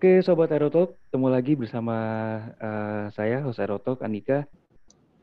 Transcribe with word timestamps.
Oke, 0.00 0.24
Sobat 0.24 0.48
Aerotalk, 0.48 0.96
ketemu 0.96 1.28
lagi 1.28 1.52
bersama 1.60 1.96
uh, 2.56 3.12
saya, 3.12 3.44
host 3.44 3.60
Aerotalk, 3.60 4.00
Andika. 4.00 4.48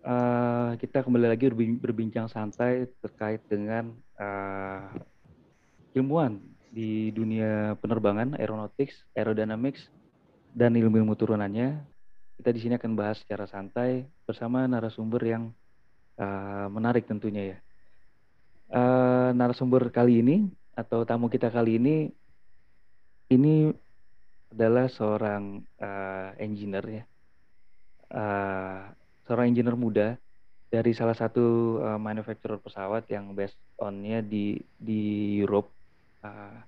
Uh, 0.05 0.77
kita 0.77 1.01
kembali 1.01 1.33
lagi 1.33 1.49
berbincang 1.81 2.29
santai 2.29 2.85
terkait 3.01 3.41
dengan 3.49 3.89
uh, 4.21 4.85
ilmuwan 5.97 6.37
di 6.69 7.09
dunia 7.09 7.73
penerbangan, 7.81 8.37
aeronautics, 8.37 9.01
aerodynamics, 9.17 9.89
dan 10.53 10.77
ilmu-ilmu 10.77 11.17
turunannya. 11.17 11.81
Kita 12.37 12.53
di 12.53 12.61
sini 12.61 12.77
akan 12.77 12.93
bahas 12.93 13.17
secara 13.25 13.49
santai 13.49 14.05
bersama 14.29 14.69
narasumber 14.69 15.25
yang 15.25 15.49
uh, 16.21 16.69
menarik 16.69 17.09
tentunya 17.09 17.57
ya. 17.57 17.57
Uh, 18.69 19.33
narasumber 19.33 19.89
kali 19.89 20.21
ini 20.21 20.53
atau 20.77 21.01
tamu 21.01 21.33
kita 21.33 21.49
kali 21.49 21.81
ini 21.81 22.13
ini 23.33 23.73
adalah 24.51 24.87
seorang 24.87 25.61
uh, 25.79 26.29
engineer 26.39 26.85
ya, 26.87 27.03
uh, 28.15 28.81
seorang 29.27 29.51
engineer 29.51 29.75
muda 29.75 30.07
dari 30.67 30.91
salah 30.91 31.15
satu 31.15 31.79
uh, 31.79 31.99
manufacturer 31.99 32.59
pesawat 32.59 33.07
yang 33.07 33.31
based 33.31 33.59
onnya 33.79 34.19
di 34.23 34.59
di 34.75 35.35
Europe. 35.39 35.71
Uh, 36.23 36.59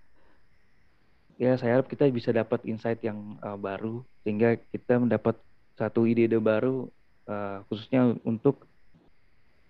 ya 1.39 1.55
saya 1.55 1.79
harap 1.79 1.87
kita 1.87 2.07
bisa 2.11 2.35
dapat 2.35 2.63
insight 2.67 2.99
yang 3.03 3.39
uh, 3.43 3.55
baru 3.55 4.03
sehingga 4.23 4.59
kita 4.71 4.99
mendapat 4.99 5.39
satu 5.79 6.03
ide-ide 6.03 6.35
baru 6.39 6.91
uh, 7.31 7.63
khususnya 7.71 8.11
untuk 8.27 8.67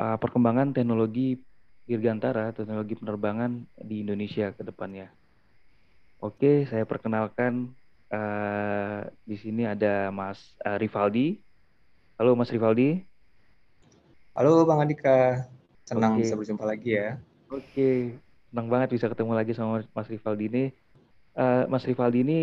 uh, 0.02 0.17
perkembangan 0.17 0.73
teknologi 0.73 1.37
dirgantara, 1.85 2.53
teknologi 2.53 2.97
penerbangan 2.97 3.65
di 3.81 4.05
Indonesia 4.05 4.53
ke 4.53 4.61
depannya. 4.61 5.09
Oke, 6.21 6.69
saya 6.69 6.85
perkenalkan 6.85 7.73
Uh, 8.09 9.05
di 9.21 9.38
sini 9.38 9.69
ada 9.69 10.09
Mas 10.09 10.57
uh, 10.65 10.81
Rivaldi. 10.81 11.38
Halo 12.17 12.33
Mas 12.33 12.49
Rivaldi. 12.49 13.05
Halo 14.33 14.65
Bang 14.65 14.81
Andika. 14.81 15.45
Senang 15.85 16.17
okay. 16.17 16.25
bisa 16.25 16.33
berjumpa 16.33 16.65
lagi 16.65 16.97
ya. 16.97 17.21
Oke, 17.49 17.65
okay. 17.69 17.97
senang 18.49 18.69
banget 18.69 18.97
bisa 18.97 19.09
ketemu 19.09 19.33
lagi 19.37 19.53
sama 19.53 19.85
Mas 19.93 20.09
Rivaldi 20.09 20.45
ini. 20.49 20.65
Uh, 21.37 21.69
Mas 21.69 21.85
Rivaldi 21.85 22.19
ini 22.25 22.39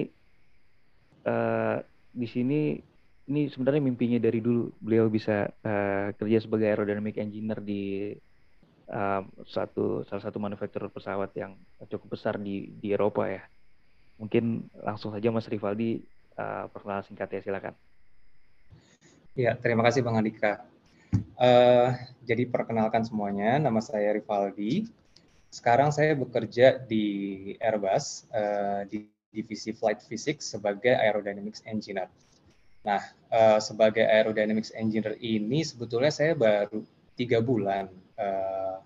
uh, 1.26 1.82
di 2.14 2.26
sini 2.30 2.78
ini 3.26 3.50
sebenarnya 3.50 3.82
mimpinya 3.82 4.22
dari 4.22 4.38
dulu 4.38 4.70
beliau 4.78 5.10
bisa 5.10 5.50
uh, 5.50 6.14
kerja 6.14 6.46
sebagai 6.46 6.70
aerodynamic 6.70 7.18
engineer 7.18 7.58
di 7.58 8.14
uh, 8.86 9.22
satu 9.50 10.06
salah 10.06 10.22
satu 10.22 10.38
manufaktur 10.38 10.86
pesawat 10.94 11.34
yang 11.34 11.58
cukup 11.90 12.14
besar 12.14 12.38
di 12.38 12.70
di 12.78 12.94
Eropa 12.94 13.26
ya. 13.26 13.42
Mungkin 14.16 14.72
langsung 14.80 15.12
saja 15.12 15.28
Mas 15.28 15.48
Rivaldi 15.48 16.00
uh, 16.40 16.68
perkenalan 16.72 17.04
singkat 17.04 17.28
ya 17.36 17.40
silakan. 17.44 17.74
Ya, 19.36 19.52
terima 19.60 19.84
kasih 19.84 20.00
Bang 20.00 20.16
Andika. 20.16 20.64
Uh, 21.36 21.92
jadi 22.24 22.48
perkenalkan 22.48 23.04
semuanya, 23.04 23.60
nama 23.60 23.84
saya 23.84 24.16
Rivaldi. 24.16 24.88
Sekarang 25.52 25.92
saya 25.92 26.16
bekerja 26.16 26.80
di 26.80 27.04
Airbus 27.60 28.24
uh, 28.32 28.88
di 28.88 29.08
divisi 29.36 29.76
Flight 29.76 30.00
Physics 30.00 30.48
sebagai 30.48 30.96
Aerodynamics 30.96 31.60
Engineer. 31.68 32.08
Nah, 32.80 33.04
uh, 33.28 33.60
sebagai 33.60 34.08
Aerodynamics 34.08 34.72
Engineer 34.72 35.20
ini 35.20 35.60
sebetulnya 35.60 36.08
saya 36.08 36.32
baru 36.32 36.80
tiga 37.20 37.44
bulan 37.44 37.92
uh, 38.16 38.80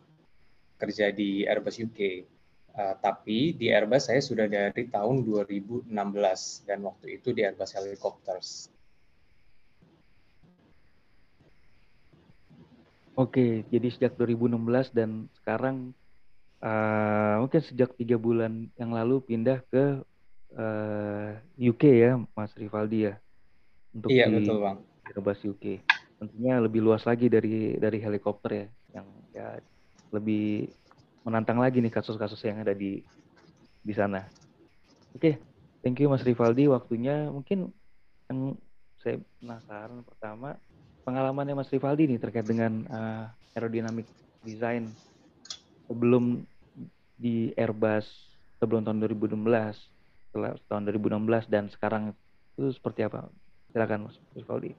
kerja 0.83 1.15
di 1.15 1.47
Airbus 1.47 1.79
UK. 1.79 2.27
Uh, 2.71 2.95
tapi 3.03 3.51
di 3.59 3.75
Airbus 3.75 4.07
saya 4.07 4.23
sudah 4.23 4.47
dari 4.47 4.87
tahun 4.87 5.27
2016 5.27 5.91
dan 6.71 6.79
waktu 6.87 7.19
itu 7.19 7.35
di 7.35 7.43
Airbus 7.43 7.75
Helicopters. 7.75 8.71
Oke, 13.19 13.67
jadi 13.69 13.89
sejak 13.91 14.17
2016 14.17 14.97
dan 14.97 15.29
sekarang 15.43 15.93
uh, 16.63 17.43
mungkin 17.45 17.61
sejak 17.61 17.93
tiga 17.99 18.17
bulan 18.17 18.71
yang 18.81 18.97
lalu 18.97 19.21
pindah 19.21 19.61
ke 19.69 20.01
uh, 20.57 21.31
UK 21.59 21.83
ya, 22.01 22.17
Mas 22.33 22.55
Rivaldi 22.57 23.11
ya, 23.11 23.15
untuk 23.93 24.09
iya, 24.09 24.25
di 24.25 24.41
betul, 24.41 24.63
Bang. 24.63 24.79
Airbus 25.11 25.43
UK. 25.43 25.85
Tentunya 26.23 26.63
lebih 26.63 26.81
luas 26.81 27.05
lagi 27.05 27.27
dari 27.27 27.77
dari 27.77 27.99
helikopter 28.01 28.51
ya, 28.55 28.67
yang 28.95 29.07
ya 29.37 29.47
lebih 30.15 30.71
menantang 31.23 31.61
lagi 31.61 31.83
nih 31.85 31.93
kasus-kasus 31.93 32.41
yang 32.47 32.63
ada 32.65 32.73
di 32.73 33.05
di 33.81 33.95
sana. 33.97 34.25
Oke, 35.17 35.19
okay. 35.19 35.35
thank 35.83 35.99
you 36.01 36.09
Mas 36.09 36.25
Rivaldi 36.25 36.69
waktunya. 36.71 37.29
Mungkin 37.29 37.73
yang 38.31 38.55
saya 39.01 39.17
penasaran 39.41 40.05
pertama 40.05 40.61
pengalamannya 41.03 41.57
Mas 41.57 41.73
Rivaldi 41.73 42.07
nih 42.07 42.21
terkait 42.21 42.45
dengan 42.45 42.85
uh, 42.93 43.25
aerodynamic 43.57 44.07
design 44.45 44.93
sebelum 45.89 46.45
di 47.21 47.53
Airbus 47.57 48.07
sebelum 48.61 48.85
tahun 48.85 49.03
2016 49.05 49.41
setelah 50.31 50.55
tahun 50.71 50.87
2016 50.95 51.51
dan 51.51 51.67
sekarang 51.73 52.15
itu 52.55 52.71
seperti 52.71 53.09
apa? 53.09 53.27
Silakan 53.73 54.07
Mas 54.07 54.17
Rivaldi. 54.37 54.77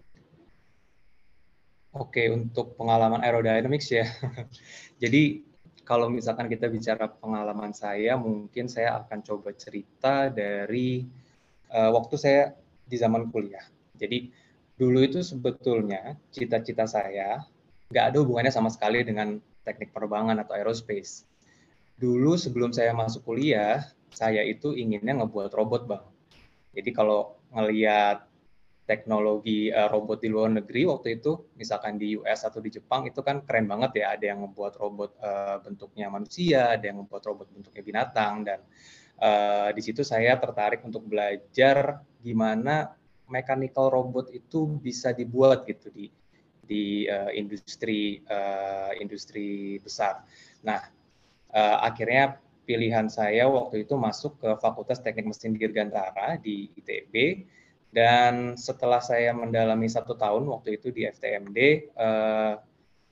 Oke, 1.91 2.31
untuk 2.31 2.80
pengalaman 2.80 3.19
aerodynamics 3.19 3.91
ya. 3.91 4.07
Jadi 5.03 5.44
kalau 5.91 6.07
misalkan 6.07 6.47
kita 6.47 6.72
bicara 6.72 7.12
pengalaman 7.12 7.75
saya, 7.75 8.16
mungkin 8.16 8.72
saya 8.72 9.03
akan 9.03 9.19
coba 9.28 9.52
cerita 9.59 10.31
dari 10.31 11.03
uh, 11.68 11.91
waktu 11.91 12.16
saya 12.16 12.56
di 12.88 12.96
zaman 12.96 13.28
kuliah. 13.28 13.68
Jadi 14.00 14.31
dulu 14.80 15.03
itu 15.03 15.19
sebetulnya 15.19 16.16
cita-cita 16.31 16.88
saya 16.88 17.44
nggak 17.91 18.06
ada 18.07 18.18
hubungannya 18.24 18.56
sama 18.56 18.72
sekali 18.72 19.03
dengan 19.03 19.35
teknik 19.68 19.91
penerbangan 19.91 20.40
atau 20.40 20.56
aerospace. 20.56 21.28
Dulu 22.00 22.40
sebelum 22.40 22.72
saya 22.72 22.96
masuk 22.96 23.28
kuliah, 23.28 23.84
saya 24.16 24.47
itu 24.47 24.72
inginnya 24.72 25.19
ngebuat 25.19 25.51
robot, 25.51 25.91
Bang. 25.91 26.07
Jadi 26.72 26.96
kalau 26.96 27.35
ngelihat 27.51 28.31
teknologi 28.91 29.72
uh, 29.72 29.88
robot 29.88 30.19
di 30.19 30.28
luar 30.28 30.52
negeri 30.52 30.84
waktu 30.84 31.24
itu, 31.24 31.56
misalkan 31.56 31.96
di 31.96 32.19
US 32.19 32.44
atau 32.44 32.59
di 32.59 32.68
Jepang 32.68 33.07
itu 33.07 33.24
kan 33.24 33.40
keren 33.47 33.72
banget 33.72 34.03
ya. 34.03 34.19
Ada 34.19 34.35
yang 34.35 34.44
membuat 34.44 34.75
robot 34.75 35.16
uh, 35.24 35.63
bentuknya 35.63 36.12
manusia, 36.12 36.75
ada 36.75 36.84
yang 36.91 37.07
membuat 37.07 37.24
robot 37.24 37.47
bentuknya 37.56 37.84
binatang, 37.88 38.44
dan 38.44 38.59
uh, 39.24 39.72
di 39.72 39.80
situ 39.80 40.03
saya 40.03 40.35
tertarik 40.35 40.84
untuk 40.84 41.07
belajar 41.07 42.03
gimana 42.19 42.91
mechanical 43.31 43.88
robot 43.88 44.28
itu 44.35 44.68
bisa 44.84 45.16
dibuat 45.16 45.63
gitu 45.63 45.88
di 45.88 46.12
di 46.59 47.07
uh, 47.07 47.31
industri 47.31 48.19
uh, 48.28 48.91
industri 49.00 49.80
besar. 49.80 50.28
Nah, 50.68 50.84
uh, 51.56 51.78
akhirnya 51.80 52.44
pilihan 52.68 53.07
saya 53.07 53.47
waktu 53.47 53.88
itu 53.88 53.96
masuk 53.96 54.40
ke 54.44 54.50
Fakultas 54.59 55.00
Teknik 55.00 55.31
Mesin 55.31 55.56
Dirgantara 55.56 56.35
di 56.40 56.69
ITB 56.75 57.16
dan 57.91 58.56
setelah 58.56 59.03
saya 59.03 59.35
mendalami 59.35 59.91
satu 59.91 60.16
tahun 60.16 60.47
waktu 60.47 60.79
itu 60.79 60.96
di 60.96 61.03
FTMD, 61.12 61.59
eh, 61.91 62.53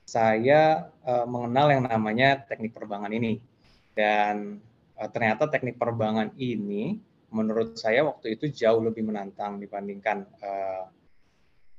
saya 0.08 0.60
eh, 1.04 1.26
mengenal 1.28 1.66
yang 1.68 1.84
namanya 1.84 2.40
teknik 2.48 2.72
perbangan 2.72 3.12
ini. 3.12 3.36
Dan 3.92 4.56
eh, 4.96 5.08
ternyata 5.12 5.52
teknik 5.52 5.76
perbangan 5.76 6.32
ini 6.40 6.96
menurut 7.30 7.76
saya 7.76 8.02
waktu 8.08 8.40
itu 8.40 8.50
jauh 8.50 8.80
lebih 8.80 9.04
menantang 9.04 9.60
dibandingkan 9.60 10.24
eh, 10.40 10.84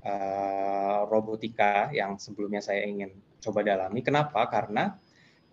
eh, 0.05 0.99
robotika 1.09 1.89
yang 1.89 2.21
sebelumnya 2.21 2.61
saya 2.61 2.85
ingin 2.85 3.09
coba 3.41 3.65
dalami. 3.65 4.05
Kenapa? 4.05 4.45
Karena 4.45 4.93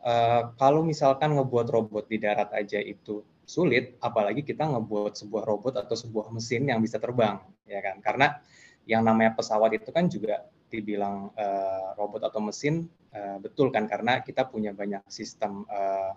eh, 0.05 0.43
kalau 0.61 0.84
misalkan 0.84 1.32
ngebuat 1.32 1.72
robot 1.72 2.12
di 2.12 2.20
darat 2.20 2.52
aja 2.52 2.76
itu 2.76 3.25
sulit, 3.48 3.96
apalagi 4.04 4.44
kita 4.44 4.68
ngebuat 4.68 5.16
sebuah 5.16 5.48
robot 5.48 5.80
atau 5.80 5.96
sebuah 5.96 6.28
mesin 6.28 6.68
yang 6.68 6.84
bisa 6.84 7.00
terbang, 7.00 7.40
ya 7.64 7.80
kan? 7.80 8.04
Karena 8.04 8.36
yang 8.84 9.00
namanya 9.00 9.32
pesawat 9.32 9.72
itu 9.72 9.88
kan 9.88 10.12
juga 10.12 10.44
dibilang 10.68 11.32
uh, 11.32 11.96
robot 11.96 12.28
atau 12.28 12.44
mesin 12.44 12.84
uh, 13.16 13.40
betul 13.40 13.72
kan 13.72 13.88
karena 13.88 14.20
kita 14.20 14.44
punya 14.48 14.76
banyak 14.76 15.00
sistem 15.08 15.64
uh, 15.64 16.12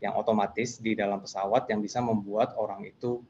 yang 0.00 0.16
otomatis 0.16 0.80
di 0.80 0.96
dalam 0.96 1.20
pesawat 1.20 1.68
yang 1.68 1.84
bisa 1.84 2.00
membuat 2.00 2.56
orang 2.56 2.88
itu 2.88 3.20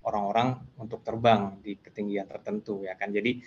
orang-orang 0.00 0.56
untuk 0.80 1.04
terbang 1.04 1.60
di 1.60 1.76
ketinggian 1.76 2.24
tertentu 2.24 2.88
ya 2.88 2.96
kan 2.96 3.12
jadi 3.12 3.44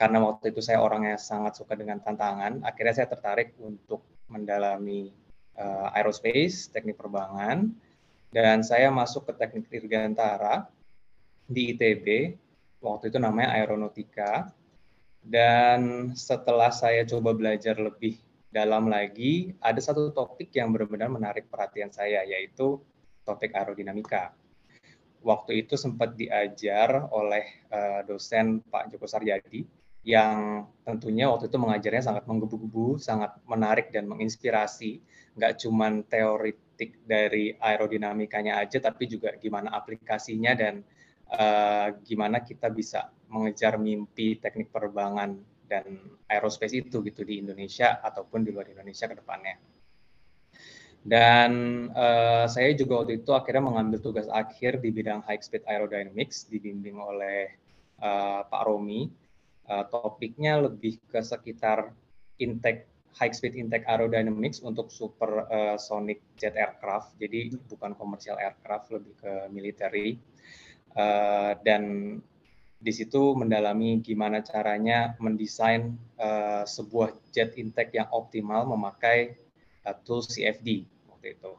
karena 0.00 0.24
waktu 0.24 0.56
itu 0.56 0.64
saya 0.64 0.80
orangnya 0.80 1.20
sangat 1.20 1.60
suka 1.60 1.76
dengan 1.76 2.00
tantangan 2.00 2.64
akhirnya 2.64 3.04
saya 3.04 3.08
tertarik 3.12 3.52
untuk 3.60 4.24
mendalami 4.32 5.12
uh, 5.60 5.92
aerospace 5.92 6.72
teknik 6.72 6.96
perbangan 6.96 7.68
dan 8.30 8.62
saya 8.62 8.94
masuk 8.94 9.26
ke 9.26 9.32
teknik 9.34 9.66
dirgantara 9.66 10.70
di 11.50 11.74
ITB, 11.74 12.38
waktu 12.78 13.10
itu 13.10 13.18
namanya 13.18 13.58
aeronautika. 13.58 14.54
Dan 15.20 16.10
setelah 16.16 16.72
saya 16.72 17.04
coba 17.04 17.36
belajar 17.36 17.76
lebih 17.76 18.16
dalam 18.48 18.88
lagi, 18.88 19.52
ada 19.60 19.76
satu 19.82 20.14
topik 20.14 20.48
yang 20.56 20.72
benar-benar 20.72 21.12
menarik 21.12 21.50
perhatian 21.50 21.92
saya, 21.92 22.24
yaitu 22.24 22.80
topik 23.26 23.52
aerodinamika. 23.52 24.32
waktu 25.20 25.68
itu 25.68 25.76
sempat 25.76 26.16
diajar 26.16 27.12
oleh 27.12 27.44
uh, 27.68 28.00
dosen 28.08 28.64
Pak 28.64 28.88
Joko 28.88 29.04
Sarjadi 29.04 29.68
yang 30.00 30.64
tentunya 30.80 31.28
waktu 31.28 31.52
itu 31.52 31.58
mengajarnya 31.60 32.02
sangat 32.04 32.24
menggebu-gebu, 32.24 32.96
sangat 32.96 33.36
menarik 33.44 33.92
dan 33.92 34.08
menginspirasi. 34.08 35.00
Nggak 35.36 35.52
cuma 35.60 35.92
teoritik 36.08 37.04
dari 37.04 37.52
aerodinamikanya 37.60 38.56
aja, 38.64 38.80
tapi 38.80 39.04
juga 39.06 39.36
gimana 39.36 39.76
aplikasinya 39.76 40.56
dan 40.56 40.80
uh, 41.28 41.92
gimana 42.00 42.40
kita 42.40 42.72
bisa 42.72 43.12
mengejar 43.28 43.76
mimpi 43.76 44.40
teknik 44.40 44.72
penerbangan 44.72 45.36
dan 45.70 45.86
aerospace 46.26 46.74
itu 46.74 46.98
gitu 47.04 47.22
di 47.22 47.38
Indonesia 47.44 48.02
ataupun 48.02 48.42
di 48.42 48.50
luar 48.50 48.72
Indonesia 48.72 49.06
ke 49.06 49.14
depannya. 49.20 49.56
Dan 51.00 51.52
uh, 51.96 52.44
saya 52.44 52.76
juga 52.76 53.04
waktu 53.04 53.24
itu 53.24 53.32
akhirnya 53.32 53.64
mengambil 53.64 54.04
tugas 54.04 54.28
akhir 54.28 54.84
di 54.84 54.92
bidang 54.92 55.24
high 55.24 55.40
speed 55.40 55.64
aerodynamics 55.64 56.44
dibimbing 56.50 57.00
oleh 57.00 57.56
uh, 58.04 58.44
Pak 58.44 58.62
Romi 58.68 59.08
uh, 59.70 59.86
topiknya 59.86 60.58
lebih 60.58 60.98
ke 61.06 61.22
sekitar 61.22 61.94
intake 62.42 62.90
high 63.14 63.34
speed 63.34 63.58
intake 63.58 63.86
aerodynamics 63.86 64.62
untuk 64.62 64.90
super 64.90 65.46
uh, 65.50 65.78
sonic 65.78 66.22
jet 66.38 66.54
aircraft. 66.58 67.14
Jadi 67.18 67.54
bukan 67.70 67.94
komersial 67.94 68.38
aircraft, 68.38 68.90
lebih 68.94 69.14
ke 69.18 69.32
military. 69.50 70.18
Uh, 70.94 71.54
dan 71.62 71.82
di 72.80 72.92
situ 72.96 73.36
mendalami 73.36 74.00
gimana 74.00 74.40
caranya 74.40 75.14
mendesain 75.20 75.94
uh, 76.18 76.64
sebuah 76.66 77.12
jet 77.30 77.54
intake 77.60 77.94
yang 78.00 78.08
optimal 78.10 78.66
memakai 78.66 79.38
uh, 79.86 79.94
tool 80.02 80.24
CFD 80.24 80.88
waktu 81.10 81.38
itu. 81.38 81.52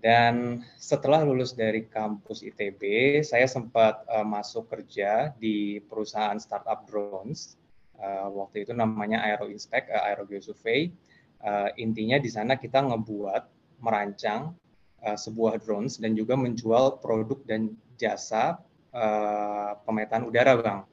Dan 0.00 0.64
setelah 0.80 1.20
lulus 1.20 1.52
dari 1.52 1.84
kampus 1.84 2.40
ITB, 2.40 2.80
saya 3.20 3.44
sempat 3.44 4.00
uh, 4.08 4.24
masuk 4.24 4.72
kerja 4.72 5.36
di 5.36 5.76
perusahaan 5.84 6.40
startup 6.40 6.88
drones. 6.88 7.60
Uh, 8.00 8.32
waktu 8.32 8.64
itu 8.64 8.72
namanya 8.72 9.20
Aero 9.20 9.52
Inspect, 9.52 9.92
uh, 9.92 10.08
Aero 10.08 10.24
Geosurvey. 10.24 10.88
Uh, 11.44 11.68
intinya 11.76 12.16
di 12.16 12.32
sana 12.32 12.56
kita 12.56 12.80
ngebuat, 12.80 13.44
merancang 13.84 14.56
uh, 15.04 15.16
sebuah 15.20 15.60
drones 15.60 16.00
dan 16.00 16.16
juga 16.16 16.32
menjual 16.32 17.04
produk 17.04 17.36
dan 17.44 17.76
jasa 18.00 18.56
uh, 18.96 19.76
pemetaan 19.84 20.24
udara, 20.24 20.56
Bang. 20.56 20.88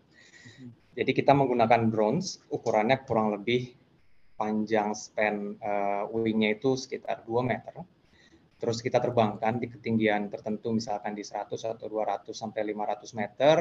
Jadi 1.00 1.15
kita 1.15 1.31
menggunakan 1.31 1.88
drones, 1.88 2.44
ukurannya 2.51 3.00
kurang 3.07 3.31
lebih 3.31 3.71
panjang 4.36 4.92
span 4.92 5.56
uh, 5.63 6.12
wingnya 6.12 6.59
itu 6.59 6.75
sekitar 6.75 7.24
2 7.24 7.39
meter 7.42 7.88
terus 8.57 8.81
kita 8.81 8.98
terbangkan 8.98 9.62
di 9.62 9.69
ketinggian 9.69 10.33
tertentu 10.33 10.74
misalkan 10.74 11.13
di 11.13 11.21
100 11.21 11.54
atau 11.54 11.86
200 11.86 12.33
sampai 12.33 12.62
500 12.74 13.13
meter 13.13 13.57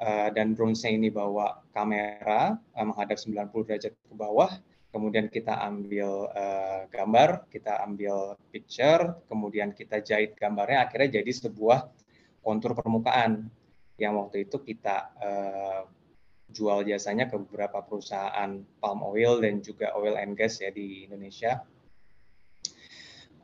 uh, 0.00 0.28
dan 0.32 0.56
drones-nya 0.56 0.90
ini 0.94 1.12
bawa 1.12 1.60
kamera 1.76 2.56
uh, 2.56 2.84
menghadap 2.84 3.20
90 3.20 3.68
derajat 3.68 3.92
ke 3.92 4.14
bawah. 4.16 4.50
Kemudian 4.88 5.28
kita 5.28 5.52
ambil 5.68 6.32
uh, 6.32 6.88
gambar 6.88 7.44
kita 7.52 7.84
ambil 7.84 8.40
picture 8.48 9.20
kemudian 9.28 9.76
kita 9.76 10.00
jahit 10.00 10.32
gambarnya 10.32 10.88
akhirnya 10.88 11.20
jadi 11.20 11.28
sebuah 11.28 11.92
kontur 12.40 12.72
permukaan. 12.72 13.52
Yang 14.00 14.14
waktu 14.16 14.36
itu 14.48 14.56
kita 14.64 14.96
uh, 15.20 15.82
jual 16.48 16.88
jasanya 16.88 17.28
ke 17.28 17.36
beberapa 17.36 17.84
perusahaan 17.84 18.48
palm 18.80 19.00
oil 19.04 19.44
dan 19.44 19.60
juga 19.60 19.92
oil 19.92 20.16
and 20.16 20.32
gas 20.32 20.64
ya 20.64 20.72
di 20.72 21.04
Indonesia 21.04 21.60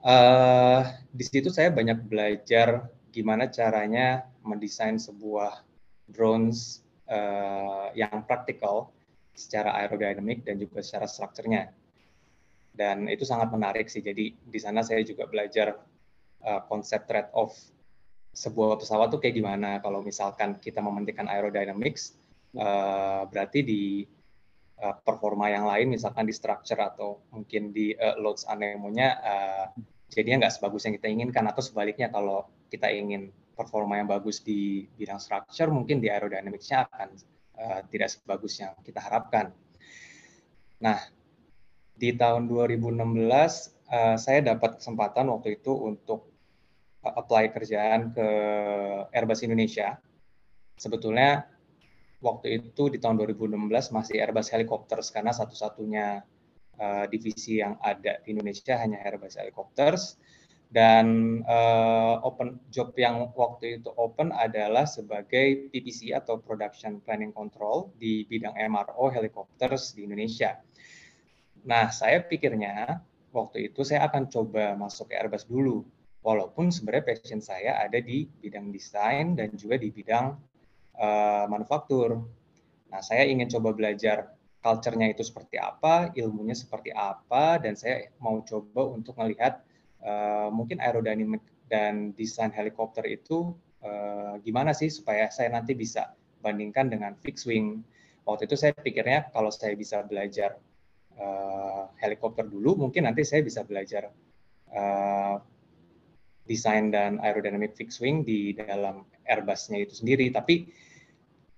Uh, 0.05 0.85
di 1.17 1.25
situ 1.25 1.49
saya 1.49 1.73
banyak 1.73 2.05
belajar 2.05 2.93
gimana 3.09 3.49
caranya 3.49 4.29
mendesain 4.45 5.01
sebuah 5.01 5.65
drones 6.05 6.85
uh, 7.09 7.89
yang 7.97 8.21
praktikal 8.29 8.93
secara 9.33 9.73
aerodinamik 9.81 10.45
dan 10.45 10.61
juga 10.61 10.85
secara 10.85 11.09
strukturnya. 11.09 11.73
Dan 12.69 13.09
itu 13.09 13.25
sangat 13.25 13.49
menarik 13.49 13.89
sih. 13.89 14.05
Jadi 14.05 14.37
di 14.37 14.59
sana 14.61 14.85
saya 14.85 15.01
juga 15.01 15.25
belajar 15.25 15.73
uh, 16.45 16.61
konsep 16.69 17.09
trade-off 17.09 17.56
sebuah 18.37 18.77
pesawat 18.77 19.09
tuh 19.09 19.25
kayak 19.25 19.41
gimana. 19.41 19.81
Kalau 19.81 20.05
misalkan 20.05 20.61
kita 20.61 20.85
mementingkan 20.85 21.33
aerodynamics, 21.33 22.12
uh, 22.61 23.25
berarti 23.25 23.65
di 23.65 23.83
uh, 24.85 25.01
performa 25.01 25.49
yang 25.49 25.65
lain, 25.65 25.97
misalkan 25.97 26.29
di 26.29 26.35
structure 26.37 26.83
atau 26.83 27.25
mungkin 27.33 27.73
di 27.73 27.97
uh, 27.97 28.21
loads 28.21 28.45
anemonya, 28.45 29.09
uh, 29.23 29.67
jadinya 30.15 30.47
nggak 30.47 30.55
sebagus 30.55 30.87
yang 30.87 30.95
kita 30.95 31.09
inginkan 31.11 31.45
atau 31.51 31.61
sebaliknya 31.61 32.09
kalau 32.09 32.47
kita 32.71 32.87
ingin 32.89 33.35
performa 33.55 33.99
yang 33.99 34.07
bagus 34.07 34.43
di 34.43 34.87
bidang 34.95 35.19
structure 35.19 35.71
mungkin 35.71 35.99
di 35.99 36.11
aerodynamicsnya 36.11 36.87
akan 36.91 37.09
uh, 37.59 37.81
tidak 37.91 38.11
sebagus 38.15 38.63
yang 38.63 38.75
kita 38.83 39.03
harapkan. 39.03 39.51
Nah, 40.83 40.99
di 41.95 42.15
tahun 42.15 42.51
2016 42.51 42.91
uh, 42.91 43.55
eh, 43.95 44.17
saya 44.19 44.41
dapat 44.43 44.83
kesempatan 44.83 45.31
waktu 45.31 45.63
itu 45.63 45.71
untuk 45.71 46.31
uh, 47.07 47.15
apply 47.15 47.55
kerjaan 47.55 48.11
ke 48.11 48.29
Airbus 49.15 49.47
Indonesia. 49.47 49.99
Sebetulnya 50.75 51.47
waktu 52.19 52.59
itu 52.59 52.91
di 52.91 52.99
tahun 52.99 53.23
2016 53.23 53.95
masih 53.95 54.19
Airbus 54.19 54.51
Helicopters 54.51 55.15
karena 55.15 55.31
satu-satunya 55.31 56.27
uh, 56.79 57.05
divisi 57.11 57.61
yang 57.62 57.79
ada 57.82 58.21
di 58.23 58.35
Indonesia 58.35 58.79
hanya 58.79 59.03
Airbus 59.03 59.38
Helicopters 59.38 60.19
dan 60.75 61.38
uh, 61.47 62.19
open 62.26 62.59
job 62.75 62.91
yang 62.99 63.31
waktu 63.38 63.79
itu 63.79 63.94
open 63.94 64.35
adalah 64.35 64.91
sebagai 64.91 65.71
PPC 65.71 66.11
atau 66.11 66.43
Production 66.43 66.99
Planning 66.99 67.31
Control 67.31 67.94
di 67.94 68.26
bidang 68.26 68.59
MRO 68.59 69.06
helicopters 69.06 69.94
di 69.94 70.03
Indonesia. 70.03 70.59
Nah, 71.62 71.94
saya 71.94 72.26
pikirnya 72.26 72.99
waktu 73.31 73.70
itu 73.70 73.87
saya 73.87 74.11
akan 74.11 74.27
coba 74.27 74.75
masuk 74.75 75.15
ke 75.15 75.15
Airbus 75.15 75.47
dulu, 75.47 75.87
walaupun 76.27 76.75
sebenarnya 76.75 77.15
passion 77.15 77.38
saya 77.38 77.79
ada 77.79 78.03
di 78.03 78.27
bidang 78.27 78.75
desain 78.75 79.38
dan 79.38 79.55
juga 79.55 79.79
di 79.79 79.94
bidang 79.94 80.35
uh, 80.99 81.47
manufaktur. 81.47 82.19
Nah, 82.91 82.99
saya 82.99 83.31
ingin 83.31 83.46
coba 83.46 83.70
belajar 83.70 84.34
culture-nya 84.65 85.13
itu 85.13 85.21
seperti 85.21 85.61
apa, 85.61 86.09
ilmunya 86.17 86.56
seperti 86.56 86.89
apa, 86.97 87.61
dan 87.61 87.77
saya 87.77 88.09
mau 88.17 88.41
coba 88.41 88.97
untuk 88.97 89.13
melihat 89.21 89.61
uh, 90.01 90.49
mungkin 90.49 90.81
aerodinamik 90.81 91.44
dan 91.69 92.17
desain 92.17 92.49
helikopter 92.49 93.05
itu 93.05 93.53
uh, 93.85 94.41
gimana 94.41 94.73
sih 94.73 94.89
supaya 94.89 95.29
saya 95.29 95.53
nanti 95.53 95.77
bisa 95.77 96.17
bandingkan 96.41 96.89
dengan 96.89 97.13
fixed 97.21 97.44
wing. 97.44 97.85
Waktu 98.25 98.49
itu 98.49 98.56
saya 98.56 98.73
pikirnya 98.73 99.29
kalau 99.37 99.53
saya 99.53 99.77
bisa 99.77 100.01
belajar 100.01 100.56
uh, 101.21 101.93
helikopter 102.01 102.49
dulu, 102.49 102.89
mungkin 102.89 103.05
nanti 103.05 103.21
saya 103.21 103.44
bisa 103.44 103.69
belajar 103.69 104.09
uh, 104.73 105.37
desain 106.49 106.89
dan 106.89 107.21
aerodynamic 107.21 107.77
fixed 107.77 108.01
wing 108.01 108.25
di 108.25 108.56
dalam 108.56 109.05
Airbus-nya 109.29 109.85
itu 109.85 109.93
sendiri. 109.93 110.33
Tapi 110.33 110.73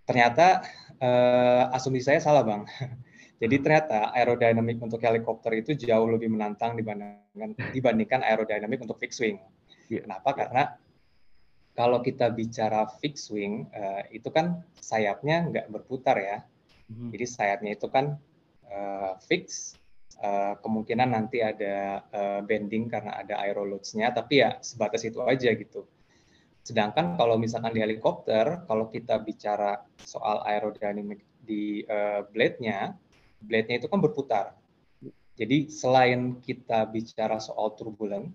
ternyata 0.07 0.63
uh, 1.03 1.75
asumsi 1.75 2.01
saya 2.01 2.23
salah 2.23 2.47
bang. 2.47 2.63
Jadi 3.43 3.61
ternyata 3.61 4.17
aerodinamik 4.17 4.81
untuk 4.81 4.97
helikopter 5.05 5.53
itu 5.61 5.77
jauh 5.77 6.09
lebih 6.09 6.33
menantang 6.33 6.73
dibandingkan 6.73 7.53
dibandingkan 7.77 8.25
aerodinamik 8.25 8.81
untuk 8.81 8.97
fixed 8.97 9.21
wing. 9.21 9.37
Yeah. 9.93 10.09
Kenapa? 10.09 10.33
Karena 10.33 10.73
kalau 11.77 12.01
kita 12.01 12.33
bicara 12.33 12.89
fixed 13.05 13.29
wing 13.29 13.69
uh, 13.77 14.09
itu 14.09 14.33
kan 14.33 14.65
sayapnya 14.81 15.53
nggak 15.53 15.69
berputar 15.69 16.17
ya. 16.17 16.41
Mm-hmm. 16.89 17.09
Jadi 17.13 17.27
sayapnya 17.29 17.71
itu 17.77 17.87
kan 17.93 18.17
uh, 18.73 19.21
fix. 19.21 19.77
Uh, 20.17 20.57
kemungkinan 20.65 21.13
nanti 21.13 21.45
ada 21.45 22.01
uh, 22.09 22.41
bending 22.41 22.89
karena 22.89 23.21
ada 23.21 23.37
aeroloads-nya, 23.37 24.17
tapi 24.17 24.41
ya 24.41 24.57
sebatas 24.65 25.05
itu 25.05 25.21
aja 25.21 25.53
gitu. 25.53 25.85
Sedangkan 26.67 27.15
kalau 27.15 27.39
misalkan 27.39 27.71
di 27.71 27.79
helikopter, 27.79 28.67
kalau 28.67 28.91
kita 28.91 29.23
bicara 29.23 29.87
soal 30.03 30.43
aerodinamik 30.43 31.23
di 31.39 31.87
uh, 31.87 32.27
blade-nya, 32.35 32.91
blade-nya 33.39 33.79
itu 33.79 33.87
kan 33.87 34.03
berputar. 34.03 34.59
Jadi 35.39 35.71
selain 35.71 36.43
kita 36.43 36.91
bicara 36.91 37.39
soal 37.39 37.71
turbulent, 37.79 38.35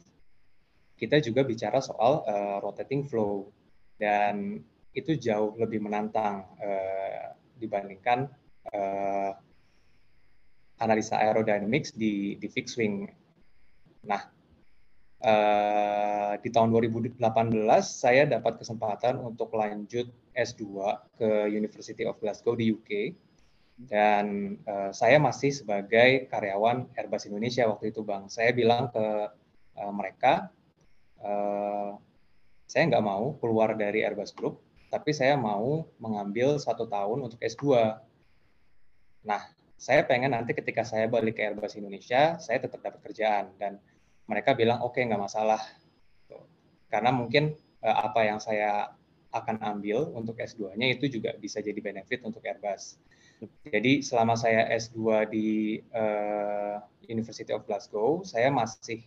kita 0.96 1.20
juga 1.20 1.44
bicara 1.44 1.84
soal 1.84 2.24
uh, 2.24 2.64
rotating 2.64 3.04
flow 3.04 3.52
dan 4.00 4.64
itu 4.96 5.20
jauh 5.20 5.52
lebih 5.60 5.84
menantang 5.84 6.48
uh, 6.56 7.36
dibandingkan 7.60 8.32
uh, 8.72 9.36
analisa 10.80 11.20
aerodynamics 11.20 11.92
di 11.92 12.40
di 12.40 12.48
fixed 12.48 12.80
wing. 12.80 13.12
Nah, 14.08 14.24
uh, 15.22 16.34
di 16.42 16.50
tahun 16.50 16.70
2018 16.74 17.18
saya 17.86 18.25
dapat 18.25 18.62
kesempatan 18.62 19.22
untuk 19.22 19.54
lanjut 19.54 20.10
S2 20.34 20.63
ke 21.18 21.30
University 21.54 22.04
of 22.06 22.18
Glasgow 22.18 22.58
di 22.58 22.74
UK 22.74 23.13
dan 23.90 24.58
uh, 24.70 24.94
saya 24.94 25.18
masih 25.18 25.50
sebagai 25.50 26.30
karyawan 26.30 26.92
Airbus 26.94 27.25
Indonesia 27.25 27.66
waktu 27.66 27.90
itu 27.90 28.06
bang. 28.06 28.30
Saya 28.30 28.54
bilang 28.54 28.94
ke 28.94 29.06
uh, 29.80 29.94
mereka, 29.94 30.54
uh, 31.24 31.98
saya 32.70 32.84
nggak 32.92 33.06
mau 33.06 33.34
keluar 33.42 33.74
dari 33.74 34.06
Airbus 34.06 34.38
Group, 34.38 34.62
tapi 34.94 35.16
saya 35.18 35.34
mau 35.34 35.90
mengambil 35.98 36.62
satu 36.62 36.86
tahun 36.86 37.25
untuk 37.25 37.40
S2. 37.42 37.98
Nah, 39.25 39.42
saya 39.82 40.06
pengen 40.06 40.38
nanti 40.38 40.54
ketika 40.54 40.86
saya 40.86 41.10
balik 41.10 41.42
ke 41.42 41.50
Airbus 41.50 41.74
Indonesia, 41.74 42.38
saya 42.38 42.62
tetap 42.62 42.86
dapat 42.86 43.01
kerjaan. 43.01 43.50
Dan 43.58 43.82
mereka 44.30 44.54
bilang, 44.54 44.82
oke, 44.86 44.98
okay, 44.98 45.08
nggak 45.08 45.22
masalah. 45.22 45.62
Karena 46.92 47.10
mungkin 47.16 47.56
uh, 47.82 47.98
apa 48.10 48.28
yang 48.28 48.40
saya 48.44 48.92
akan 49.32 49.63
ambil 49.63 50.12
untuk 50.12 50.36
S2-nya 50.38 50.92
itu 50.92 51.08
juga 51.08 51.32
bisa 51.40 51.63
jadi 51.63 51.80
benefit 51.80 52.22
untuk 52.28 52.44
Airbus. 52.44 53.00
Jadi 53.66 54.06
selama 54.06 54.38
saya 54.38 54.70
S2 54.70 55.25
di 55.32 55.80
uh, 55.96 56.78
University 57.08 57.50
of 57.56 57.66
Glasgow, 57.66 58.22
saya 58.22 58.54
masih 58.54 59.01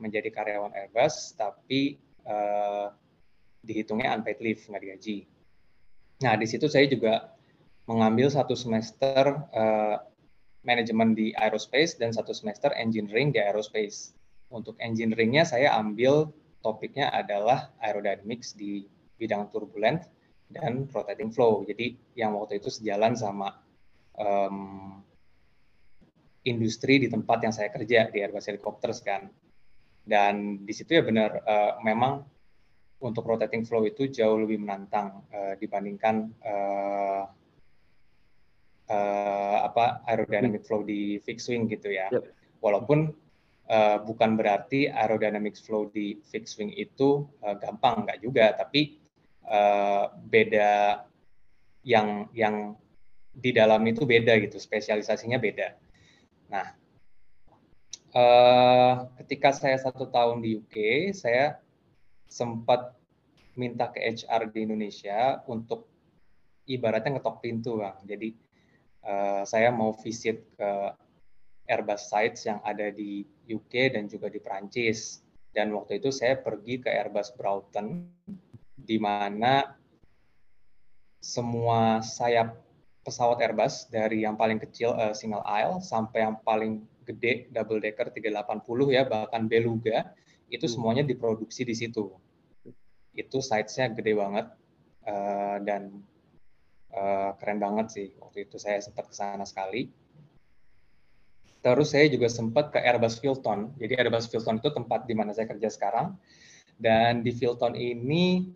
menjadi 0.00 0.32
karyawan 0.32 0.72
Airbus, 0.74 1.36
tapi 1.36 2.00
uh, 2.24 2.90
dihitungnya 3.60 4.16
unpaid 4.16 4.40
leave, 4.40 4.64
nggak 4.64 4.82
digaji. 4.82 5.28
Nah, 6.24 6.34
di 6.40 6.48
situ 6.48 6.66
saya 6.66 6.88
juga 6.88 7.36
mengambil 7.84 8.32
satu 8.32 8.56
semester 8.56 9.44
uh, 9.52 9.96
manajemen 10.64 11.16
di 11.16 11.32
aerospace 11.36 11.96
dan 11.96 12.12
satu 12.12 12.32
semester 12.36 12.72
engineering 12.76 13.32
di 13.32 13.40
aerospace. 13.40 14.16
Untuk 14.50 14.74
engineeringnya 14.82 15.46
saya 15.46 15.78
ambil 15.78 16.26
topiknya 16.60 17.08
adalah 17.14 17.70
aerodynamics 17.78 18.58
di 18.58 18.84
bidang 19.14 19.48
turbulent 19.54 20.02
dan 20.50 20.90
rotating 20.90 21.30
flow. 21.30 21.62
Jadi 21.62 21.94
yang 22.18 22.34
waktu 22.34 22.58
itu 22.58 22.68
sejalan 22.68 23.14
sama 23.14 23.54
um, 24.18 24.98
industri 26.42 26.98
di 26.98 27.06
tempat 27.06 27.38
yang 27.46 27.54
saya 27.54 27.70
kerja 27.70 28.10
di 28.10 28.18
Airbus 28.20 28.50
Helicopters 28.50 29.00
kan. 29.06 29.30
Dan 30.02 30.66
di 30.66 30.72
situ 30.74 30.98
ya 30.98 31.06
benar 31.06 31.30
uh, 31.46 31.72
memang 31.86 32.24
untuk 33.00 33.24
rotating 33.24 33.62
flow 33.62 33.86
itu 33.86 34.10
jauh 34.10 34.36
lebih 34.42 34.60
menantang 34.60 35.24
uh, 35.30 35.54
dibandingkan 35.56 36.34
uh, 36.42 37.24
uh, 38.90 39.58
apa 39.64 40.04
aerodynamic 40.10 40.66
flow 40.66 40.82
di 40.82 41.22
fixed 41.22 41.48
wing 41.48 41.70
gitu 41.70 41.94
ya. 41.94 42.10
Walaupun 42.60 43.29
uh, 43.70 44.02
bukan 44.02 44.34
berarti 44.34 44.90
aerodynamics 44.90 45.62
flow 45.62 45.86
di 45.94 46.18
fixed 46.26 46.58
wing 46.58 46.74
itu 46.74 47.30
uh, 47.46 47.54
gampang 47.56 48.04
nggak 48.04 48.18
juga. 48.20 48.50
Tapi 48.58 48.98
uh, 49.46 50.10
beda 50.26 51.06
yang 51.86 52.28
yang 52.34 52.74
di 53.30 53.54
dalam 53.54 53.80
itu 53.86 54.02
beda 54.02 54.36
gitu 54.42 54.58
spesialisasinya 54.58 55.38
beda. 55.38 55.78
Nah 56.50 56.66
uh, 58.12 59.06
ketika 59.22 59.54
saya 59.54 59.78
satu 59.78 60.10
tahun 60.10 60.42
di 60.42 60.58
UK 60.58 60.76
saya 61.14 61.62
sempat 62.26 62.98
minta 63.58 63.90
ke 63.90 64.02
HR 64.02 64.50
di 64.50 64.66
Indonesia 64.66 65.42
untuk 65.50 65.90
ibaratnya 66.66 67.18
ngetok 67.18 67.36
pintu 67.42 67.82
bang. 67.82 67.98
Jadi 68.06 68.28
uh, 69.06 69.42
saya 69.42 69.74
mau 69.74 69.90
visit 69.94 70.46
ke 70.54 70.70
Airbus 71.70 72.10
sites 72.10 72.42
yang 72.50 72.58
ada 72.66 72.90
di 72.90 73.22
UK 73.46 73.94
dan 73.94 74.10
juga 74.10 74.26
di 74.26 74.42
Prancis. 74.42 75.22
Dan 75.54 75.70
waktu 75.74 76.02
itu 76.02 76.10
saya 76.10 76.38
pergi 76.38 76.82
ke 76.82 76.90
Airbus 76.90 77.34
Broughton, 77.38 78.10
di 78.74 78.98
mana 78.98 79.78
semua 81.22 82.02
sayap 82.02 82.58
pesawat 83.06 83.38
Airbus 83.40 83.86
dari 83.88 84.26
yang 84.26 84.34
paling 84.34 84.58
kecil 84.58 84.94
uh, 84.98 85.14
single 85.14 85.44
aisle 85.46 85.78
sampai 85.80 86.26
yang 86.26 86.36
paling 86.42 86.84
gede 87.04 87.48
double 87.50 87.80
decker 87.80 88.12
380 88.12 88.94
ya 88.94 89.02
bahkan 89.08 89.50
beluga 89.50 90.12
itu 90.50 90.66
hmm. 90.66 90.74
semuanya 90.74 91.04
diproduksi 91.06 91.62
di 91.62 91.74
situ. 91.74 92.10
Itu 93.14 93.38
sites-nya 93.42 93.90
gede 93.94 94.12
banget 94.14 94.46
uh, 95.06 95.58
dan 95.62 96.02
uh, 96.94 97.34
keren 97.38 97.58
banget 97.62 97.86
sih 97.90 98.08
waktu 98.18 98.46
itu 98.50 98.56
saya 98.58 98.78
sempat 98.82 99.10
ke 99.10 99.14
sana 99.14 99.46
sekali 99.46 99.90
Terus 101.60 101.92
saya 101.92 102.08
juga 102.08 102.32
sempat 102.32 102.72
ke 102.72 102.80
Airbus 102.80 103.20
Filton. 103.20 103.76
Jadi 103.76 104.00
Airbus 104.00 104.32
Filton 104.32 104.56
itu 104.56 104.72
tempat 104.72 105.04
di 105.04 105.12
mana 105.12 105.36
saya 105.36 105.44
kerja 105.44 105.68
sekarang. 105.68 106.16
Dan 106.80 107.20
di 107.20 107.36
Filton 107.36 107.76
ini 107.76 108.48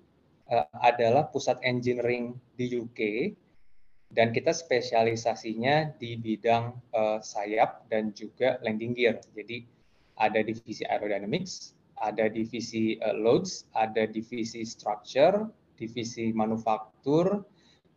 uh, 0.48 0.64
adalah 0.80 1.28
pusat 1.28 1.60
engineering 1.60 2.32
di 2.56 2.72
UK 2.72 3.00
dan 4.14 4.32
kita 4.32 4.56
spesialisasinya 4.56 5.98
di 6.00 6.16
bidang 6.16 6.72
uh, 6.96 7.20
sayap 7.20 7.84
dan 7.92 8.16
juga 8.16 8.56
landing 8.64 8.96
gear. 8.96 9.20
Jadi 9.36 9.68
ada 10.16 10.40
divisi 10.40 10.86
aerodynamics, 10.88 11.76
ada 12.00 12.32
divisi 12.32 12.96
uh, 13.04 13.12
loads, 13.12 13.68
ada 13.76 14.08
divisi 14.08 14.64
structure, 14.64 15.44
divisi 15.76 16.30
manufaktur, 16.30 17.42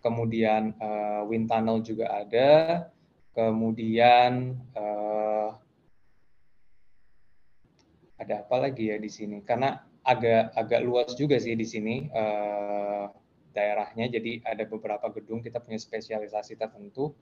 kemudian 0.01 0.73
uh, 0.81 1.21
wind 1.29 1.47
tunnel 1.47 1.79
juga 1.85 2.09
ada, 2.25 2.49
Kemudian 3.37 4.57
uh, 4.73 5.53
ada 8.17 8.41
apa 8.41 8.55
lagi 8.57 8.89
ya 8.89 8.97
di 8.97 9.13
sini? 9.13 9.45
Karena 9.45 9.77
agak 10.01 10.57
agak 10.57 10.81
luas 10.81 11.13
juga 11.13 11.37
sih 11.37 11.53
di 11.53 11.61
sini 11.61 12.09
uh, 12.09 13.05
daerahnya. 13.53 14.09
Jadi 14.09 14.41
ada 14.41 14.65
beberapa 14.65 15.13
gedung 15.13 15.45
kita 15.45 15.61
punya 15.61 15.77
spesialisasi 15.77 16.57
tertentu. 16.57 17.13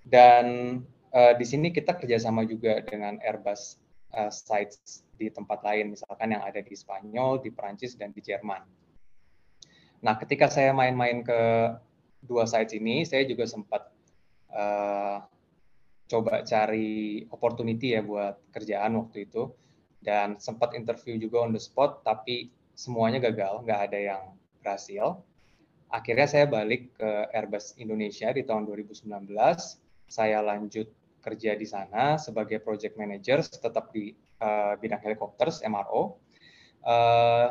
Dan 0.00 0.80
uh, 1.12 1.36
di 1.36 1.44
sini 1.44 1.68
kita 1.76 1.92
kerjasama 1.92 2.48
juga 2.48 2.80
dengan 2.80 3.20
Airbus 3.20 3.76
uh, 4.16 4.32
sites 4.32 5.04
di 5.20 5.28
tempat 5.28 5.60
lain, 5.60 5.92
misalkan 5.92 6.32
yang 6.32 6.40
ada 6.40 6.64
di 6.64 6.72
Spanyol, 6.72 7.44
di 7.44 7.52
Perancis, 7.52 8.00
dan 8.00 8.16
di 8.16 8.24
Jerman. 8.24 8.64
Nah, 10.02 10.16
ketika 10.16 10.48
saya 10.48 10.72
main-main 10.72 11.20
ke 11.20 11.40
dua 12.24 12.48
sites 12.48 12.72
ini, 12.72 13.04
saya 13.04 13.28
juga 13.28 13.44
sempat 13.44 13.92
uh, 14.52 15.24
coba 16.08 16.44
cari 16.44 17.24
opportunity 17.32 17.96
ya 17.96 18.04
buat 18.04 18.38
kerjaan 18.52 19.00
waktu 19.00 19.28
itu. 19.28 19.52
Dan 20.02 20.36
sempat 20.42 20.74
interview 20.74 21.14
juga 21.14 21.46
on 21.46 21.54
the 21.54 21.62
spot 21.62 22.02
tapi 22.02 22.50
semuanya 22.74 23.22
gagal 23.22 23.62
nggak 23.62 23.80
ada 23.90 23.98
yang 23.98 24.22
berhasil. 24.60 25.22
Akhirnya 25.92 26.24
saya 26.24 26.48
balik 26.48 26.96
ke 26.96 27.10
Airbus 27.36 27.76
Indonesia 27.76 28.32
di 28.32 28.42
tahun 28.42 28.64
2019 28.64 29.08
saya 30.12 30.44
lanjut 30.44 30.88
kerja 31.22 31.56
di 31.56 31.64
sana 31.64 32.18
sebagai 32.18 32.60
project 32.60 32.98
manager 32.98 33.40
tetap 33.40 33.94
di 33.94 34.12
uh, 34.42 34.74
bidang 34.76 35.00
helikopters 35.00 35.62
MRO 35.64 36.18
uh, 36.84 37.48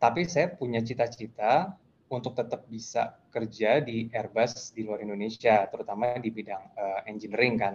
tapi 0.00 0.24
saya 0.26 0.50
punya 0.50 0.80
cita-cita 0.80 1.76
untuk 2.06 2.38
tetap 2.38 2.66
bisa 2.70 3.18
kerja 3.34 3.82
di 3.82 4.06
Airbus 4.14 4.70
di 4.74 4.86
luar 4.86 5.02
Indonesia, 5.02 5.66
terutama 5.66 6.14
di 6.22 6.30
bidang 6.30 6.64
uh, 6.78 7.00
engineering 7.10 7.58
kan. 7.58 7.74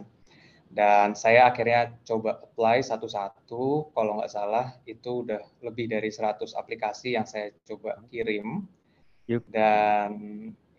Dan 0.72 1.20
saya 1.20 1.52
akhirnya 1.52 2.00
coba 2.08 2.40
apply 2.40 2.80
satu-satu, 2.80 3.92
kalau 3.92 4.24
nggak 4.24 4.32
salah 4.32 4.72
itu 4.88 5.28
udah 5.28 5.44
lebih 5.60 5.92
dari 5.92 6.08
100 6.08 6.56
aplikasi 6.56 7.20
yang 7.20 7.28
saya 7.28 7.52
coba 7.68 8.00
kirim. 8.08 8.64
Yep. 9.28 9.44
Dan 9.52 10.12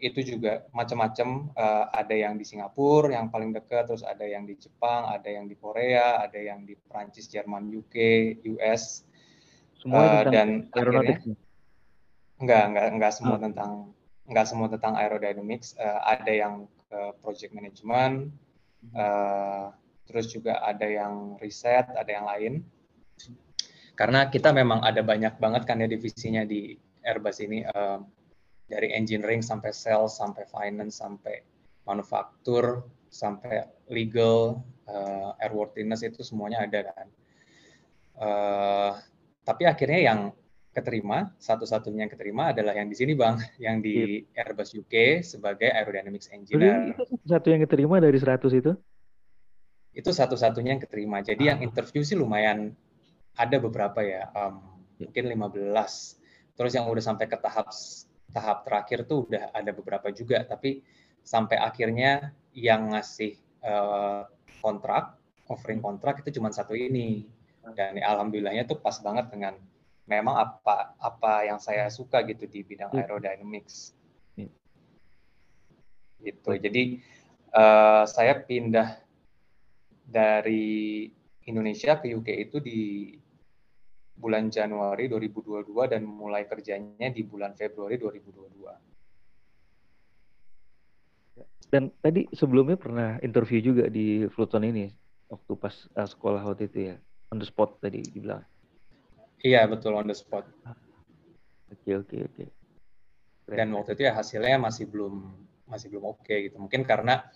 itu 0.00 0.34
juga 0.34 0.64
macam-macam, 0.72 1.52
uh, 1.52 1.86
ada 1.92 2.16
yang 2.16 2.40
di 2.40 2.44
Singapura 2.48 3.12
yang 3.12 3.28
paling 3.28 3.52
dekat, 3.52 3.92
terus 3.92 4.02
ada 4.02 4.24
yang 4.24 4.48
di 4.48 4.56
Jepang, 4.56 5.12
ada 5.12 5.28
yang 5.28 5.44
di 5.44 5.60
Korea, 5.60 6.24
ada 6.24 6.40
yang 6.40 6.64
di 6.64 6.72
Prancis, 6.74 7.28
Jerman, 7.28 7.68
UK, 7.68 7.96
US. 8.56 9.04
Semua 9.76 10.24
uh, 10.24 10.32
dan 10.32 10.72
akhirnya 10.72 11.20
Enggak, 12.42 12.74
enggak, 12.74 12.86
enggak 12.90 13.12
semua 13.14 13.36
hmm. 13.38 13.44
tentang 13.46 13.72
enggak 14.26 14.46
semua 14.50 14.66
tentang 14.66 14.98
aerodynamics. 14.98 15.78
Uh, 15.78 16.00
ada 16.02 16.32
yang 16.34 16.54
uh, 16.90 17.14
project 17.22 17.54
management, 17.54 18.34
uh, 18.98 19.70
terus 20.10 20.26
juga 20.34 20.58
ada 20.58 20.82
yang 20.82 21.38
riset, 21.38 21.86
ada 21.94 22.10
yang 22.10 22.26
lain. 22.26 22.54
Karena 23.94 24.26
kita 24.26 24.50
memang 24.50 24.82
ada 24.82 25.06
banyak 25.06 25.38
banget 25.38 25.62
kan 25.68 25.78
ya 25.78 25.86
divisinya 25.86 26.42
di 26.42 26.74
Airbus 27.06 27.38
ini 27.46 27.62
uh, 27.62 28.02
dari 28.66 28.90
engineering 28.90 29.44
sampai 29.44 29.70
sales, 29.70 30.18
sampai 30.18 30.42
finance, 30.50 30.98
sampai 30.98 31.46
manufaktur, 31.86 32.82
sampai 33.06 33.68
legal, 33.86 34.58
uh, 34.90 35.30
airworthiness 35.38 36.02
itu 36.02 36.26
semuanya 36.26 36.66
ada 36.66 36.90
kan. 36.90 37.08
Uh, 38.18 38.92
tapi 39.46 39.66
akhirnya 39.66 40.00
yang 40.10 40.20
keterima, 40.72 41.28
satu-satunya 41.36 42.08
yang 42.08 42.12
keterima 42.12 42.56
adalah 42.56 42.72
yang 42.72 42.88
di 42.88 42.96
sini 42.96 43.12
Bang, 43.12 43.36
yang 43.60 43.84
di 43.84 44.24
yeah. 44.32 44.40
Airbus 44.40 44.72
UK 44.72 45.20
sebagai 45.20 45.68
Aerodynamics 45.68 46.32
Engineer. 46.32 46.96
Itu 46.96 47.20
satu 47.28 47.52
yang 47.52 47.60
keterima 47.68 48.00
dari 48.00 48.16
100 48.16 48.40
itu? 48.56 48.72
Itu 49.92 50.10
satu-satunya 50.10 50.72
yang 50.72 50.82
keterima. 50.82 51.20
Jadi 51.20 51.46
ah. 51.46 51.48
yang 51.54 51.68
interview 51.68 52.00
sih 52.00 52.16
lumayan 52.16 52.72
ada 53.36 53.56
beberapa 53.60 54.00
ya, 54.00 54.32
um, 54.32 54.64
mungkin 54.96 55.28
15. 55.28 56.56
Terus 56.56 56.72
yang 56.72 56.88
udah 56.88 57.04
sampai 57.04 57.28
ke 57.28 57.36
tahap 57.36 57.68
tahap 58.32 58.64
terakhir 58.64 59.04
tuh 59.04 59.28
udah 59.28 59.52
ada 59.52 59.70
beberapa 59.76 60.08
juga, 60.08 60.40
tapi 60.48 60.80
sampai 61.20 61.60
akhirnya 61.60 62.32
yang 62.56 62.96
ngasih 62.96 63.36
uh, 63.60 64.24
kontrak, 64.64 65.20
offering 65.52 65.84
kontrak 65.84 66.24
itu 66.24 66.40
cuma 66.40 66.48
satu 66.48 66.72
ini. 66.72 67.28
Dan 67.62 68.00
ya, 68.00 68.16
alhamdulillahnya 68.16 68.64
tuh 68.64 68.80
pas 68.80 68.96
banget 69.04 69.28
dengan 69.28 69.54
memang 70.12 70.36
apa 70.36 70.92
apa 71.00 71.48
yang 71.48 71.56
saya 71.56 71.88
suka 71.88 72.20
gitu 72.28 72.44
di 72.44 72.60
bidang 72.60 72.92
iya. 72.92 73.08
aerodynamics. 73.08 73.96
Yeah. 74.36 74.52
Gitu. 76.20 76.50
Jadi 76.60 76.82
uh, 77.56 78.04
saya 78.04 78.36
pindah 78.44 79.00
dari 80.04 81.08
Indonesia 81.48 81.96
ke 81.96 82.12
UK 82.12 82.28
itu 82.48 82.60
di 82.60 82.80
bulan 84.12 84.52
Januari 84.52 85.08
2022 85.08 85.66
dan 85.88 86.04
mulai 86.04 86.44
kerjanya 86.44 87.08
di 87.10 87.22
bulan 87.24 87.56
Februari 87.56 87.96
2022. 87.96 88.92
Dan 91.72 91.88
tadi 92.04 92.28
sebelumnya 92.36 92.76
pernah 92.76 93.16
interview 93.24 93.64
juga 93.64 93.88
di 93.88 94.28
Fluton 94.28 94.68
ini 94.68 94.92
waktu 95.32 95.52
pas 95.56 95.72
uh, 95.96 96.04
sekolah 96.04 96.44
waktu 96.44 96.68
itu 96.68 96.78
ya 96.92 96.96
on 97.32 97.40
the 97.40 97.48
spot 97.48 97.80
tadi 97.80 98.04
dibilang. 98.04 98.44
Iya 99.42 99.66
betul 99.66 99.98
on 99.98 100.06
the 100.06 100.14
spot. 100.14 100.46
Oke 101.70 101.98
oke 101.98 102.16
oke. 102.30 102.44
Dan 103.50 103.74
waktu 103.74 103.98
itu 103.98 104.06
ya 104.06 104.14
hasilnya 104.14 104.56
masih 104.62 104.86
belum 104.86 105.14
masih 105.66 105.90
belum 105.90 106.04
oke 106.14 106.22
okay, 106.22 106.46
gitu. 106.46 106.62
Mungkin 106.62 106.86
karena 106.86 107.26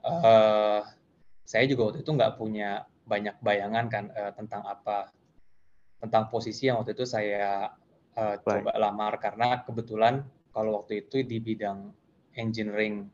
uh, 0.00 0.80
saya 1.44 1.64
juga 1.68 1.92
waktu 1.92 2.00
itu 2.00 2.10
nggak 2.16 2.40
punya 2.40 2.88
banyak 3.04 3.36
bayangan 3.44 3.86
kan 3.92 4.04
uh, 4.14 4.32
tentang 4.32 4.64
apa 4.64 5.12
tentang 6.00 6.32
posisi 6.32 6.72
yang 6.72 6.80
waktu 6.80 6.96
itu 6.96 7.04
saya 7.04 7.68
uh, 8.16 8.34
coba 8.40 8.72
lamar 8.80 9.20
karena 9.20 9.60
kebetulan 9.60 10.24
kalau 10.56 10.80
waktu 10.80 11.04
itu 11.04 11.20
di 11.26 11.38
bidang 11.44 11.92
engineering 12.40 13.12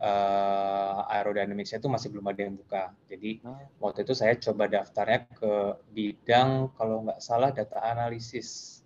uh, 0.00 1.06
aerodynamics 1.10 1.74
itu 1.74 1.86
masih 1.86 2.10
belum 2.10 2.26
ada 2.30 2.40
yang 2.42 2.56
buka. 2.58 2.90
Jadi 3.06 3.42
hmm. 3.44 3.78
waktu 3.78 4.02
itu 4.02 4.14
saya 4.16 4.34
coba 4.38 4.66
daftarnya 4.66 5.26
ke 5.30 5.52
bidang 5.94 6.72
kalau 6.74 7.06
nggak 7.06 7.20
salah 7.22 7.50
data 7.54 7.78
analisis. 7.82 8.80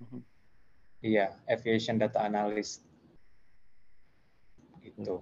Hmm. 0.00 0.22
Iya, 1.04 1.36
aviation 1.44 2.00
data 2.00 2.24
analyst. 2.24 2.84
Gitu. 4.80 5.20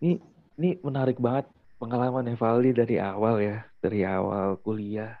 Ini 0.00 0.18
ini 0.58 0.70
menarik 0.82 1.20
banget 1.20 1.46
pengalaman 1.78 2.26
Evaldi 2.32 2.72
dari 2.74 2.96
awal 2.98 3.40
ya, 3.40 3.58
dari 3.78 4.02
awal 4.02 4.58
kuliah 4.60 5.20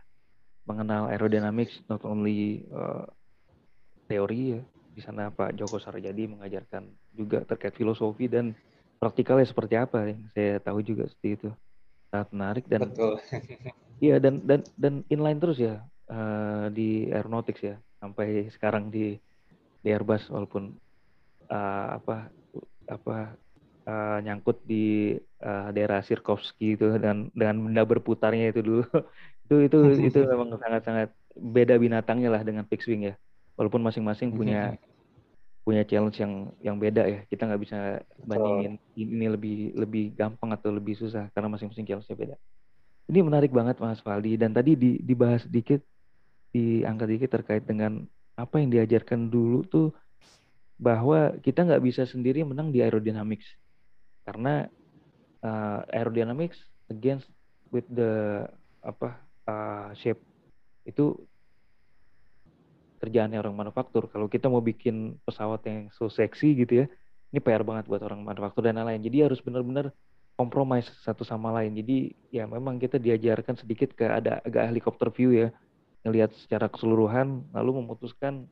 mengenal 0.68 1.10
aerodynamics 1.10 1.82
not 1.90 2.02
only 2.06 2.66
uh, 2.74 3.06
teori 4.10 4.58
ya. 4.58 4.62
Di 4.90 5.00
sana 5.06 5.30
Pak 5.30 5.54
Joko 5.54 5.78
Sarjadi 5.78 6.26
mengajarkan 6.26 6.90
juga 7.14 7.46
terkait 7.46 7.78
filosofi 7.78 8.26
dan 8.26 8.52
praktikalnya 9.00 9.48
seperti 9.48 9.74
apa 9.80 10.12
yang 10.12 10.20
saya 10.36 10.60
tahu 10.60 10.84
juga 10.84 11.08
seperti 11.08 11.28
itu. 11.40 11.50
Sangat 12.12 12.28
menarik 12.30 12.64
dan 12.68 12.86
Betul. 12.86 13.16
Iya 14.00 14.16
dan 14.16 14.40
dan 14.48 14.64
dan 14.80 15.04
inline 15.12 15.36
terus 15.36 15.60
ya 15.60 15.84
uh, 16.08 16.72
di 16.72 17.12
aeronautics 17.12 17.60
ya 17.60 17.76
sampai 18.00 18.48
sekarang 18.48 18.88
di 18.88 19.20
di 19.84 19.88
Airbus 19.92 20.24
walaupun 20.32 20.72
uh, 21.52 22.00
apa 22.00 22.32
apa 22.88 23.36
uh, 23.84 24.18
nyangkut 24.24 24.64
di 24.64 25.20
uh, 25.44 25.68
daerah 25.76 26.00
Sirkovski 26.00 26.80
itu 26.80 26.96
dan 26.96 27.28
dengan 27.36 27.60
benda 27.60 27.84
berputarnya 27.84 28.56
itu 28.56 28.64
dulu 28.64 28.84
itu 29.44 29.68
itu 29.68 29.78
itu 30.00 30.18
memang 30.32 30.56
sangat-sangat 30.56 31.12
beda 31.36 31.76
binatangnya 31.76 32.32
lah 32.32 32.42
dengan 32.42 32.64
fixed 32.64 32.88
wing 32.88 33.12
ya 33.12 33.14
walaupun 33.60 33.84
masing-masing 33.84 34.32
punya 34.32 34.80
punya 35.60 35.84
challenge 35.84 36.18
yang 36.20 36.52
yang 36.60 36.76
beda 36.80 37.02
ya. 37.06 37.20
Kita 37.28 37.46
nggak 37.46 37.62
bisa 37.62 37.78
bandingin 38.24 38.80
ini 38.96 39.26
lebih 39.28 39.76
lebih 39.76 40.04
gampang 40.16 40.50
atau 40.56 40.72
lebih 40.72 40.96
susah 40.96 41.28
karena 41.32 41.48
masing-masing 41.52 41.86
challenge-nya 41.86 42.16
beda. 42.16 42.36
Ini 43.10 43.20
menarik 43.26 43.50
banget 43.50 43.82
Mas 43.82 43.98
Faldi 44.00 44.38
dan 44.38 44.54
tadi 44.54 44.78
di, 44.78 45.02
dibahas 45.02 45.42
sedikit 45.42 45.82
diangkat 46.50 47.08
dikit 47.18 47.30
terkait 47.30 47.62
dengan 47.66 48.06
apa 48.34 48.58
yang 48.58 48.70
diajarkan 48.70 49.30
dulu 49.30 49.66
tuh 49.66 49.88
bahwa 50.80 51.36
kita 51.44 51.66
nggak 51.66 51.82
bisa 51.84 52.08
sendiri 52.08 52.40
menang 52.40 52.72
di 52.72 52.80
aerodynamics 52.80 53.44
karena 54.24 54.64
uh, 55.44 55.84
aerodynamics 55.92 56.56
against 56.88 57.28
with 57.68 57.84
the 57.92 58.44
apa 58.80 59.20
uh, 59.44 59.92
shape 59.92 60.20
itu 60.88 61.20
kerjaannya 63.00 63.40
orang 63.40 63.56
manufaktur. 63.56 64.06
Kalau 64.12 64.28
kita 64.28 64.52
mau 64.52 64.60
bikin 64.60 65.16
pesawat 65.24 65.64
yang 65.64 65.88
so 65.96 66.12
seksi 66.12 66.52
gitu 66.52 66.84
ya, 66.84 66.86
ini 67.32 67.40
PR 67.40 67.64
banget 67.64 67.88
buat 67.88 68.04
orang 68.04 68.20
manufaktur 68.20 68.62
dan 68.68 68.76
lain-lain. 68.76 69.00
Jadi 69.00 69.16
harus 69.24 69.40
benar-benar 69.40 69.90
kompromis 70.36 70.88
satu 71.00 71.24
sama 71.24 71.50
lain. 71.56 71.72
Jadi 71.80 72.12
ya 72.28 72.44
memang 72.44 72.76
kita 72.76 73.00
diajarkan 73.00 73.56
sedikit 73.56 73.96
ke 73.96 74.04
ada 74.04 74.44
agak 74.44 74.68
helikopter 74.68 75.08
view 75.08 75.32
ya, 75.32 75.48
ngelihat 76.04 76.36
secara 76.36 76.68
keseluruhan, 76.68 77.48
lalu 77.56 77.80
memutuskan 77.80 78.44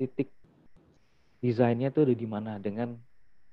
titik 0.00 0.32
desainnya 1.44 1.92
tuh 1.92 2.08
ada 2.08 2.16
di 2.16 2.24
mana 2.24 2.56
dengan 2.56 2.96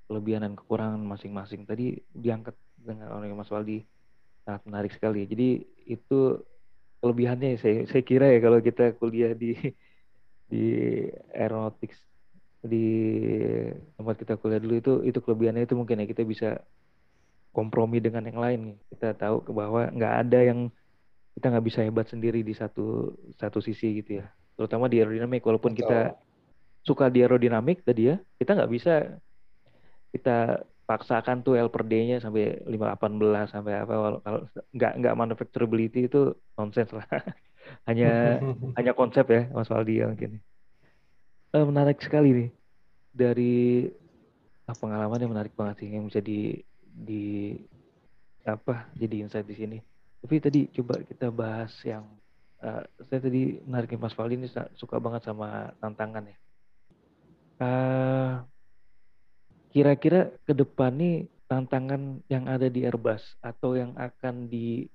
kelebihan 0.08 0.48
dan 0.48 0.56
kekurangan 0.56 1.00
masing-masing. 1.00 1.68
Tadi 1.68 2.00
diangkat 2.16 2.56
dengan 2.80 3.12
oleh 3.20 3.32
Mas 3.36 3.52
Waldi 3.52 3.84
sangat 4.48 4.62
menarik 4.64 4.92
sekali. 4.96 5.28
Jadi 5.28 5.60
itu 5.86 6.40
kelebihannya 7.02 7.58
saya 7.58 7.84
saya 7.90 8.02
kira 8.06 8.30
ya 8.30 8.38
kalau 8.38 8.62
kita 8.62 8.94
kuliah 8.96 9.34
di 9.34 9.56
di 10.48 10.66
aeronautics 11.34 11.98
di 12.62 12.86
tempat 13.98 14.14
kita 14.22 14.38
kuliah 14.38 14.62
dulu 14.62 14.74
itu 14.78 14.92
itu 15.02 15.18
kelebihannya 15.18 15.66
itu 15.66 15.74
mungkin 15.74 16.02
ya 16.02 16.06
kita 16.06 16.22
bisa 16.22 16.62
kompromi 17.50 17.98
dengan 17.98 18.22
yang 18.22 18.38
lain 18.38 18.60
kita 18.94 19.18
tahu 19.18 19.42
bahwa 19.50 19.90
nggak 19.90 20.14
ada 20.26 20.40
yang 20.46 20.60
kita 21.34 21.46
nggak 21.48 21.66
bisa 21.66 21.80
hebat 21.82 22.06
sendiri 22.06 22.44
di 22.44 22.54
satu 22.54 23.16
satu 23.40 23.58
sisi 23.58 24.00
gitu 24.04 24.20
ya. 24.22 24.26
Terutama 24.54 24.86
di 24.86 25.00
aerodinamik 25.00 25.42
walaupun 25.42 25.72
Betul. 25.72 25.80
kita 25.84 25.98
suka 26.82 27.08
di 27.08 27.22
aerodinamik 27.22 27.86
tadi 27.86 28.10
ya 28.12 28.16
kita 28.38 28.58
nggak 28.58 28.72
bisa 28.74 28.94
kita 30.12 30.66
paksakan 30.82 31.40
tuh 31.46 31.54
L 31.56 31.70
per 31.70 31.86
D-nya 31.86 32.18
sampai 32.18 32.58
518 32.68 33.54
sampai 33.54 33.72
apa 33.80 33.94
kalau 33.94 34.18
nggak 34.74 34.92
nggak 34.98 35.14
manufacturability 35.16 36.10
itu 36.10 36.34
nonsense 36.58 36.90
lah 36.92 37.06
hanya 37.88 38.38
hanya 38.78 38.92
konsep 38.92 39.26
ya 39.28 39.48
Mas 39.52 39.68
Waldi 39.68 40.00
ya 40.02 40.10
mungkin. 40.10 40.40
Uh, 41.52 41.66
menarik 41.68 42.00
sekali 42.00 42.30
nih. 42.32 42.50
Dari 43.12 43.86
uh, 44.68 44.76
pengalaman 44.76 45.20
yang 45.20 45.32
menarik 45.32 45.52
banget 45.52 45.84
sih 45.84 45.88
yang 45.92 46.08
bisa 46.08 46.24
di 46.24 46.60
di 46.92 47.56
apa 48.44 48.88
jadi 48.96 49.26
insight 49.26 49.46
di 49.46 49.56
sini. 49.56 49.78
Tapi 50.22 50.34
tadi 50.38 50.60
coba 50.70 51.02
kita 51.02 51.28
bahas 51.34 51.72
yang 51.82 52.06
uh, 52.62 52.82
saya 53.10 53.20
tadi 53.20 53.58
menarik 53.66 53.98
Mas 53.98 54.14
Waldi 54.14 54.38
ini 54.38 54.48
suka 54.78 54.96
banget 55.02 55.28
sama 55.28 55.74
tantangan 55.82 56.24
ya. 56.30 56.36
Uh, 57.62 58.34
kira-kira 59.72 60.28
ke 60.44 60.52
depan 60.52 60.92
nih 60.92 61.16
tantangan 61.48 62.24
yang 62.32 62.48
ada 62.48 62.68
di 62.68 62.84
Airbus 62.84 63.20
atau 63.44 63.76
yang 63.76 63.92
akan 63.96 64.48
di 64.48 64.88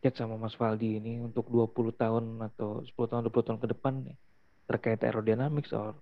chat 0.00 0.16
sama 0.16 0.40
Mas 0.40 0.56
Faldi 0.56 0.96
ini 0.96 1.20
untuk 1.20 1.48
20 1.52 1.92
tahun 1.94 2.24
atau 2.52 2.80
10 2.82 2.96
tahun 2.96 3.22
20 3.28 3.46
tahun 3.46 3.60
ke 3.60 3.68
depan 3.76 3.94
nih 4.04 4.16
terkait 4.68 5.00
aerodynamics 5.04 5.72
or 5.76 5.96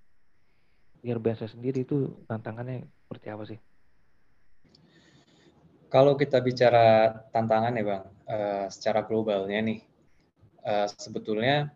Airbus 0.98 1.46
sendiri 1.46 1.86
itu 1.86 2.10
tantangannya 2.26 2.82
seperti 3.06 3.26
apa 3.30 3.44
sih? 3.46 3.58
Kalau 5.88 6.18
kita 6.18 6.42
bicara 6.42 7.16
tantangan 7.32 7.78
ya 7.78 7.84
Bang, 7.86 8.04
uh, 8.28 8.66
secara 8.68 9.06
globalnya 9.06 9.62
nih, 9.62 9.80
uh, 10.66 10.90
sebetulnya 10.90 11.70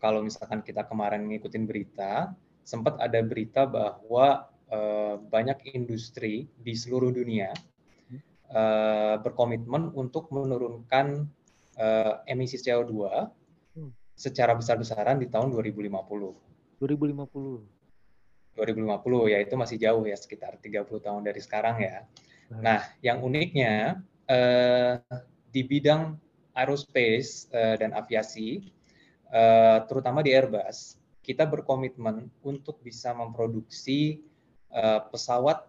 kalau 0.00 0.24
misalkan 0.24 0.64
kita 0.64 0.88
kemarin 0.88 1.28
ngikutin 1.28 1.68
berita, 1.68 2.32
sempat 2.64 2.98
ada 2.98 3.22
berita 3.22 3.68
bahwa 3.68 4.50
Eh, 4.66 5.14
banyak 5.30 5.78
industri 5.78 6.50
di 6.58 6.74
seluruh 6.74 7.14
dunia 7.14 7.54
uh, 8.50 9.14
berkomitmen 9.22 9.94
untuk 9.94 10.26
menurunkan 10.34 11.22
uh, 11.76 12.24
emisi 12.26 12.58
CO2 12.60 12.92
hmm. 13.76 13.92
secara 14.16 14.52
besar-besaran 14.56 15.20
di 15.20 15.28
tahun 15.28 15.52
2050. 15.52 16.80
2050. 16.80 17.76
2050 18.56 19.32
ya 19.32 19.38
itu 19.44 19.54
masih 19.54 19.76
jauh 19.76 20.04
ya 20.08 20.16
sekitar 20.16 20.56
30 20.56 20.88
tahun 20.88 21.22
dari 21.22 21.40
sekarang 21.44 21.76
ya. 21.84 22.08
Nah, 22.56 22.80
yang 23.04 23.20
uniknya 23.20 24.00
uh, 24.30 24.96
di 25.52 25.62
bidang 25.66 26.16
aerospace 26.56 27.52
uh, 27.52 27.76
dan 27.76 27.92
aviasi, 27.92 28.72
uh, 29.28 29.84
terutama 29.84 30.24
di 30.24 30.32
Airbus, 30.32 30.96
kita 31.20 31.44
berkomitmen 31.44 32.30
untuk 32.46 32.80
bisa 32.80 33.12
memproduksi 33.12 34.24
uh, 34.72 35.04
pesawat 35.10 35.68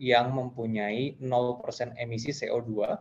yang 0.00 0.32
mempunyai 0.32 1.20
0% 1.20 2.00
emisi 2.00 2.32
CO2 2.32 2.96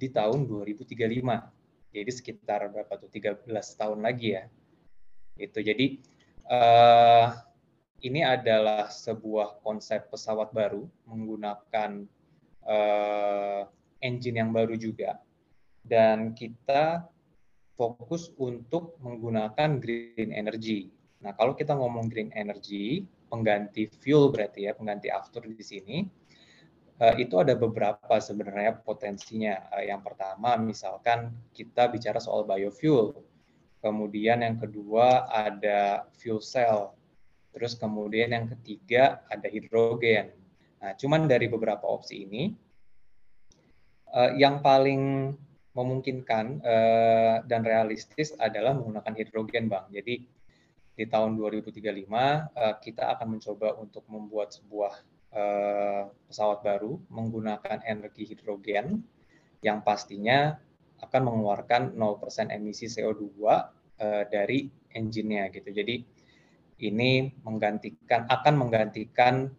di 0.00 0.08
tahun 0.08 0.48
2035. 0.48 1.59
Jadi 1.90 2.10
sekitar 2.10 2.70
berapa 2.70 2.94
tuh 2.98 3.10
13 3.10 3.46
tahun 3.50 4.00
lagi 4.00 4.38
ya. 4.38 4.44
Itu 5.34 5.58
jadi 5.58 5.98
uh, 6.46 7.34
ini 8.00 8.20
adalah 8.24 8.88
sebuah 8.88 9.60
konsep 9.60 10.08
pesawat 10.08 10.54
baru 10.54 10.86
menggunakan 11.04 12.06
uh, 12.64 13.62
engine 14.00 14.40
yang 14.40 14.50
baru 14.54 14.78
juga. 14.78 15.20
Dan 15.80 16.36
kita 16.36 17.08
fokus 17.74 18.28
untuk 18.36 19.00
menggunakan 19.00 19.80
green 19.80 20.30
energy. 20.36 20.92
Nah, 21.24 21.32
kalau 21.36 21.56
kita 21.56 21.72
ngomong 21.72 22.12
green 22.12 22.28
energy, 22.36 23.08
pengganti 23.32 23.88
fuel 23.88 24.28
berarti 24.28 24.68
ya, 24.68 24.76
pengganti 24.76 25.08
after 25.08 25.40
di 25.44 25.64
sini, 25.64 26.04
itu 27.16 27.40
ada 27.40 27.56
beberapa 27.56 28.20
sebenarnya 28.20 28.76
potensinya. 28.84 29.56
Uh, 29.72 29.88
yang 29.88 30.04
pertama, 30.04 30.60
misalkan 30.60 31.32
kita 31.56 31.88
bicara 31.88 32.20
soal 32.20 32.44
biofuel. 32.44 33.16
Kemudian 33.80 34.44
yang 34.44 34.60
kedua 34.60 35.24
ada 35.32 36.04
fuel 36.20 36.44
cell. 36.44 36.92
Terus 37.56 37.72
kemudian 37.80 38.36
yang 38.36 38.46
ketiga 38.52 39.24
ada 39.32 39.48
hidrogen. 39.48 40.36
Nah, 40.84 40.92
cuman 40.92 41.24
dari 41.24 41.48
beberapa 41.48 41.88
opsi 41.88 42.28
ini, 42.28 42.52
uh, 44.12 44.36
yang 44.36 44.60
paling 44.60 45.32
memungkinkan 45.70 46.66
dan 47.46 47.62
realistis 47.62 48.34
adalah 48.42 48.74
menggunakan 48.74 49.14
hidrogen, 49.14 49.70
Bang. 49.70 49.86
Jadi 49.94 50.26
di 51.00 51.08
tahun 51.08 51.38
2035 51.40 51.80
uh, 51.80 52.76
kita 52.82 53.16
akan 53.16 53.38
mencoba 53.38 53.78
untuk 53.80 54.04
membuat 54.10 54.52
sebuah 54.52 54.92
uh, 55.34 56.10
pesawat 56.30 56.62
baru 56.62 56.98
menggunakan 57.10 57.82
energi 57.86 58.30
hidrogen 58.30 59.02
yang 59.60 59.84
pastinya 59.84 60.56
akan 61.00 61.22
mengeluarkan 61.32 61.96
0% 61.96 62.52
emisi 62.52 62.86
CO2 62.88 63.24
uh, 63.40 63.62
dari 64.28 64.68
engine-nya 64.92 65.48
gitu. 65.54 65.70
Jadi 65.72 65.96
ini 66.80 67.28
menggantikan 67.44 68.24
akan 68.24 68.54
menggantikan 68.56 69.52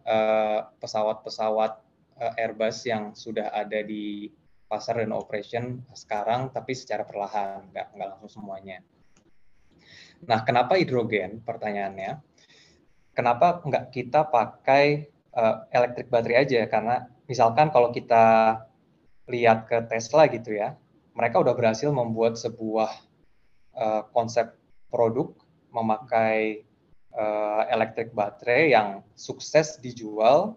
pesawat-pesawat 0.82 1.72
uh, 2.18 2.34
Airbus 2.34 2.82
yang 2.86 3.14
sudah 3.14 3.54
ada 3.54 3.78
di 3.86 4.26
pasar 4.72 5.04
dan 5.04 5.12
operation 5.12 5.84
sekarang, 5.92 6.48
tapi 6.48 6.72
secara 6.72 7.04
perlahan, 7.04 7.68
nggak, 7.68 7.86
nggak 7.92 8.08
langsung 8.16 8.40
semuanya. 8.40 8.80
Nah, 10.24 10.40
kenapa 10.48 10.80
hidrogen? 10.80 11.44
Pertanyaannya, 11.44 12.16
kenapa 13.12 13.60
nggak 13.60 13.92
kita 13.92 14.32
pakai 14.32 15.11
uh, 15.36 15.66
electric 15.72 16.08
battery 16.08 16.36
aja? 16.38 16.64
Karena 16.68 17.08
misalkan 17.28 17.72
kalau 17.72 17.90
kita 17.90 18.58
lihat 19.30 19.68
ke 19.68 19.78
Tesla 19.88 20.28
gitu 20.28 20.56
ya, 20.56 20.76
mereka 21.12 21.40
udah 21.40 21.54
berhasil 21.56 21.88
membuat 21.92 22.40
sebuah 22.40 22.90
uh, 23.76 24.02
konsep 24.12 24.56
produk 24.92 25.32
memakai 25.72 26.64
uh, 27.16 27.64
electric 27.72 28.12
battery 28.12 28.72
yang 28.76 29.00
sukses 29.16 29.80
dijual 29.80 30.56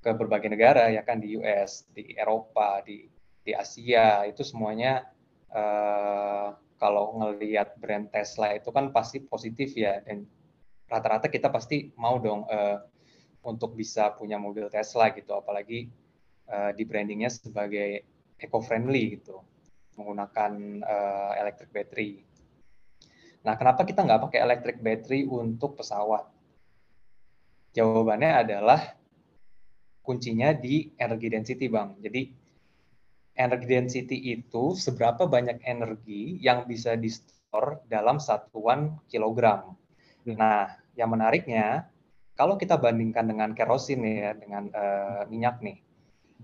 ke 0.00 0.12
berbagai 0.16 0.48
negara 0.48 0.88
ya 0.88 1.04
kan 1.04 1.20
di 1.20 1.36
US, 1.36 1.84
di 1.92 2.16
Eropa, 2.16 2.80
di 2.84 3.08
di 3.40 3.52
Asia 3.56 4.24
itu 4.28 4.44
semuanya 4.44 5.04
uh, 5.52 6.52
kalau 6.80 7.20
ngelihat 7.20 7.76
brand 7.76 8.08
Tesla 8.08 8.56
itu 8.56 8.72
kan 8.72 8.92
pasti 8.92 9.20
positif 9.20 9.76
ya 9.76 10.00
dan 10.04 10.24
rata-rata 10.88 11.28
kita 11.28 11.52
pasti 11.52 11.92
mau 11.96 12.16
dong 12.20 12.44
uh, 12.48 12.80
untuk 13.40 13.76
bisa 13.76 14.12
punya 14.14 14.36
mobil 14.36 14.68
Tesla 14.68 15.12
gitu 15.16 15.32
apalagi 15.32 15.88
uh, 16.48 16.70
di 16.76 16.84
brandingnya 16.84 17.32
sebagai 17.32 18.04
eco-friendly 18.40 19.20
gitu 19.20 19.40
menggunakan 19.96 20.80
uh, 20.80 21.32
electric 21.36 21.68
battery. 21.72 22.24
Nah 23.44 23.56
kenapa 23.56 23.84
kita 23.84 24.04
nggak 24.04 24.22
pakai 24.28 24.40
electric 24.40 24.76
battery 24.80 25.28
untuk 25.28 25.76
pesawat? 25.76 26.24
Jawabannya 27.76 28.30
adalah 28.44 28.80
kuncinya 30.00 30.56
di 30.56 30.90
energi 30.96 31.28
density 31.28 31.66
bang. 31.68 31.96
Jadi 32.00 32.22
energi 33.36 33.66
density 33.68 34.16
itu 34.34 34.74
seberapa 34.74 35.28
banyak 35.28 35.62
energi 35.64 36.40
yang 36.40 36.66
bisa 36.66 36.96
di 36.96 37.08
store 37.12 37.84
dalam 37.86 38.18
satuan 38.18 38.98
kilogram. 39.06 39.76
Hmm. 40.24 40.36
Nah, 40.36 40.76
yang 40.96 41.12
menariknya 41.12 41.88
kalau 42.40 42.56
kita 42.56 42.80
bandingkan 42.80 43.28
dengan 43.28 43.52
kerosin 43.52 44.00
ya 44.00 44.32
dengan 44.32 44.72
uh, 44.72 45.28
minyak 45.28 45.60
nih, 45.60 45.76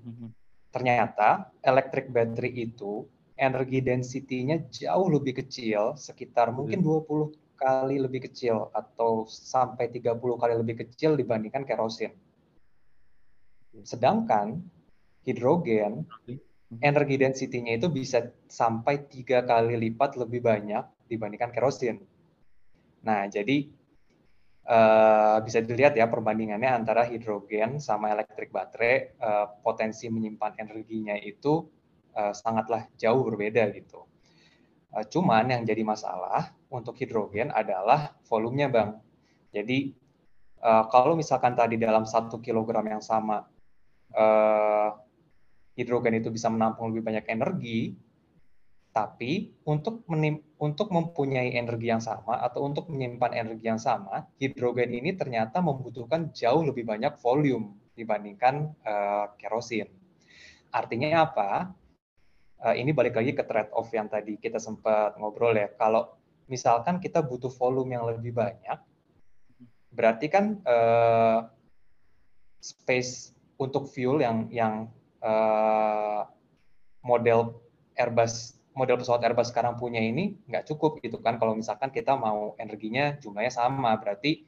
hmm. 0.04 0.28
ternyata 0.68 1.48
electric 1.64 2.12
battery 2.12 2.68
itu 2.68 3.08
energi 3.40 3.80
density-nya 3.80 4.68
jauh 4.68 5.08
lebih 5.08 5.40
kecil, 5.40 5.96
sekitar 5.96 6.52
mungkin 6.52 6.84
20 6.84 7.08
hmm. 7.08 7.32
kali 7.56 7.96
lebih 7.96 8.28
kecil 8.28 8.68
atau 8.76 9.24
sampai 9.24 9.88
30 9.88 10.20
kali 10.20 10.54
lebih 10.60 10.84
kecil 10.84 11.16
dibandingkan 11.16 11.64
kerosin. 11.64 12.12
Sedangkan 13.80 14.60
hidrogen 15.24 16.04
Hmm. 16.66 16.82
energi 16.82 17.14
density-nya 17.14 17.78
itu 17.78 17.86
bisa 17.86 18.26
sampai 18.50 19.06
tiga 19.06 19.46
kali 19.46 19.78
lipat 19.86 20.18
lebih 20.18 20.42
banyak 20.42 20.82
dibandingkan 21.06 21.54
kerosin. 21.54 22.02
Nah, 23.06 23.30
jadi 23.30 23.70
uh, 24.66 25.38
bisa 25.40 25.62
dilihat 25.62 25.94
ya 25.94 26.10
perbandingannya 26.10 26.68
antara 26.68 27.06
hidrogen 27.06 27.78
sama 27.78 28.12
elektrik 28.12 28.50
baterai, 28.50 29.16
uh, 29.22 29.46
potensi 29.62 30.10
menyimpan 30.10 30.58
energinya 30.58 31.14
itu 31.16 31.64
uh, 32.18 32.34
sangatlah 32.34 32.90
jauh 32.98 33.22
berbeda 33.22 33.70
gitu. 33.72 34.04
Uh, 34.90 35.06
cuman 35.06 35.50
yang 35.54 35.62
jadi 35.62 35.82
masalah 35.86 36.52
untuk 36.68 36.98
hidrogen 36.98 37.54
adalah 37.54 38.12
volumenya, 38.26 38.68
Bang. 38.68 38.90
Jadi 39.54 39.94
uh, 40.60 40.84
kalau 40.90 41.14
misalkan 41.14 41.54
tadi 41.54 41.78
dalam 41.78 42.04
satu 42.04 42.42
kilogram 42.42 42.84
yang 42.84 43.00
sama 43.00 43.46
uh, 44.12 44.90
hidrogen 45.76 46.18
itu 46.18 46.32
bisa 46.32 46.50
menampung 46.50 46.90
lebih 46.90 47.04
banyak 47.06 47.24
energi, 47.30 47.94
tapi 48.96 49.52
untuk 49.68 50.08
menim 50.08 50.40
untuk 50.56 50.88
mempunyai 50.88 51.52
energi 51.52 51.92
yang 51.92 52.00
sama 52.00 52.40
atau 52.40 52.64
untuk 52.64 52.88
menyimpan 52.88 53.36
energi 53.36 53.68
yang 53.68 53.76
sama, 53.76 54.24
hidrogen 54.40 54.88
ini 54.96 55.12
ternyata 55.12 55.60
membutuhkan 55.60 56.32
jauh 56.32 56.64
lebih 56.64 56.88
banyak 56.88 57.12
volume 57.20 57.76
dibandingkan 57.92 58.72
uh, 58.88 59.36
kerosin. 59.36 59.92
Artinya 60.72 61.28
apa? 61.28 61.76
Uh, 62.56 62.72
ini 62.72 62.96
balik 62.96 63.20
lagi 63.20 63.36
ke 63.36 63.44
trade-off 63.44 63.92
yang 63.92 64.08
tadi 64.08 64.40
kita 64.40 64.56
sempat 64.56 65.20
ngobrol 65.20 65.52
ya. 65.52 65.68
Kalau 65.76 66.16
misalkan 66.48 66.96
kita 66.96 67.20
butuh 67.20 67.52
volume 67.52 68.00
yang 68.00 68.08
lebih 68.08 68.32
banyak, 68.32 68.80
berarti 69.92 70.32
kan 70.32 70.56
uh, 70.64 71.52
space 72.64 73.36
untuk 73.60 73.92
fuel 73.92 74.24
yang 74.24 74.48
yang 74.48 74.88
uh, 75.20 76.24
model 77.04 77.60
Airbus 77.92 78.55
model 78.76 79.00
pesawat 79.00 79.24
Airbus 79.24 79.48
sekarang 79.50 79.80
punya 79.80 79.98
ini 80.04 80.36
nggak 80.44 80.68
cukup 80.68 81.00
gitu 81.00 81.16
kan. 81.24 81.40
Kalau 81.40 81.56
misalkan 81.56 81.88
kita 81.88 82.12
mau 82.14 82.52
energinya 82.60 83.16
jumlahnya 83.16 83.48
sama 83.48 83.96
berarti 83.96 84.44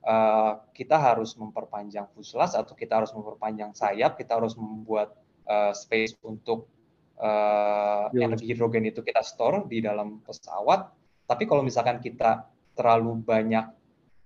uh, 0.00 0.64
kita 0.72 0.96
harus 0.96 1.36
memperpanjang 1.36 2.08
fuselage 2.16 2.56
atau 2.56 2.72
kita 2.72 3.04
harus 3.04 3.12
memperpanjang 3.12 3.76
sayap 3.76 4.16
kita 4.16 4.40
harus 4.40 4.56
membuat 4.56 5.12
uh, 5.44 5.76
space 5.76 6.16
untuk 6.24 6.72
uh, 7.20 8.08
energi 8.16 8.48
hidrogen 8.48 8.88
itu 8.88 9.04
kita 9.04 9.20
store 9.20 9.68
di 9.68 9.84
dalam 9.84 10.24
pesawat. 10.24 10.88
Tapi 11.28 11.44
kalau 11.44 11.60
misalkan 11.60 12.00
kita 12.00 12.48
terlalu 12.72 13.20
banyak 13.20 13.66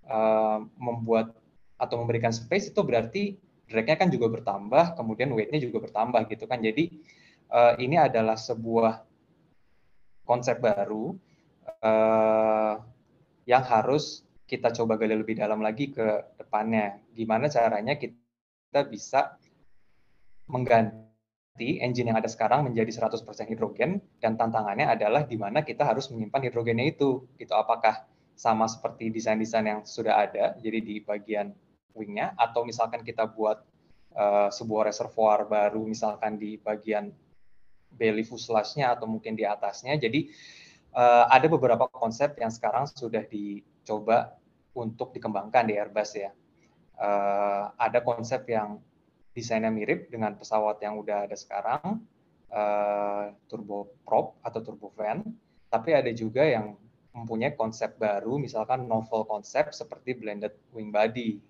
uh, 0.06 0.62
membuat 0.78 1.34
atau 1.80 1.96
memberikan 1.98 2.30
space 2.30 2.70
itu 2.70 2.80
berarti 2.84 3.34
drag-nya 3.66 3.96
kan 3.96 4.10
juga 4.12 4.28
bertambah, 4.28 4.98
kemudian 4.98 5.32
weight-nya 5.32 5.58
juga 5.62 5.80
bertambah 5.80 6.28
gitu 6.28 6.44
kan. 6.44 6.60
Jadi 6.60 7.00
uh, 7.50 7.74
ini 7.80 7.96
adalah 7.96 8.36
sebuah 8.36 9.09
konsep 10.30 10.62
baru 10.62 11.18
uh, 11.82 12.78
yang 13.50 13.64
harus 13.66 14.22
kita 14.46 14.70
coba 14.70 14.94
gali 14.94 15.18
lebih 15.18 15.42
dalam 15.42 15.58
lagi 15.58 15.90
ke 15.90 16.38
depannya. 16.38 17.02
Gimana 17.10 17.50
caranya 17.50 17.98
kita 17.98 18.86
bisa 18.86 19.34
mengganti 20.46 21.82
engine 21.82 22.14
yang 22.14 22.18
ada 22.22 22.30
sekarang 22.30 22.70
menjadi 22.70 23.10
100% 23.10 23.26
hidrogen 23.50 23.98
dan 24.22 24.38
tantangannya 24.38 24.86
adalah 24.86 25.26
di 25.26 25.34
mana 25.34 25.66
kita 25.66 25.82
harus 25.82 26.06
menyimpan 26.14 26.46
hidrogennya 26.46 26.86
itu. 26.94 27.26
Itu 27.34 27.58
apakah 27.58 28.06
sama 28.38 28.70
seperti 28.70 29.10
desain-desain 29.10 29.66
yang 29.66 29.82
sudah 29.82 30.14
ada, 30.30 30.54
jadi 30.62 30.78
di 30.78 31.02
bagian 31.02 31.50
wingnya 31.92 32.38
atau 32.38 32.62
misalkan 32.62 33.02
kita 33.02 33.26
buat 33.28 33.66
uh, 34.14 34.48
sebuah 34.48 34.88
reservoir 34.88 35.44
baru 35.50 35.82
misalkan 35.84 36.38
di 36.38 36.56
bagian 36.56 37.10
belly 37.94 38.24
fuselage-nya 38.26 38.94
atau 38.94 39.06
mungkin 39.06 39.34
di 39.34 39.44
atasnya. 39.44 39.98
Jadi 39.98 40.30
uh, 40.94 41.26
ada 41.28 41.46
beberapa 41.46 41.86
konsep 41.90 42.38
yang 42.38 42.50
sekarang 42.50 42.88
sudah 42.90 43.26
dicoba 43.26 44.34
untuk 44.74 45.14
dikembangkan 45.14 45.66
di 45.66 45.74
Airbus 45.76 46.10
ya. 46.16 46.30
Uh, 47.00 47.72
ada 47.80 48.04
konsep 48.04 48.44
yang 48.48 48.78
desainnya 49.32 49.72
mirip 49.72 50.12
dengan 50.12 50.36
pesawat 50.36 50.82
yang 50.84 51.00
udah 51.00 51.24
ada 51.24 51.36
sekarang, 51.38 52.04
uh, 52.52 53.32
turboprop 53.48 54.36
atau 54.44 54.60
turbofan, 54.60 55.24
tapi 55.72 55.96
ada 55.96 56.12
juga 56.12 56.44
yang 56.44 56.76
mempunyai 57.16 57.56
konsep 57.56 57.96
baru, 57.96 58.38
misalkan 58.38 58.86
novel 58.86 59.24
konsep 59.26 59.72
seperti 59.72 60.14
blended 60.18 60.54
wing 60.76 60.92
body 60.92 61.40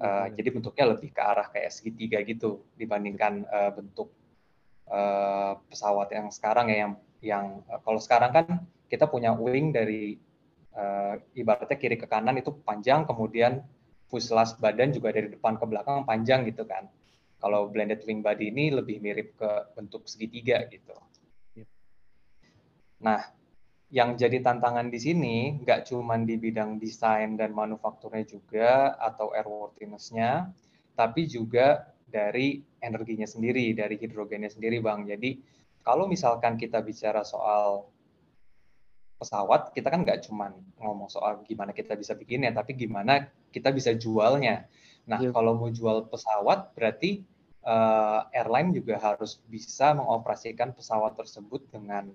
Uh, 0.00 0.32
jadi 0.32 0.56
bentuknya 0.56 0.96
lebih 0.96 1.12
ke 1.12 1.20
arah 1.20 1.44
kayak 1.52 1.68
segitiga 1.68 2.24
gitu 2.24 2.64
dibandingkan 2.80 3.44
uh, 3.44 3.68
bentuk 3.68 4.08
uh, 4.90 5.56
pesawat 5.70 6.10
yang 6.12 6.28
sekarang 6.28 6.68
ya 6.68 6.76
yang 6.86 6.92
yang 7.22 7.46
uh, 7.70 7.80
kalau 7.80 8.02
sekarang 8.02 8.30
kan 8.34 8.46
kita 8.90 9.06
punya 9.06 9.30
wing 9.32 9.70
dari 9.70 10.18
uh, 10.74 11.14
ibaratnya 11.38 11.78
kiri 11.78 11.96
ke 11.96 12.10
kanan 12.10 12.36
itu 12.36 12.50
panjang, 12.66 13.06
kemudian 13.06 13.62
fuselage 14.10 14.58
badan 14.58 14.90
juga 14.90 15.14
dari 15.14 15.30
depan 15.30 15.54
ke 15.54 15.64
belakang 15.64 16.02
panjang 16.02 16.42
gitu 16.50 16.66
kan. 16.66 16.90
Kalau 17.40 17.70
blended 17.72 18.04
wing 18.04 18.20
body 18.20 18.52
ini 18.52 18.68
lebih 18.74 19.00
mirip 19.00 19.38
ke 19.38 19.50
bentuk 19.72 20.04
segitiga 20.04 20.66
gitu. 20.68 20.92
Iya. 21.56 21.64
Nah, 23.00 23.20
yang 23.88 24.18
jadi 24.18 24.44
tantangan 24.44 24.92
di 24.92 24.98
sini 25.00 25.36
nggak 25.64 25.88
cuma 25.88 26.20
di 26.20 26.36
bidang 26.36 26.76
desain 26.76 27.40
dan 27.40 27.56
manufakturnya 27.56 28.26
juga 28.28 28.92
atau 29.00 29.32
airworthiness-nya, 29.32 30.52
tapi 30.98 31.24
juga 31.30 31.88
dari 32.10 32.60
energinya 32.82 33.24
sendiri, 33.24 33.72
dari 33.72 33.96
hidrogennya 33.96 34.50
sendiri, 34.50 34.82
Bang. 34.82 35.06
Jadi 35.06 35.38
kalau 35.80 36.10
misalkan 36.10 36.58
kita 36.60 36.82
bicara 36.82 37.24
soal 37.24 37.88
pesawat, 39.16 39.70
kita 39.76 39.88
kan 39.92 40.02
nggak 40.02 40.26
cuma 40.26 40.52
ngomong 40.80 41.08
soal 41.12 41.44
gimana 41.46 41.70
kita 41.70 41.94
bisa 41.94 42.18
bikinnya, 42.18 42.50
tapi 42.50 42.74
gimana 42.76 43.30
kita 43.54 43.70
bisa 43.70 43.94
jualnya. 43.94 44.66
Nah. 45.08 45.18
Iya. 45.18 45.32
kalau 45.32 45.56
mau 45.56 45.70
jual 45.72 46.06
pesawat, 46.06 46.76
berarti 46.76 47.24
uh, 47.64 48.28
airline 48.30 48.70
juga 48.70 49.00
harus 49.00 49.40
bisa 49.48 49.96
mengoperasikan 49.96 50.70
pesawat 50.76 51.16
tersebut 51.16 51.66
dengan 51.72 52.08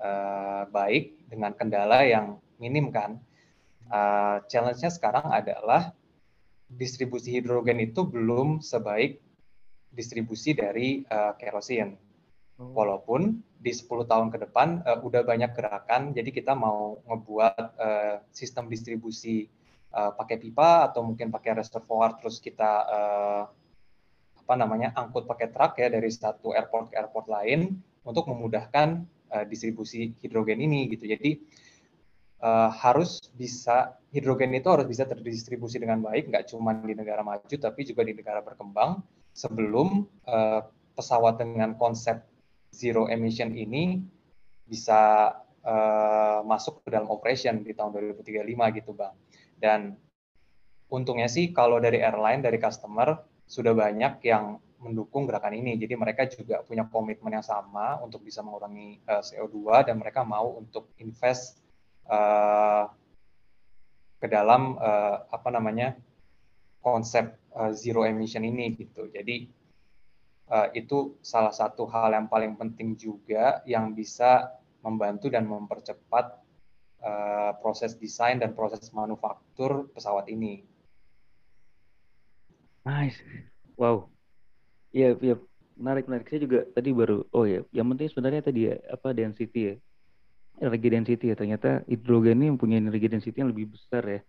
uh, 0.00 0.64
baik, 0.70 1.28
dengan 1.28 1.52
kendala 1.54 2.06
yang 2.06 2.38
minim 2.56 2.90
kan. 2.90 3.18
Uh, 3.92 4.40
challenge-nya 4.48 4.88
sekarang 4.88 5.28
adalah 5.28 5.92
distribusi 6.76 7.40
hidrogen 7.40 7.78
itu 7.80 8.04
belum 8.06 8.64
sebaik 8.64 9.20
distribusi 9.92 10.56
dari 10.56 11.04
uh, 11.06 11.36
kerosin. 11.36 11.94
Oh. 12.60 12.72
Walaupun 12.72 13.40
di 13.60 13.72
10 13.72 14.08
tahun 14.08 14.28
ke 14.32 14.48
depan 14.48 14.82
uh, 14.84 14.98
udah 15.04 15.22
banyak 15.24 15.52
gerakan, 15.52 16.16
jadi 16.16 16.32
kita 16.32 16.52
mau 16.56 17.00
ngebuat 17.04 17.64
uh, 17.76 18.16
sistem 18.32 18.72
distribusi 18.72 19.48
uh, 19.92 20.16
pakai 20.16 20.40
pipa 20.40 20.88
atau 20.88 21.04
mungkin 21.04 21.28
pakai 21.28 21.60
reservoir 21.60 22.16
terus 22.16 22.40
kita 22.40 22.72
uh, 22.88 23.44
apa 24.42 24.54
namanya 24.58 24.90
angkut 24.98 25.24
pakai 25.24 25.54
truk 25.54 25.78
ya 25.78 25.86
dari 25.86 26.10
satu 26.10 26.50
airport 26.50 26.90
ke 26.90 26.98
airport 26.98 27.30
lain 27.30 27.78
untuk 28.02 28.26
memudahkan 28.26 29.06
uh, 29.30 29.44
distribusi 29.46 30.12
hidrogen 30.18 30.58
ini 30.58 30.90
gitu. 30.90 31.06
Jadi 31.06 31.38
uh, 32.42 32.70
harus 32.74 33.22
bisa 33.32 33.96
hidrogen 34.10 34.52
itu 34.52 34.68
harus 34.68 34.84
bisa 34.84 35.06
terdistribusi 35.06 35.78
dengan 35.78 36.02
baik, 36.02 36.28
nggak 36.28 36.50
cuma 36.50 36.74
di 36.76 36.92
negara 36.92 37.22
maju 37.24 37.56
tapi 37.56 37.86
juga 37.86 38.02
di 38.02 38.12
negara 38.12 38.42
berkembang 38.44 39.00
sebelum 39.32 40.04
uh, 40.28 40.60
pesawat 40.92 41.40
dengan 41.40 41.78
konsep 41.80 42.20
zero 42.74 43.08
emission 43.08 43.54
ini 43.56 44.02
bisa 44.68 45.32
uh, 45.64 46.40
masuk 46.44 46.84
ke 46.84 46.88
dalam 46.92 47.08
operation 47.08 47.62
di 47.62 47.72
tahun 47.72 47.96
2035 48.18 48.78
gitu 48.82 48.90
bang. 48.92 49.14
Dan 49.56 49.80
untungnya 50.92 51.30
sih 51.30 51.54
kalau 51.54 51.80
dari 51.80 52.02
airline 52.04 52.44
dari 52.44 52.60
customer 52.60 53.16
sudah 53.48 53.72
banyak 53.72 54.20
yang 54.26 54.60
mendukung 54.82 55.30
gerakan 55.30 55.54
ini. 55.54 55.78
Jadi 55.78 55.94
mereka 55.94 56.26
juga 56.26 56.66
punya 56.66 56.84
komitmen 56.90 57.38
yang 57.38 57.46
sama 57.46 58.02
untuk 58.02 58.26
bisa 58.26 58.42
mengurangi 58.42 58.98
uh, 59.06 59.22
eh, 59.22 59.22
CO2 59.22 59.86
dan 59.86 60.02
mereka 60.02 60.26
mau 60.26 60.58
untuk 60.58 60.90
invest 60.98 61.61
uh, 62.08 62.90
ke 64.22 64.26
dalam 64.30 64.78
uh, 64.78 65.26
apa 65.30 65.48
namanya 65.50 65.98
konsep 66.78 67.34
uh, 67.54 67.74
zero 67.74 68.06
emission 68.06 68.46
ini 68.46 68.74
gitu. 68.78 69.10
Jadi 69.10 69.50
uh, 70.50 70.70
itu 70.74 71.18
salah 71.22 71.50
satu 71.50 71.86
hal 71.90 72.14
yang 72.14 72.26
paling 72.30 72.54
penting 72.54 72.94
juga 72.94 73.62
yang 73.66 73.94
bisa 73.94 74.50
membantu 74.82 75.30
dan 75.30 75.46
mempercepat 75.46 76.42
uh, 77.02 77.54
proses 77.62 77.94
desain 77.98 78.38
dan 78.42 78.54
proses 78.54 78.90
manufaktur 78.90 79.90
pesawat 79.94 80.26
ini. 80.30 80.66
Nice, 82.82 83.14
wow, 83.78 84.10
iya, 84.90 85.14
iya, 85.22 85.38
menarik 85.78 86.10
menarik. 86.10 86.26
Saya 86.26 86.42
juga 86.42 86.66
tadi 86.74 86.90
baru, 86.90 87.22
oh 87.30 87.46
ya, 87.46 87.62
yang 87.70 87.86
penting 87.94 88.10
sebenarnya 88.10 88.42
tadi 88.42 88.66
ya 88.66 88.74
apa 88.90 89.14
density 89.14 89.60
ya, 89.70 89.74
energi 90.62 90.88
density 90.88 91.24
ya. 91.34 91.36
Ternyata 91.36 91.82
hidrogen 91.90 92.38
ini 92.38 92.54
mempunyai 92.54 92.78
energi 92.78 93.10
density 93.10 93.36
yang 93.42 93.50
lebih 93.50 93.74
besar 93.74 94.06
ya, 94.06 94.20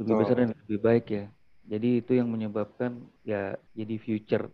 lebih 0.00 0.14
besar 0.16 0.36
dan 0.40 0.56
lebih 0.56 0.80
baik 0.80 1.06
ya. 1.12 1.24
Jadi 1.68 2.02
itu 2.02 2.12
yang 2.16 2.26
menyebabkan 2.32 2.98
ya 3.22 3.54
jadi 3.76 3.94
future 4.00 4.50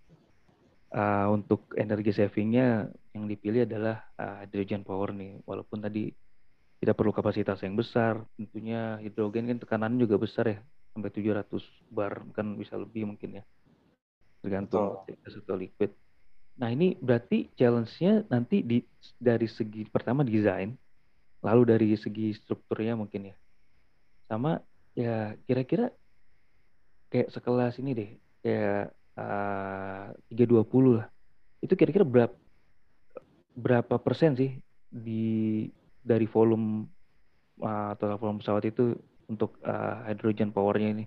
uh, 0.92 1.30
untuk 1.32 1.72
energi 1.78 2.12
savingnya 2.12 2.90
yang 3.16 3.24
dipilih 3.24 3.64
adalah 3.64 4.02
uh, 4.18 4.44
hydrogen 4.44 4.82
power 4.82 5.14
nih. 5.14 5.40
Walaupun 5.46 5.80
tadi 5.80 6.12
tidak 6.78 6.94
perlu 6.94 7.10
kapasitas 7.10 7.58
yang 7.64 7.74
besar, 7.74 8.22
tentunya 8.38 8.98
hidrogen 9.02 9.50
kan 9.50 9.58
tekanan 9.58 9.98
juga 9.98 10.14
besar 10.14 10.46
ya, 10.46 10.58
sampai 10.94 11.10
700 11.10 11.50
bar, 11.90 12.22
kan 12.30 12.54
bisa 12.54 12.78
lebih 12.78 13.10
mungkin 13.10 13.42
ya, 13.42 13.44
tergantung 14.38 15.02
satu 15.26 15.58
liquid. 15.58 15.90
Nah 16.58 16.68
ini 16.74 16.98
berarti 16.98 17.48
challenge-nya 17.54 18.26
nanti 18.26 18.66
di 18.66 18.82
dari 19.18 19.46
segi 19.46 19.86
pertama 19.86 20.26
desain, 20.26 20.74
lalu 21.40 21.62
dari 21.64 21.88
segi 21.94 22.34
strukturnya 22.34 22.98
mungkin 22.98 23.30
ya, 23.30 23.36
sama 24.26 24.58
ya 24.98 25.38
kira-kira 25.46 25.94
kayak 27.14 27.30
sekelas 27.30 27.78
ini 27.78 27.90
deh, 27.94 28.10
kayak 28.42 28.98
Eh, 29.18 30.06
tiga 30.30 30.44
dua 30.46 30.62
puluh 30.62 31.02
lah. 31.02 31.10
Itu 31.58 31.74
kira-kira 31.74 32.06
berapa 32.06 32.38
berapa 33.58 33.98
persen 33.98 34.38
sih 34.38 34.62
di 34.86 35.66
dari 36.06 36.22
volume 36.30 36.86
uh, 37.58 37.98
atau 37.98 38.14
volume 38.14 38.38
pesawat 38.38 38.70
itu 38.70 38.94
untuk 39.26 39.58
uh, 39.66 40.06
hydrogen 40.06 40.54
powernya 40.54 40.94
ini? 40.94 41.04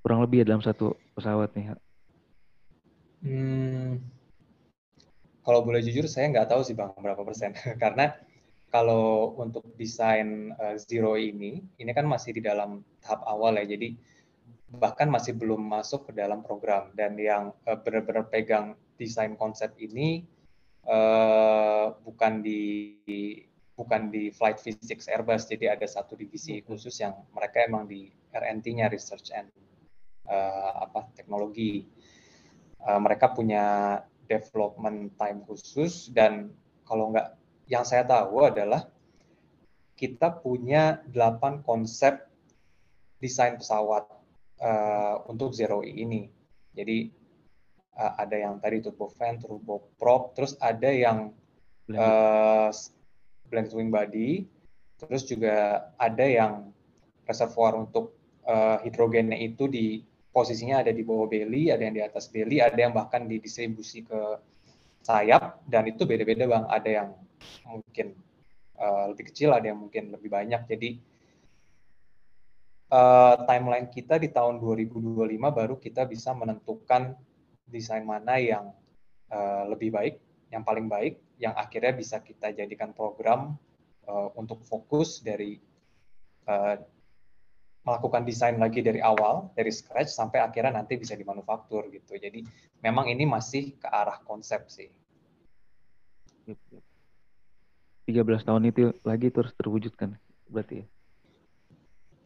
Kurang 0.00 0.24
lebih 0.24 0.40
ya 0.40 0.48
dalam 0.48 0.64
satu 0.64 0.96
pesawat 1.12 1.52
nih 1.52 1.76
hmm, 3.28 3.92
kalau 5.42 5.66
boleh 5.66 5.82
jujur 5.82 6.06
saya 6.06 6.30
nggak 6.30 6.54
tahu 6.54 6.62
sih 6.62 6.74
bang 6.78 6.94
berapa 6.94 7.22
persen. 7.26 7.52
Karena 7.82 8.14
kalau 8.72 9.36
untuk 9.36 9.68
desain 9.76 10.54
uh, 10.56 10.78
zero 10.80 11.18
ini 11.18 11.60
ini 11.76 11.90
kan 11.92 12.08
masih 12.08 12.38
di 12.38 12.42
dalam 12.42 12.80
tahap 13.02 13.26
awal 13.26 13.58
ya. 13.58 13.66
Jadi 13.66 13.98
bahkan 14.72 15.10
masih 15.12 15.36
belum 15.36 15.60
masuk 15.60 16.08
ke 16.08 16.12
dalam 16.16 16.40
program. 16.46 16.94
Dan 16.94 17.18
yang 17.18 17.52
uh, 17.66 17.76
benar-benar 17.76 18.30
pegang 18.30 18.78
desain 18.96 19.34
konsep 19.34 19.74
ini 19.82 20.24
uh, 20.86 21.90
bukan 22.06 22.40
di 22.40 22.62
bukan 23.74 24.14
di 24.14 24.30
flight 24.30 24.62
physics 24.62 25.10
Airbus. 25.10 25.50
Jadi 25.50 25.66
ada 25.66 25.84
satu 25.84 26.14
divisi 26.14 26.62
khusus 26.62 26.94
yang 27.02 27.18
mereka 27.34 27.66
emang 27.66 27.90
di 27.90 28.06
RNT-nya 28.30 28.86
research 28.88 29.34
and 29.34 29.50
uh, 30.30 30.86
apa 30.86 31.10
teknologi. 31.18 31.82
Uh, 32.82 32.98
mereka 32.98 33.30
punya 33.30 33.98
development 34.32 35.12
time 35.20 35.44
khusus 35.44 36.08
dan 36.16 36.48
kalau 36.88 37.12
nggak 37.12 37.36
yang 37.68 37.84
saya 37.84 38.08
tahu 38.08 38.48
adalah 38.48 38.88
kita 39.92 40.32
punya 40.40 41.04
delapan 41.04 41.60
konsep 41.60 42.26
desain 43.20 43.60
pesawat 43.60 44.08
uh, 44.58 45.22
untuk 45.30 45.54
zero 45.54 45.84
E 45.84 45.94
ini. 45.94 46.26
Jadi 46.74 47.12
uh, 48.00 48.12
ada 48.18 48.34
yang 48.34 48.58
tadi 48.58 48.82
turbofan, 48.82 49.38
turboprop, 49.38 50.34
terus 50.34 50.58
ada 50.58 50.90
yang 50.90 51.30
uh, 51.94 52.72
blended 53.46 53.76
wing 53.76 53.92
body, 53.92 54.48
terus 54.98 55.22
juga 55.28 55.86
ada 56.00 56.24
yang 56.26 56.74
reservoir 57.28 57.78
untuk 57.78 58.16
uh, 58.48 58.82
hidrogennya 58.82 59.38
itu 59.38 59.70
di 59.70 60.02
posisinya 60.32 60.80
ada 60.80 60.90
di 60.90 61.04
bawah 61.04 61.28
belly, 61.28 61.68
ada 61.68 61.84
yang 61.84 61.94
di 61.94 62.02
atas 62.02 62.32
belly, 62.32 62.58
ada 62.64 62.74
yang 62.74 62.96
bahkan 62.96 63.28
didistribusi 63.28 64.02
ke 64.02 64.20
sayap 65.04 65.60
dan 65.68 65.84
itu 65.86 66.08
beda-beda 66.08 66.48
bang. 66.48 66.64
Ada 66.66 66.90
yang 66.90 67.08
mungkin 67.68 68.16
uh, 68.80 69.12
lebih 69.12 69.28
kecil, 69.30 69.52
ada 69.52 69.68
yang 69.68 69.78
mungkin 69.78 70.08
lebih 70.08 70.32
banyak. 70.32 70.64
Jadi 70.66 70.90
uh, 72.88 73.34
timeline 73.44 73.92
kita 73.92 74.16
di 74.16 74.32
tahun 74.32 74.56
2025 74.56 75.12
baru 75.36 75.76
kita 75.76 76.08
bisa 76.08 76.32
menentukan 76.32 77.12
desain 77.68 78.04
mana 78.04 78.40
yang 78.40 78.72
uh, 79.28 79.68
lebih 79.68 79.92
baik, 79.92 80.16
yang 80.48 80.64
paling 80.64 80.88
baik, 80.88 81.20
yang 81.36 81.52
akhirnya 81.56 81.92
bisa 81.92 82.24
kita 82.24 82.56
jadikan 82.56 82.96
program 82.96 83.56
uh, 84.08 84.28
untuk 84.36 84.64
fokus 84.64 85.20
dari 85.20 85.60
uh, 86.48 86.76
melakukan 87.82 88.22
desain 88.22 88.54
lagi 88.62 88.78
dari 88.78 89.02
awal, 89.02 89.50
dari 89.58 89.74
scratch 89.74 90.14
sampai 90.14 90.38
akhirnya 90.38 90.78
nanti 90.78 90.94
bisa 90.94 91.18
dimanufaktur 91.18 91.90
gitu. 91.90 92.14
Jadi 92.14 92.46
memang 92.82 93.10
ini 93.10 93.26
masih 93.26 93.74
ke 93.78 93.88
arah 93.90 94.22
konsep 94.22 94.70
sih. 94.70 94.90
13 98.06 98.46
tahun 98.46 98.62
itu 98.70 98.94
lagi 99.06 99.30
terus 99.30 99.54
terwujudkan 99.54 100.18
berarti 100.50 100.82
ya? 100.82 100.86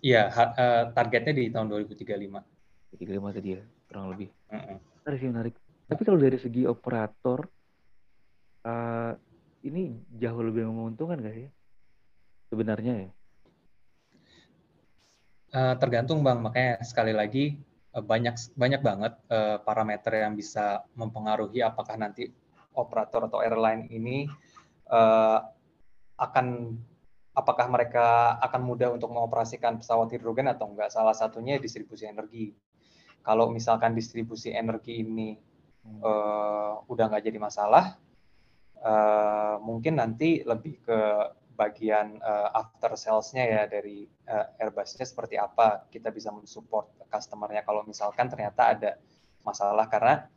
Iya, 0.07 0.23
uh, 0.31 0.85
targetnya 0.93 1.33
di 1.33 1.49
tahun 1.49 1.73
2035. 1.73 2.97
35 2.97 3.37
tadi 3.37 3.49
ya, 3.57 3.63
kurang 3.89 4.13
lebih. 4.13 4.29
Uh 4.53 4.57
-uh. 4.57 4.79
Menarik 5.05 5.19
sih, 5.21 5.29
menarik. 5.33 5.55
Tapi 5.87 6.03
kalau 6.05 6.19
dari 6.21 6.39
segi 6.39 6.63
operator, 6.69 7.49
uh, 8.67 9.13
ini 9.65 9.97
jauh 10.21 10.43
lebih 10.43 10.69
menguntungkan 10.69 11.23
gak 11.23 11.35
sih? 11.35 11.49
Sebenarnya 12.53 12.95
ya? 13.07 13.11
Uh, 15.55 15.79
tergantung 15.79 16.27
bang, 16.27 16.43
makanya 16.43 16.83
sekali 16.83 17.15
lagi 17.15 17.55
uh, 17.95 18.03
banyak 18.03 18.35
banyak 18.59 18.83
banget 18.83 19.13
uh, 19.31 19.63
parameter 19.63 20.27
yang 20.27 20.35
bisa 20.35 20.83
mempengaruhi 20.99 21.63
apakah 21.63 21.95
nanti 21.95 22.29
operator 22.75 23.31
atau 23.31 23.41
airline 23.41 23.89
ini 23.89 24.29
akan 26.17 26.47
apakah 27.35 27.67
mereka 27.67 28.39
akan 28.39 28.63
mudah 28.63 28.95
untuk 28.95 29.11
mengoperasikan 29.11 29.81
pesawat 29.83 30.13
hidrogen 30.15 30.47
atau 30.47 30.71
enggak. 30.71 30.95
Salah 30.95 31.17
satunya 31.17 31.59
distribusi 31.59 32.07
energi. 32.07 32.55
Kalau 33.25 33.51
misalkan 33.51 33.99
distribusi 33.99 34.55
energi 34.55 35.03
ini 35.03 35.35
udah 36.87 37.05
nggak 37.11 37.25
jadi 37.27 37.39
masalah, 37.43 37.99
mungkin 39.59 39.99
nanti 39.99 40.47
lebih 40.47 40.79
ke 40.87 40.99
bagian 41.57 42.21
uh, 42.21 42.53
after 42.53 42.93
sales-nya 42.95 43.45
ya 43.49 43.63
dari 43.65 44.05
uh, 44.29 44.61
Airbus-nya 44.61 45.09
seperti 45.09 45.41
apa 45.41 45.89
kita 45.89 46.13
bisa 46.13 46.29
mensupport 46.29 46.93
customer-nya. 47.09 47.65
Kalau 47.65 47.83
misalkan 47.89 48.29
ternyata 48.29 48.77
ada 48.77 48.91
masalah 49.41 49.89
karena 49.89 50.29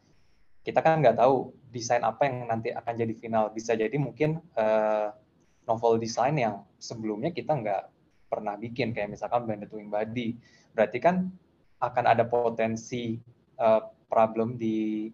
kita 0.63 0.79
kan 0.79 1.03
nggak 1.03 1.19
tahu 1.19 1.51
desain 1.69 2.01
apa 2.01 2.25
yang 2.25 2.47
nanti 2.47 2.71
akan 2.71 2.93
jadi 2.95 3.13
final. 3.19 3.51
Bisa 3.51 3.75
jadi 3.75 3.93
mungkin 3.99 4.39
uh, 4.55 5.11
novel 5.67 5.99
design 5.99 6.39
yang 6.39 6.63
sebelumnya 6.79 7.35
kita 7.35 7.53
nggak 7.53 7.83
pernah 8.29 8.55
bikin 8.55 8.93
kayak 8.93 9.11
misalkan 9.11 9.43
blended 9.45 9.73
wing 9.73 9.89
body 9.89 10.37
berarti 10.77 11.01
kan 11.01 11.33
akan 11.81 12.05
ada 12.05 12.23
potensi 12.29 13.17
uh, 13.57 13.81
problem 14.05 14.55
di 14.55 15.09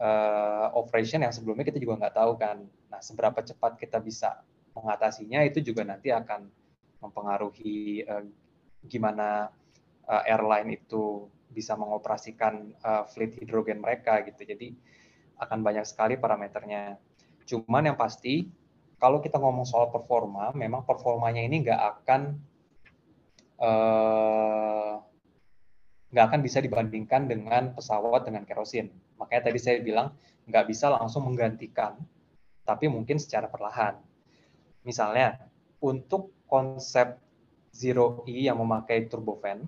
uh, 0.00 0.72
operation 0.72 1.20
yang 1.20 1.32
sebelumnya 1.34 1.64
kita 1.68 1.78
juga 1.78 2.00
nggak 2.00 2.16
tahu 2.16 2.32
kan. 2.40 2.64
Nah 2.88 3.00
seberapa 3.04 3.44
cepat 3.44 3.76
kita 3.76 4.00
bisa 4.00 4.40
mengatasinya 4.74 5.46
itu 5.46 5.62
juga 5.62 5.86
nanti 5.86 6.10
akan 6.10 6.50
mempengaruhi 6.98 8.04
uh, 8.04 8.24
gimana 8.84 9.48
uh, 10.04 10.22
airline 10.28 10.76
itu 10.76 11.30
bisa 11.54 11.78
mengoperasikan 11.78 12.74
uh, 12.82 13.06
fleet 13.06 13.38
hidrogen 13.38 13.78
mereka 13.78 14.20
gitu. 14.26 14.42
Jadi 14.42 14.74
akan 15.38 15.62
banyak 15.62 15.86
sekali 15.86 16.18
parameternya. 16.18 16.98
Cuman 17.46 17.86
yang 17.86 17.98
pasti 17.98 18.50
kalau 18.98 19.20
kita 19.20 19.38
ngomong 19.38 19.66
soal 19.68 19.92
performa, 19.92 20.50
memang 20.56 20.82
performanya 20.82 21.42
ini 21.44 21.62
nggak 21.62 21.80
akan 21.94 22.20
nggak 26.10 26.24
uh, 26.24 26.30
akan 26.30 26.40
bisa 26.42 26.58
dibandingkan 26.64 27.28
dengan 27.30 27.74
pesawat 27.76 28.26
dengan 28.26 28.42
kerosin. 28.48 28.90
Makanya 29.20 29.52
tadi 29.52 29.58
saya 29.60 29.78
bilang 29.84 30.14
nggak 30.48 30.64
bisa 30.66 30.90
langsung 30.90 31.28
menggantikan, 31.28 32.00
tapi 32.64 32.88
mungkin 32.90 33.20
secara 33.20 33.46
perlahan. 33.46 34.00
Misalnya, 34.84 35.40
untuk 35.80 36.32
konsep 36.46 37.18
Zero 37.74 38.22
E 38.28 38.46
yang 38.46 38.62
memakai 38.62 39.10
turbofan, 39.10 39.66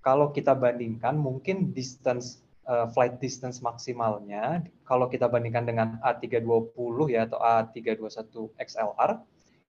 kalau 0.00 0.32
kita 0.32 0.56
bandingkan 0.56 1.14
mungkin 1.14 1.76
distance 1.76 2.40
uh, 2.64 2.88
flight 2.90 3.20
distance 3.20 3.60
maksimalnya 3.60 4.64
kalau 4.88 5.06
kita 5.06 5.28
bandingkan 5.28 5.68
dengan 5.68 6.00
A320 6.00 6.96
ya 7.12 7.28
atau 7.28 7.38
A321 7.38 8.56
XLR 8.56 9.10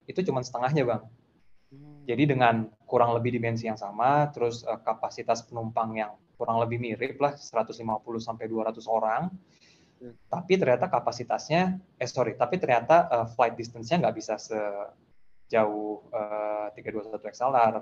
itu 0.08 0.20
cuma 0.26 0.42
setengahnya 0.42 0.84
bang. 0.88 1.04
Hmm. 1.72 2.04
Jadi 2.08 2.24
dengan 2.36 2.68
kurang 2.90 3.14
lebih 3.16 3.38
dimensi 3.38 3.70
yang 3.70 3.78
sama, 3.78 4.28
terus 4.34 4.66
uh, 4.66 4.80
kapasitas 4.82 5.46
penumpang 5.46 5.96
yang 5.96 6.12
kurang 6.36 6.58
lebih 6.58 6.82
mirip 6.82 7.22
lah 7.22 7.38
150 7.38 7.78
sampai 8.18 8.50
200 8.50 8.82
orang, 8.90 9.30
tapi 10.30 10.58
ternyata 10.58 10.90
kapasitasnya 10.90 11.78
eh 12.02 12.10
sorry 12.10 12.34
tapi 12.34 12.58
ternyata 12.58 13.06
uh, 13.08 13.28
flight 13.30 13.54
distance-nya 13.54 14.02
nggak 14.02 14.16
bisa 14.18 14.36
sejauh 14.42 16.02
uh, 16.10 16.74
321 16.74 17.22
XLR 17.22 17.74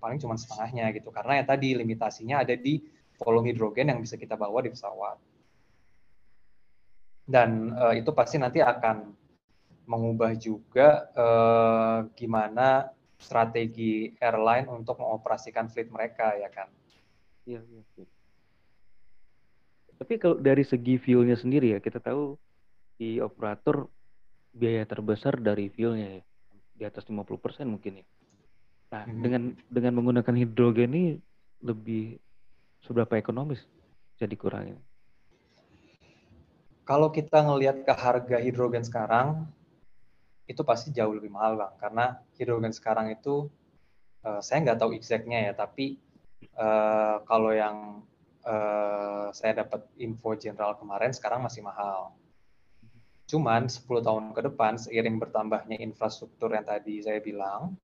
paling 0.00 0.18
cuma 0.18 0.34
setengahnya 0.40 0.90
gitu 0.96 1.12
karena 1.12 1.42
ya 1.42 1.44
tadi 1.44 1.76
limitasinya 1.76 2.40
ada 2.40 2.56
di 2.56 2.80
volume 3.20 3.52
hidrogen 3.52 3.92
yang 3.92 4.00
bisa 4.00 4.16
kita 4.16 4.34
bawa 4.34 4.64
di 4.64 4.72
pesawat 4.72 5.20
dan 7.28 7.76
uh, 7.76 7.94
itu 7.94 8.10
pasti 8.10 8.40
nanti 8.40 8.58
akan 8.58 9.14
mengubah 9.86 10.32
juga 10.38 11.10
uh, 11.14 11.98
gimana 12.16 12.90
strategi 13.18 14.10
airline 14.18 14.66
untuk 14.66 14.98
mengoperasikan 14.98 15.70
fleet 15.70 15.90
mereka 15.94 16.34
ya 16.34 16.50
kan. 16.50 16.66
Iya, 17.46 17.62
iya. 17.62 18.06
Tapi 20.02 20.18
kalau 20.18 20.34
dari 20.42 20.66
segi 20.66 20.98
fuelnya 20.98 21.38
sendiri 21.38 21.78
ya, 21.78 21.78
kita 21.78 22.02
tahu 22.02 22.34
di 22.98 23.22
operator 23.22 23.86
biaya 24.50 24.82
terbesar 24.82 25.38
dari 25.38 25.70
fuelnya 25.70 26.18
ya, 26.18 26.22
di 26.74 26.82
atas 26.82 27.06
50% 27.06 27.22
mungkin 27.70 28.02
ya. 28.02 28.06
Nah, 28.90 29.06
hmm. 29.06 29.22
dengan 29.22 29.42
dengan 29.70 29.92
menggunakan 30.02 30.34
hidrogen 30.34 30.90
ini 30.90 31.04
lebih 31.62 32.18
seberapa 32.82 33.14
ekonomis 33.14 33.62
jadi 34.18 34.34
kurangnya? 34.34 34.74
Kalau 36.82 37.14
kita 37.14 37.38
ngelihat 37.46 37.86
ke 37.86 37.94
harga 37.94 38.42
hidrogen 38.42 38.82
sekarang, 38.82 39.46
itu 40.50 40.66
pasti 40.66 40.90
jauh 40.90 41.14
lebih 41.14 41.30
mahal 41.30 41.54
bang, 41.54 41.78
karena 41.78 42.18
hidrogen 42.42 42.74
sekarang 42.74 43.14
itu 43.14 43.46
uh, 44.26 44.42
saya 44.42 44.66
nggak 44.66 44.82
tahu 44.82 44.98
exactnya 44.98 45.46
ya, 45.46 45.52
tapi 45.54 45.94
uh, 46.58 47.22
kalau 47.22 47.54
yang 47.54 48.02
uh, 48.46 49.30
saya 49.34 49.64
dapat 49.64 49.86
info 49.98 50.34
general 50.38 50.78
kemarin 50.78 51.14
sekarang 51.14 51.42
masih 51.42 51.62
mahal. 51.64 52.14
Cuman 53.26 53.70
10 53.70 53.86
tahun 53.88 54.24
ke 54.36 54.40
depan 54.52 54.76
seiring 54.76 55.16
bertambahnya 55.16 55.80
infrastruktur 55.80 56.52
yang 56.52 56.66
tadi 56.66 57.00
saya 57.00 57.22
bilang, 57.22 57.78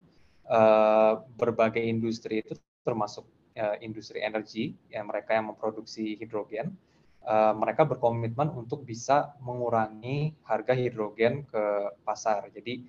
uh, 0.51 1.25
berbagai 1.38 1.81
industri 1.81 2.44
itu 2.44 2.59
termasuk 2.85 3.25
uh, 3.57 3.77
industri 3.81 4.21
energi 4.21 4.77
yang 4.92 5.09
mereka 5.09 5.37
yang 5.37 5.53
memproduksi 5.55 6.18
hidrogen, 6.21 6.75
uh, 7.25 7.55
mereka 7.57 7.88
berkomitmen 7.88 8.53
untuk 8.53 8.85
bisa 8.85 9.37
mengurangi 9.40 10.37
harga 10.44 10.75
hidrogen 10.75 11.49
ke 11.49 11.64
pasar. 12.03 12.49
Jadi 12.53 12.85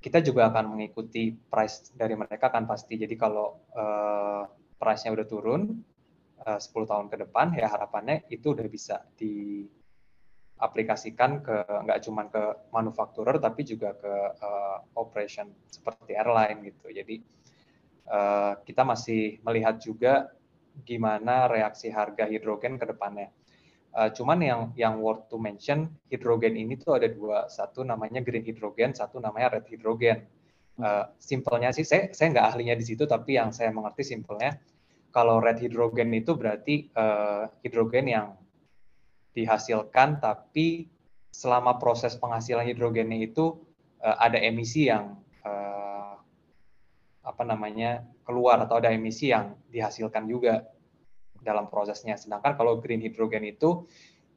kita 0.00 0.24
juga 0.24 0.48
akan 0.48 0.76
mengikuti 0.76 1.28
price 1.32 1.92
dari 1.92 2.16
mereka 2.16 2.48
kan 2.48 2.64
pasti. 2.64 2.96
Jadi 2.96 3.14
kalau 3.20 3.60
uh, 3.76 4.48
price-nya 4.80 5.12
udah 5.12 5.28
turun, 5.28 5.84
10 6.40 6.56
eh, 6.56 6.88
tahun 6.88 7.12
ke 7.12 7.28
depan 7.28 7.52
ya 7.52 7.68
harapannya 7.68 8.24
itu 8.32 8.56
udah 8.56 8.64
bisa 8.64 9.04
diaplikasikan 9.20 11.44
ke 11.44 11.68
nggak 11.84 12.00
cuma 12.08 12.32
ke 12.32 12.72
manufakturer 12.72 13.36
tapi 13.36 13.68
juga 13.68 13.92
ke 13.92 14.40
uh, 14.40 14.80
operation 14.96 15.52
seperti 15.68 16.16
airline 16.16 16.64
gitu. 16.64 16.88
Jadi 16.88 17.20
uh, 18.08 18.56
kita 18.64 18.88
masih 18.88 19.44
melihat 19.44 19.76
juga 19.76 20.32
gimana 20.80 21.44
reaksi 21.50 21.90
harga 21.92 22.24
hidrogen 22.24 22.80
ke 22.80 22.88
depannya. 22.88 23.28
Uh, 23.90 24.06
cuman 24.14 24.38
yang 24.40 24.72
yang 24.78 25.02
worth 25.02 25.26
to 25.28 25.36
mention 25.36 25.90
hidrogen 26.08 26.56
ini 26.56 26.78
tuh 26.78 26.94
ada 26.96 27.10
dua, 27.10 27.50
satu 27.50 27.82
namanya 27.84 28.22
green 28.22 28.44
hidrogen, 28.46 28.94
satu 28.96 29.20
namanya 29.20 29.60
red 29.60 29.66
hidrogen. 29.68 30.24
Uh, 30.80 31.04
simpelnya 31.20 31.68
sih 31.76 31.84
saya 31.84 32.08
saya 32.16 32.32
nggak 32.32 32.46
ahlinya 32.54 32.72
di 32.72 32.84
situ 32.86 33.04
tapi 33.04 33.36
yang 33.36 33.52
saya 33.52 33.68
mengerti 33.68 34.16
simpelnya 34.16 34.56
kalau 35.10 35.42
red 35.42 35.58
hidrogen 35.58 36.10
itu 36.14 36.34
berarti 36.38 36.90
uh, 36.94 37.50
hidrogen 37.62 38.06
yang 38.10 38.26
dihasilkan 39.34 40.18
tapi 40.18 40.90
selama 41.30 41.78
proses 41.78 42.18
penghasilan 42.18 42.66
hidrogennya 42.66 43.30
itu 43.30 43.58
uh, 44.02 44.16
ada 44.18 44.38
emisi 44.38 44.90
yang 44.90 45.18
uh, 45.46 46.18
apa 47.22 47.42
namanya 47.46 48.02
keluar 48.26 48.58
atau 48.62 48.78
ada 48.82 48.90
emisi 48.90 49.30
yang 49.30 49.54
dihasilkan 49.70 50.26
juga 50.26 50.66
dalam 51.40 51.66
prosesnya. 51.70 52.14
Sedangkan 52.18 52.54
kalau 52.54 52.78
green 52.78 53.00
hidrogen 53.02 53.46
itu 53.46 53.86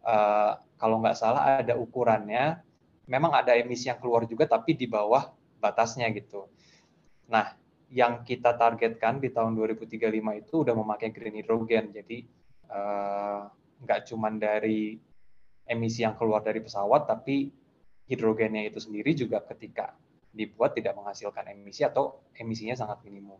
uh, 0.06 0.58
kalau 0.78 1.00
nggak 1.00 1.18
salah 1.18 1.62
ada 1.62 1.78
ukurannya, 1.78 2.60
memang 3.08 3.32
ada 3.34 3.56
emisi 3.56 3.88
yang 3.92 4.00
keluar 4.00 4.24
juga 4.28 4.48
tapi 4.48 4.76
di 4.76 4.88
bawah 4.88 5.32
batasnya 5.60 6.12
gitu. 6.12 6.48
Nah, 7.32 7.56
yang 7.94 8.26
kita 8.26 8.58
targetkan 8.58 9.22
di 9.22 9.30
tahun 9.30 9.54
2035 9.54 10.02
itu 10.42 10.56
udah 10.66 10.74
memakai 10.74 11.14
green 11.14 11.38
hydrogen. 11.38 11.94
Jadi 11.94 12.26
uh, 12.74 13.46
nggak 13.86 14.10
cuma 14.10 14.34
dari 14.34 14.98
emisi 15.70 16.02
yang 16.02 16.18
keluar 16.18 16.42
dari 16.42 16.58
pesawat, 16.58 17.06
tapi 17.06 17.54
hidrogennya 18.10 18.66
itu 18.66 18.82
sendiri 18.82 19.14
juga 19.14 19.46
ketika 19.46 19.94
dibuat 20.34 20.74
tidak 20.74 20.98
menghasilkan 20.98 21.54
emisi 21.54 21.86
atau 21.86 22.26
emisinya 22.34 22.74
sangat 22.74 23.06
minimum. 23.06 23.38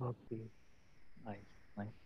Oke, 0.00 0.48
nice, 1.28 1.52
nice. 1.76 1.98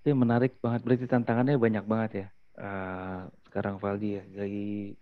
Itu 0.00 0.14
menarik 0.14 0.62
banget. 0.62 0.86
Berarti 0.86 1.10
tantangannya 1.10 1.58
banyak 1.58 1.84
banget 1.90 2.10
ya. 2.14 2.26
Uh, 2.54 3.26
sekarang 3.50 3.82
Valdi 3.82 4.22
ya, 4.22 4.24
dari 4.30 4.94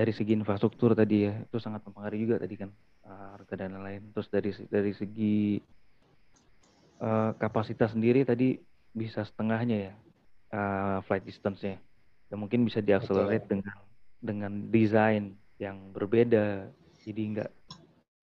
dari 0.00 0.16
segi 0.16 0.32
infrastruktur 0.32 0.96
tadi 0.96 1.28
ya 1.28 1.36
itu 1.36 1.60
sangat 1.60 1.84
mempengaruhi 1.84 2.24
juga 2.24 2.36
tadi 2.40 2.56
kan 2.56 2.72
uh, 3.04 3.36
harga 3.36 3.54
dan 3.60 3.76
lain-lain 3.76 4.08
terus 4.16 4.32
dari 4.32 4.50
dari 4.72 4.92
segi 4.96 5.60
uh, 7.04 7.36
kapasitas 7.36 7.92
sendiri 7.92 8.24
tadi 8.24 8.56
bisa 8.96 9.22
setengahnya 9.28 9.76
ya 9.90 9.92
uh, 10.54 10.98
flight 11.06 11.24
distance-nya. 11.24 11.78
Dan 12.30 12.36
mungkin 12.46 12.62
bisa 12.62 12.78
diakselerate 12.78 13.46
dengan 13.50 13.76
dengan 14.22 14.52
desain 14.70 15.34
yang 15.58 15.90
berbeda. 15.90 16.70
Jadi 17.02 17.22
enggak 17.26 17.50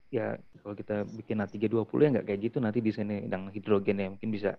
ya 0.08 0.40
kalau 0.64 0.72
kita 0.72 1.04
bikin 1.04 1.44
A320 1.44 1.98
ya 2.00 2.08
nggak 2.16 2.26
kayak 2.32 2.40
gitu 2.48 2.56
nanti 2.64 2.80
desainnya 2.80 3.28
yang 3.28 3.52
hidrogen 3.52 4.00
ya 4.00 4.08
mungkin 4.08 4.32
bisa 4.32 4.56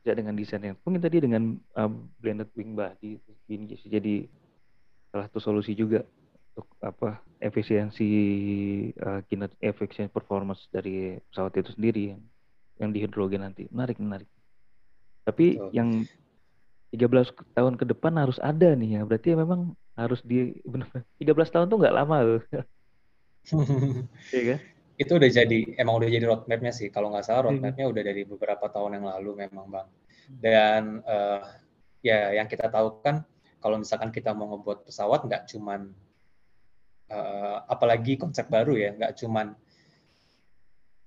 bisa 0.00 0.16
dengan 0.16 0.32
desain 0.32 0.64
yang 0.64 0.80
mungkin 0.80 1.04
tadi 1.04 1.20
dengan 1.20 1.60
um, 1.76 2.08
blended 2.24 2.48
wing 2.56 2.72
body 2.72 3.20
jadi 3.84 4.24
salah 5.14 5.30
satu 5.30 5.38
solusi 5.38 5.78
juga 5.78 6.02
untuk 6.50 6.66
apa 6.82 7.22
efisiensi 7.38 8.10
uh, 8.98 9.22
kinerja 9.30 9.54
efisiensi 9.62 10.10
performance 10.10 10.66
dari 10.74 11.14
pesawat 11.30 11.54
itu 11.54 11.70
sendiri 11.70 12.02
yang 12.10 12.20
yang 12.82 12.90
di 12.90 12.98
hidrogen 13.06 13.46
nanti. 13.46 13.70
Menarik 13.70 14.02
menarik. 14.02 14.26
Tapi 15.22 15.54
Betul. 15.54 15.70
yang 15.70 15.88
13 16.90 17.54
tahun 17.54 17.74
ke 17.78 17.86
depan 17.94 18.18
harus 18.18 18.42
ada 18.42 18.74
nih 18.74 18.98
ya. 18.98 19.00
Berarti 19.06 19.34
ya 19.34 19.36
memang 19.38 19.78
harus 19.94 20.18
di 20.26 20.50
benar 20.72 20.90
13 21.22 21.54
tahun 21.54 21.66
tuh 21.70 21.78
nggak 21.78 21.94
lama 21.94 22.16
loh 22.26 22.42
iya 24.34 24.56
kan? 24.56 24.60
Itu 24.96 25.20
udah 25.20 25.30
jadi 25.30 25.58
emang 25.78 26.00
udah 26.00 26.08
jadi 26.10 26.26
roadmapnya 26.26 26.72
sih. 26.74 26.90
Kalau 26.90 27.14
nggak 27.14 27.22
salah 27.22 27.46
iya. 27.46 27.46
roadmapnya 27.54 27.86
udah 27.86 28.02
dari 28.02 28.22
beberapa 28.26 28.66
tahun 28.66 28.98
yang 28.98 29.06
lalu 29.14 29.46
memang 29.46 29.66
bang. 29.70 29.88
Dan 30.42 30.82
uh, 31.06 31.44
ya 32.00 32.34
yang 32.34 32.48
kita 32.48 32.72
tahu 32.72 33.04
kan 33.04 33.22
kalau 33.64 33.80
misalkan 33.80 34.12
kita 34.12 34.36
mau 34.36 34.52
ngebuat 34.52 34.84
pesawat 34.84 35.24
nggak 35.24 35.48
cuman 35.48 35.88
uh, 37.08 37.64
apalagi 37.64 38.20
konsep 38.20 38.44
baru 38.52 38.76
ya 38.76 38.92
nggak 38.92 39.16
cuman 39.24 39.56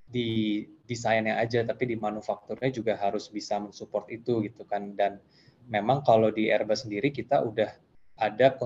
di 0.09 0.63
desainnya 0.87 1.37
aja 1.37 1.61
tapi 1.67 1.93
di 1.93 1.95
manufakturnya 1.99 2.73
juga 2.73 2.97
harus 2.97 3.29
bisa 3.29 3.59
mensupport 3.61 4.09
itu 4.09 4.41
gitu 4.49 4.63
kan. 4.65 4.95
Dan 4.97 5.21
memang 5.69 6.01
kalau 6.01 6.33
di 6.33 6.47
Airbus 6.47 6.87
sendiri 6.87 7.13
kita 7.13 7.43
udah 7.45 7.69
ada 8.17 8.57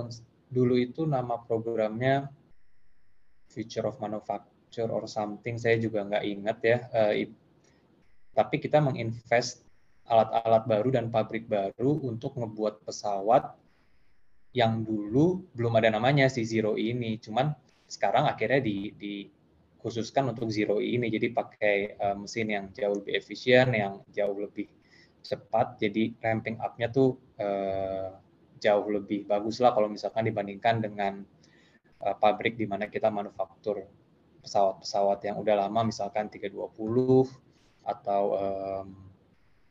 dulu 0.47 0.79
itu 0.79 1.03
nama 1.03 1.35
programnya 1.43 2.31
Future 3.51 3.91
of 3.91 3.99
Manufacture 3.99 4.87
or 4.87 5.03
something 5.09 5.59
saya 5.59 5.75
juga 5.75 6.07
nggak 6.07 6.23
ingat 6.23 6.57
ya 6.63 6.77
uh, 6.95 7.13
tapi 8.31 8.63
kita 8.63 8.79
menginvest 8.79 9.67
alat-alat 10.07 10.63
baru 10.63 10.89
dan 10.95 11.11
pabrik 11.11 11.51
baru 11.51 11.99
untuk 12.07 12.39
ngebuat 12.39 12.87
pesawat 12.87 13.51
yang 14.51 14.83
dulu 14.83 15.47
belum 15.55 15.73
ada 15.79 15.91
namanya 15.91 16.27
si 16.27 16.43
Zero 16.43 16.75
ini. 16.75 17.19
Cuman 17.19 17.51
sekarang 17.87 18.27
akhirnya 18.27 18.59
di, 18.59 18.91
dikhususkan 18.95 20.31
untuk 20.31 20.51
Zero 20.51 20.83
ini. 20.83 21.07
Jadi 21.07 21.31
pakai 21.31 21.95
uh, 21.95 22.15
mesin 22.19 22.51
yang 22.51 22.65
jauh 22.75 22.99
lebih 22.99 23.13
efisien 23.15 23.71
yang 23.71 24.03
jauh 24.11 24.35
lebih 24.35 24.67
cepat. 25.23 25.79
Jadi 25.79 26.15
ramping 26.19 26.59
up-nya 26.59 26.91
tuh 26.91 27.15
uh, 27.39 28.11
jauh 28.61 28.87
lebih 28.91 29.25
bagus 29.25 29.57
lah 29.63 29.73
kalau 29.73 29.89
misalkan 29.89 30.27
dibandingkan 30.27 30.83
dengan 30.83 31.23
uh, 32.05 32.15
pabrik 32.19 32.59
di 32.59 32.69
mana 32.69 32.91
kita 32.91 33.09
manufaktur 33.09 33.87
pesawat-pesawat 34.41 35.21
yang 35.25 35.37
udah 35.37 35.65
lama 35.65 35.89
misalkan 35.89 36.29
320 36.29 36.69
atau 37.81 38.23
um, 38.37 38.87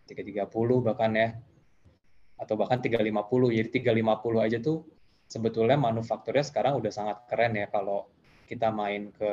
330 0.06 0.46
bahkan 0.82 1.10
ya 1.14 1.28
atau 2.40 2.56
bahkan 2.56 2.80
350 2.80 3.12
jadi 3.52 3.68
350 3.68 4.46
aja 4.46 4.58
tuh 4.64 4.88
sebetulnya 5.28 5.76
manufakturnya 5.76 6.42
sekarang 6.42 6.80
udah 6.80 6.92
sangat 6.92 7.28
keren 7.28 7.60
ya 7.60 7.68
kalau 7.68 8.08
kita 8.48 8.72
main 8.72 9.12
ke 9.12 9.32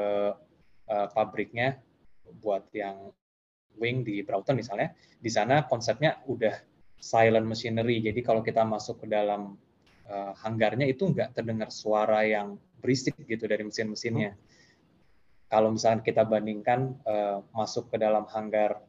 uh, 0.92 1.08
pabriknya 1.16 1.80
buat 2.44 2.68
yang 2.76 3.16
wing 3.80 4.04
di 4.04 4.22
Broughton 4.22 4.60
misalnya 4.60 4.92
di 5.18 5.32
sana 5.32 5.64
konsepnya 5.66 6.20
udah 6.28 6.54
silent 7.00 7.48
machinery 7.48 8.04
jadi 8.04 8.20
kalau 8.20 8.44
kita 8.44 8.68
masuk 8.68 9.06
ke 9.06 9.08
dalam 9.08 9.56
uh, 10.12 10.34
hanggarnya 10.44 10.86
itu 10.86 11.08
nggak 11.08 11.32
terdengar 11.32 11.72
suara 11.72 12.28
yang 12.28 12.60
berisik 12.78 13.18
gitu 13.26 13.50
dari 13.50 13.66
mesin-mesinnya. 13.66 14.36
Hmm 14.36 14.56
kalau 15.48 15.72
misalnya 15.72 16.04
kita 16.04 16.28
bandingkan 16.28 16.96
uh, 17.08 17.40
masuk 17.56 17.88
ke 17.92 17.98
dalam 17.98 18.28
hanggar 18.28 18.84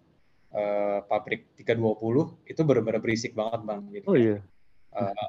uh, 0.55 1.05
pabrik 1.05 1.53
320 1.59 2.49
itu 2.49 2.61
benar-benar 2.65 3.01
berisik 3.03 3.33
banget 3.37 3.61
bang. 3.65 3.81
Gitu. 3.93 4.07
Oh 4.09 4.17
iya. 4.17 4.39
Uh, 4.95 5.29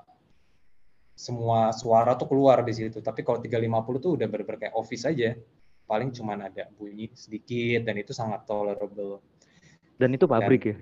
semua 1.19 1.75
suara 1.75 2.15
tuh 2.15 2.31
keluar 2.31 2.63
di 2.63 2.71
situ. 2.71 3.03
Tapi 3.03 3.27
kalau 3.27 3.43
350 3.43 4.03
tuh 4.03 4.11
udah 4.15 4.27
benar-benar 4.31 4.59
kayak 4.69 4.75
office 4.75 5.03
aja. 5.03 5.35
Paling 5.89 6.13
cuma 6.13 6.37
ada 6.37 6.69
bunyi 6.77 7.09
sedikit 7.17 7.83
dan 7.83 7.97
itu 7.97 8.13
sangat 8.13 8.45
tolerable. 8.45 9.19
Dan 9.99 10.15
itu 10.15 10.29
pabrik 10.29 10.63
dan, 10.63 10.71
ya? 10.71 10.77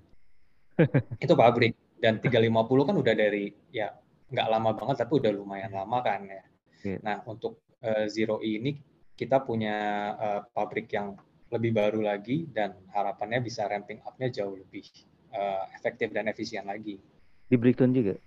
itu 1.25 1.33
pabrik. 1.33 1.73
Dan 1.97 2.21
350 2.21 2.85
kan 2.85 2.95
udah 3.01 3.13
dari 3.17 3.49
ya 3.73 3.89
nggak 4.27 4.47
lama 4.51 4.75
banget 4.75 5.07
tapi 5.07 5.17
udah 5.17 5.31
lumayan 5.33 5.73
lama 5.73 5.97
kan 6.05 6.27
ya. 6.27 6.43
Yeah. 6.85 6.99
Nah 7.01 7.25
untuk 7.25 7.57
uh, 7.81 8.05
Zero 8.05 8.38
E 8.43 8.61
ini 8.61 8.71
kita 9.17 9.41
punya 9.41 9.75
uh, 10.13 10.41
pabrik 10.53 10.93
yang 10.93 11.17
lebih 11.48 11.72
baru 11.72 12.04
lagi 12.04 12.48
dan 12.52 12.76
harapannya 12.91 13.39
bisa 13.39 13.64
ramping 13.68 14.04
up-nya 14.04 14.28
jauh 14.28 14.56
lebih 14.60 14.84
uh, 15.32 15.64
efektif 15.76 16.12
dan 16.12 16.28
efisien 16.28 16.68
lagi. 16.68 17.00
Di 17.48 17.56
Brighton 17.56 17.95
juga? 17.95 18.20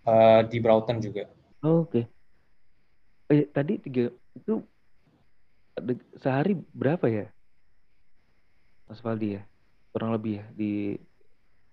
Uh, 0.00 0.40
di 0.48 0.58
Broughton 0.58 0.98
juga. 0.98 1.28
Oh, 1.60 1.84
Oke. 1.84 2.08
Okay. 3.28 3.44
Eh, 3.44 3.46
tadi 3.52 3.78
tiga 3.78 4.10
itu 4.34 4.64
sehari 6.18 6.56
berapa 6.72 7.06
ya, 7.06 7.26
Mas 8.88 8.98
Faldi 9.04 9.38
ya? 9.38 9.42
Kurang 9.92 10.16
lebih 10.16 10.40
ya 10.40 10.44
di 10.56 10.96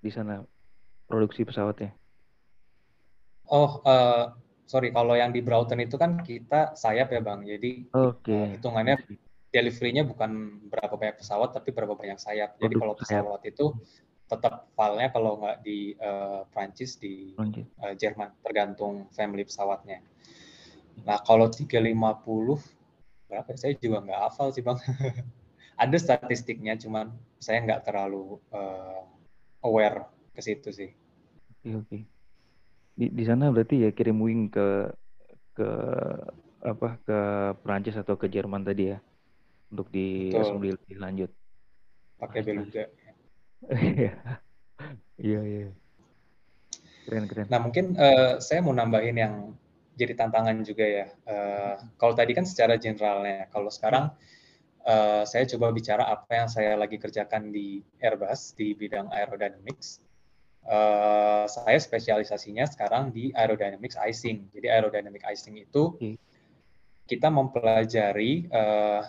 di 0.03 0.09
sana 0.11 0.43
produksi 1.07 1.47
pesawatnya? 1.47 1.95
Oh, 3.47 3.79
uh, 3.87 4.35
sorry 4.67 4.91
kalau 4.91 5.15
yang 5.15 5.31
di 5.31 5.39
Broughton 5.39 5.79
itu 5.79 5.95
kan 5.95 6.19
kita 6.19 6.75
sayap 6.75 7.15
ya 7.15 7.23
bang 7.23 7.47
jadi 7.47 7.71
okay. 7.95 8.35
uh, 8.35 8.47
hitungannya 8.59 8.99
deliverynya 9.53 10.03
bukan 10.03 10.61
berapa 10.67 10.95
banyak 10.95 11.23
pesawat 11.23 11.55
tapi 11.55 11.71
berapa 11.71 11.95
banyak 11.95 12.19
sayap. 12.19 12.59
Jadi 12.59 12.73
kalau 12.75 12.93
pesawat 12.93 13.41
itu 13.47 13.73
tetap 14.27 14.67
filenya 14.75 15.09
kalau 15.15 15.39
nggak 15.39 15.57
di 15.63 15.95
uh, 16.03 16.43
Prancis 16.51 16.99
di 16.99 17.31
uh, 17.37 17.93
Jerman. 17.95 18.35
Tergantung 18.43 19.07
family 19.15 19.47
pesawatnya. 19.47 20.03
Nah 21.07 21.21
kalau 21.23 21.47
350 21.47 21.95
berapa 23.27 23.49
ya? 23.51 23.57
saya 23.59 23.73
juga 23.79 24.03
nggak 24.03 24.21
hafal 24.27 24.51
sih 24.51 24.63
bang. 24.63 24.79
Ada 25.81 25.97
statistiknya 26.01 26.73
cuman 26.75 27.13
saya 27.37 27.61
nggak 27.61 27.85
terlalu 27.85 28.41
uh, 28.49 29.05
aware 29.63 30.09
ke 30.33 30.41
situ 30.43 30.73
sih. 30.73 30.91
Oke 31.63 31.71
okay, 31.71 31.75
okay 31.77 32.01
di 32.97 33.13
di 33.13 33.23
sana 33.23 33.53
berarti 33.53 33.85
ya 33.85 33.89
kirim 33.93 34.17
wing 34.17 34.49
ke 34.49 34.89
ke 35.53 35.69
apa 36.65 36.97
ke 37.05 37.19
Prancis 37.61 37.93
atau 37.93 38.17
ke 38.17 38.25
Jerman 38.25 38.65
tadi 38.65 38.89
ya 38.89 38.97
untuk 39.71 39.87
di 39.91 40.31
lebih 40.31 40.97
lanjut. 40.97 41.31
Pakai 42.17 42.41
beluga. 42.43 42.83
Iya. 43.73 44.13
iya 45.17 45.41
iya. 45.41 45.69
Keren 47.09 47.25
keren. 47.25 47.47
Nah 47.49 47.59
mungkin 47.61 47.97
uh, 47.97 48.37
saya 48.37 48.61
mau 48.61 48.75
nambahin 48.75 49.17
yang 49.17 49.33
jadi 49.97 50.13
tantangan 50.13 50.61
juga 50.61 50.85
ya. 50.85 51.05
Uh, 51.25 51.73
kalau 51.97 52.13
tadi 52.13 52.37
kan 52.37 52.45
secara 52.45 52.77
generalnya, 52.77 53.49
kalau 53.49 53.73
sekarang 53.73 54.13
uh, 54.85 55.25
saya 55.25 55.49
coba 55.49 55.73
bicara 55.73 56.05
apa 56.05 56.31
yang 56.37 56.49
saya 56.49 56.77
lagi 56.77 57.01
kerjakan 57.01 57.49
di 57.49 57.81
Airbus 57.97 58.53
di 58.53 58.77
bidang 58.77 59.09
aerodynamics 59.09 60.05
uh, 60.67 61.45
saya 61.47 61.79
spesialisasinya 61.79 62.67
sekarang 62.67 63.15
di 63.15 63.31
aerodynamics 63.31 63.97
icing. 63.97 64.51
Jadi 64.51 64.67
aerodynamic 64.67 65.23
icing 65.25 65.57
itu 65.57 65.95
kita 67.07 67.31
mempelajari 67.31 68.51
uh, 68.51 69.01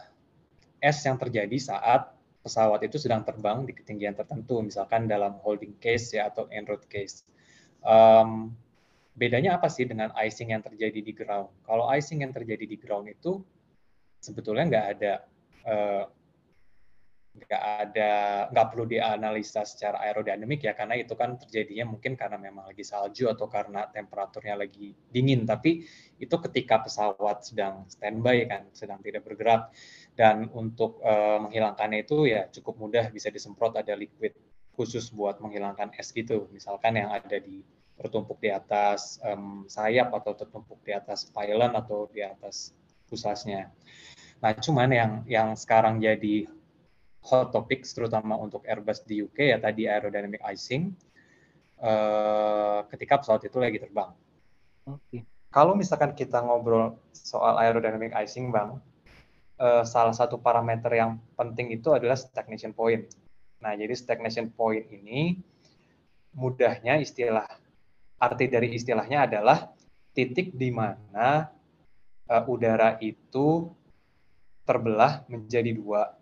es 0.78 0.98
yang 1.02 1.18
terjadi 1.18 1.56
saat 1.58 2.14
pesawat 2.42 2.80
itu 2.86 2.96
sedang 2.96 3.26
terbang 3.26 3.66
di 3.66 3.74
ketinggian 3.74 4.14
tertentu, 4.14 4.62
misalkan 4.62 5.10
dalam 5.10 5.36
holding 5.42 5.76
case 5.82 6.16
ya 6.16 6.30
atau 6.30 6.46
en 6.48 6.64
route 6.64 6.86
case. 6.86 7.26
Um, 7.82 8.54
bedanya 9.18 9.58
apa 9.58 9.66
sih 9.66 9.84
dengan 9.84 10.14
icing 10.14 10.54
yang 10.54 10.62
terjadi 10.62 11.02
di 11.02 11.12
ground? 11.12 11.50
Kalau 11.66 11.90
icing 11.90 12.22
yang 12.22 12.32
terjadi 12.32 12.64
di 12.64 12.76
ground 12.78 13.10
itu 13.10 13.42
sebetulnya 14.22 14.64
nggak 14.66 14.86
ada 14.98 15.12
uh, 15.66 16.04
nggak 17.38 17.64
ada 17.86 18.12
nggak 18.50 18.66
perlu 18.74 18.84
dianalisa 18.90 19.62
secara 19.62 20.02
aerodinamik 20.02 20.58
ya 20.66 20.74
karena 20.74 20.98
itu 20.98 21.14
kan 21.14 21.38
terjadinya 21.38 21.94
mungkin 21.94 22.18
karena 22.18 22.34
memang 22.34 22.66
lagi 22.66 22.82
salju 22.82 23.30
atau 23.30 23.46
karena 23.46 23.86
temperaturnya 23.86 24.58
lagi 24.58 24.90
dingin 25.14 25.46
tapi 25.46 25.86
itu 26.18 26.36
ketika 26.50 26.82
pesawat 26.82 27.46
sedang 27.46 27.86
standby 27.86 28.50
kan 28.50 28.66
sedang 28.74 28.98
tidak 29.06 29.22
bergerak 29.22 29.70
dan 30.18 30.50
untuk 30.50 30.98
uh, 31.06 31.38
menghilangkannya 31.46 32.02
itu 32.02 32.26
ya 32.26 32.50
cukup 32.50 32.74
mudah 32.82 33.06
bisa 33.14 33.30
disemprot 33.30 33.78
ada 33.78 33.94
liquid 33.94 34.34
khusus 34.74 35.14
buat 35.14 35.38
menghilangkan 35.38 35.94
es 35.94 36.10
gitu 36.10 36.50
misalkan 36.50 36.98
yang 36.98 37.14
ada 37.14 37.38
di 37.38 37.62
tertumpuk 37.98 38.42
di 38.42 38.50
atas 38.50 39.22
um, 39.22 39.66
sayap 39.70 40.10
atau 40.14 40.34
tertumpuk 40.34 40.82
di 40.82 40.94
atas 40.94 41.26
pylon 41.30 41.74
atau 41.74 42.06
di 42.10 42.22
atas 42.22 42.74
pusasnya. 43.10 43.74
Nah, 44.38 44.54
cuman 44.54 44.90
yang 44.94 45.12
yang 45.26 45.48
sekarang 45.58 45.98
jadi 45.98 46.46
hot 47.26 47.50
topics 47.50 47.90
terutama 47.90 48.38
untuk 48.38 48.62
Airbus 48.62 49.02
di 49.02 49.26
UK 49.26 49.50
ya 49.50 49.58
tadi 49.58 49.90
aerodynamic 49.90 50.38
icing 50.46 50.94
uh, 51.82 52.86
ketika 52.94 53.18
pesawat 53.18 53.50
itu 53.50 53.58
lagi 53.58 53.82
terbang. 53.82 54.14
Oke. 54.86 55.02
Okay. 55.10 55.22
Kalau 55.48 55.74
misalkan 55.74 56.12
kita 56.12 56.44
ngobrol 56.44 57.00
soal 57.10 57.56
aerodynamic 57.58 58.12
icing, 58.14 58.52
bang, 58.52 58.78
uh, 59.58 59.84
salah 59.84 60.14
satu 60.14 60.38
parameter 60.38 60.90
yang 60.94 61.18
penting 61.34 61.74
itu 61.74 61.92
adalah 61.92 62.16
stagnation 62.16 62.72
point. 62.72 63.06
Nah, 63.58 63.74
jadi 63.74 63.92
stagnation 63.94 64.54
point 64.54 64.86
ini 64.88 65.38
mudahnya 66.34 67.02
istilah 67.02 67.46
arti 68.18 68.46
dari 68.46 68.74
istilahnya 68.74 69.26
adalah 69.26 69.70
titik 70.14 70.54
di 70.54 70.70
mana 70.70 71.50
uh, 72.30 72.44
udara 72.50 72.98
itu 73.02 73.70
terbelah 74.66 75.24
menjadi 75.26 75.70
dua. 75.74 76.12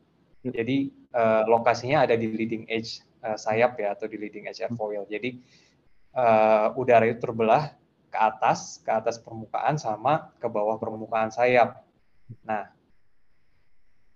Jadi 0.45 0.93
uh, 1.13 1.43
lokasinya 1.49 2.07
ada 2.07 2.15
di 2.15 2.31
leading 2.31 2.71
edge 2.71 3.03
uh, 3.25 3.35
sayap 3.35 3.77
ya 3.81 3.97
atau 3.97 4.07
di 4.07 4.17
leading 4.21 4.47
edge 4.47 4.63
airfoil. 4.63 5.03
Jadi 5.11 5.43
uh, 6.15 6.71
udara 6.79 7.11
itu 7.11 7.19
terbelah 7.19 7.75
ke 8.07 8.19
atas, 8.21 8.79
ke 8.81 8.91
atas 8.93 9.19
permukaan 9.19 9.77
sama 9.77 10.31
ke 10.39 10.47
bawah 10.47 10.79
permukaan 10.79 11.35
sayap. 11.35 11.83
Nah, 12.47 12.76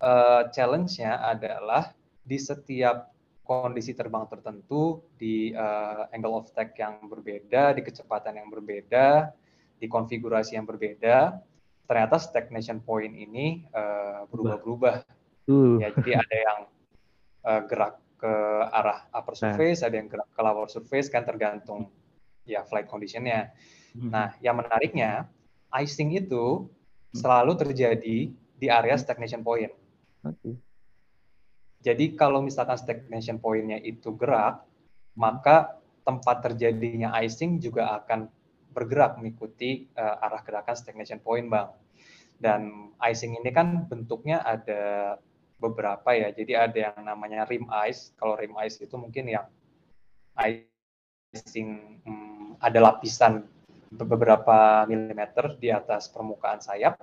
uh, 0.01 0.49
challenge-nya 0.49 1.21
adalah 1.21 1.93
di 2.25 2.37
setiap 2.41 3.13
kondisi 3.45 3.93
terbang 3.93 4.25
tertentu, 4.27 5.01
di 5.17 5.51
uh, 5.53 6.07
angle 6.11 6.41
of 6.41 6.49
attack 6.49 6.77
yang 6.79 7.05
berbeda, 7.05 7.75
di 7.75 7.81
kecepatan 7.85 8.39
yang 8.39 8.47
berbeda, 8.49 9.33
di 9.81 9.85
konfigurasi 9.89 10.55
yang 10.55 10.65
berbeda, 10.65 11.41
ternyata 11.89 12.15
stagnation 12.21 12.79
point 12.79 13.11
ini 13.11 13.67
uh, 13.75 14.23
berubah-berubah. 14.29 15.03
Uh. 15.49 15.81
Ya, 15.81 15.89
jadi 15.91 16.23
ada 16.23 16.37
yang 16.37 16.59
uh, 17.43 17.61
gerak 17.67 17.99
ke 18.21 18.33
arah 18.69 19.09
upper 19.11 19.33
nah. 19.33 19.39
surface, 19.41 19.81
nah. 19.81 19.87
ada 19.89 19.95
yang 19.97 20.07
gerak 20.07 20.29
ke 20.29 20.39
lower 20.39 20.69
surface, 20.69 21.09
kan 21.09 21.25
tergantung 21.25 21.89
ya 22.45 22.61
flight 22.63 22.87
conditionnya. 22.87 23.51
Hmm. 23.97 24.13
Nah, 24.13 24.37
yang 24.39 24.61
menariknya, 24.61 25.27
icing 25.73 26.15
itu 26.15 26.69
selalu 27.11 27.59
terjadi 27.59 28.31
di 28.31 28.67
area 28.69 28.95
stagnation 28.95 29.43
point. 29.43 29.73
Jadi 31.81 32.13
kalau 32.13 32.45
misalkan 32.45 32.77
stagnation 32.77 33.41
point-nya 33.41 33.81
itu 33.81 34.13
gerak, 34.13 34.61
maka 35.17 35.81
tempat 36.05 36.45
terjadinya 36.45 37.13
icing 37.25 37.57
juga 37.57 37.97
akan 38.01 38.29
bergerak 38.71 39.17
mengikuti 39.17 39.89
uh, 39.97 40.23
arah 40.23 40.41
gerakan 40.45 40.77
stagnation 40.77 41.19
point, 41.19 41.49
Bang. 41.49 41.73
Dan 42.37 42.93
icing 43.01 43.37
ini 43.37 43.49
kan 43.49 43.89
bentuknya 43.89 44.41
ada 44.45 45.17
beberapa 45.61 46.09
ya. 46.13 46.33
Jadi 46.33 46.53
ada 46.57 46.77
yang 46.89 47.01
namanya 47.05 47.45
rim 47.45 47.65
ice. 47.85 48.13
Kalau 48.17 48.37
rim 48.37 48.53
ice 48.61 48.81
itu 48.81 48.97
mungkin 48.97 49.29
yang 49.29 49.45
icing 50.37 52.01
hmm, 52.05 52.61
ada 52.61 52.79
lapisan 52.81 53.45
beberapa 53.91 54.87
milimeter 54.87 55.59
di 55.59 55.67
atas 55.67 56.07
permukaan 56.07 56.63
sayap 56.63 56.95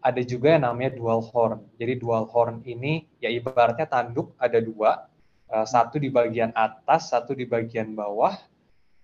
ada 0.00 0.22
juga 0.24 0.56
yang 0.56 0.64
namanya 0.64 0.96
dual 0.96 1.20
horn. 1.20 1.60
Jadi 1.76 2.00
dual 2.00 2.24
horn 2.28 2.64
ini 2.64 3.04
ya 3.20 3.28
ibaratnya 3.28 3.84
tanduk 3.84 4.32
ada 4.40 4.58
dua, 4.60 5.08
uh, 5.52 5.66
satu 5.68 6.00
di 6.00 6.08
bagian 6.08 6.52
atas, 6.56 7.12
satu 7.12 7.36
di 7.36 7.44
bagian 7.44 7.92
bawah, 7.92 8.36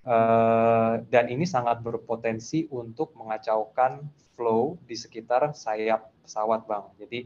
uh, 0.09 1.01
dan 1.12 1.28
ini 1.28 1.44
sangat 1.44 1.84
berpotensi 1.84 2.64
untuk 2.72 3.12
mengacaukan 3.14 4.09
flow 4.36 4.76
di 4.84 4.97
sekitar 4.97 5.53
sayap 5.53 6.12
pesawat, 6.24 6.64
bang. 6.64 6.84
Jadi 7.01 7.20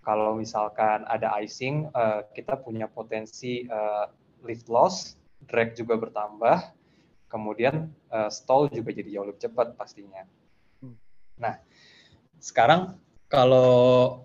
kalau 0.00 0.38
misalkan 0.38 1.02
ada 1.10 1.34
icing, 1.42 1.90
uh, 1.92 2.24
kita 2.32 2.56
punya 2.60 2.86
potensi 2.86 3.66
uh, 3.66 4.06
lift 4.46 4.70
loss, 4.70 5.18
drag 5.50 5.74
juga 5.74 5.98
bertambah, 5.98 6.72
kemudian 7.26 7.90
uh, 8.14 8.30
stall 8.30 8.70
juga 8.70 8.94
jadi 8.94 9.18
jauh 9.18 9.26
lebih 9.26 9.42
cepat 9.42 9.74
pastinya. 9.74 10.22
Hmm. 10.78 10.94
Nah, 11.42 11.58
sekarang 12.46 12.94
kalau 13.26 14.22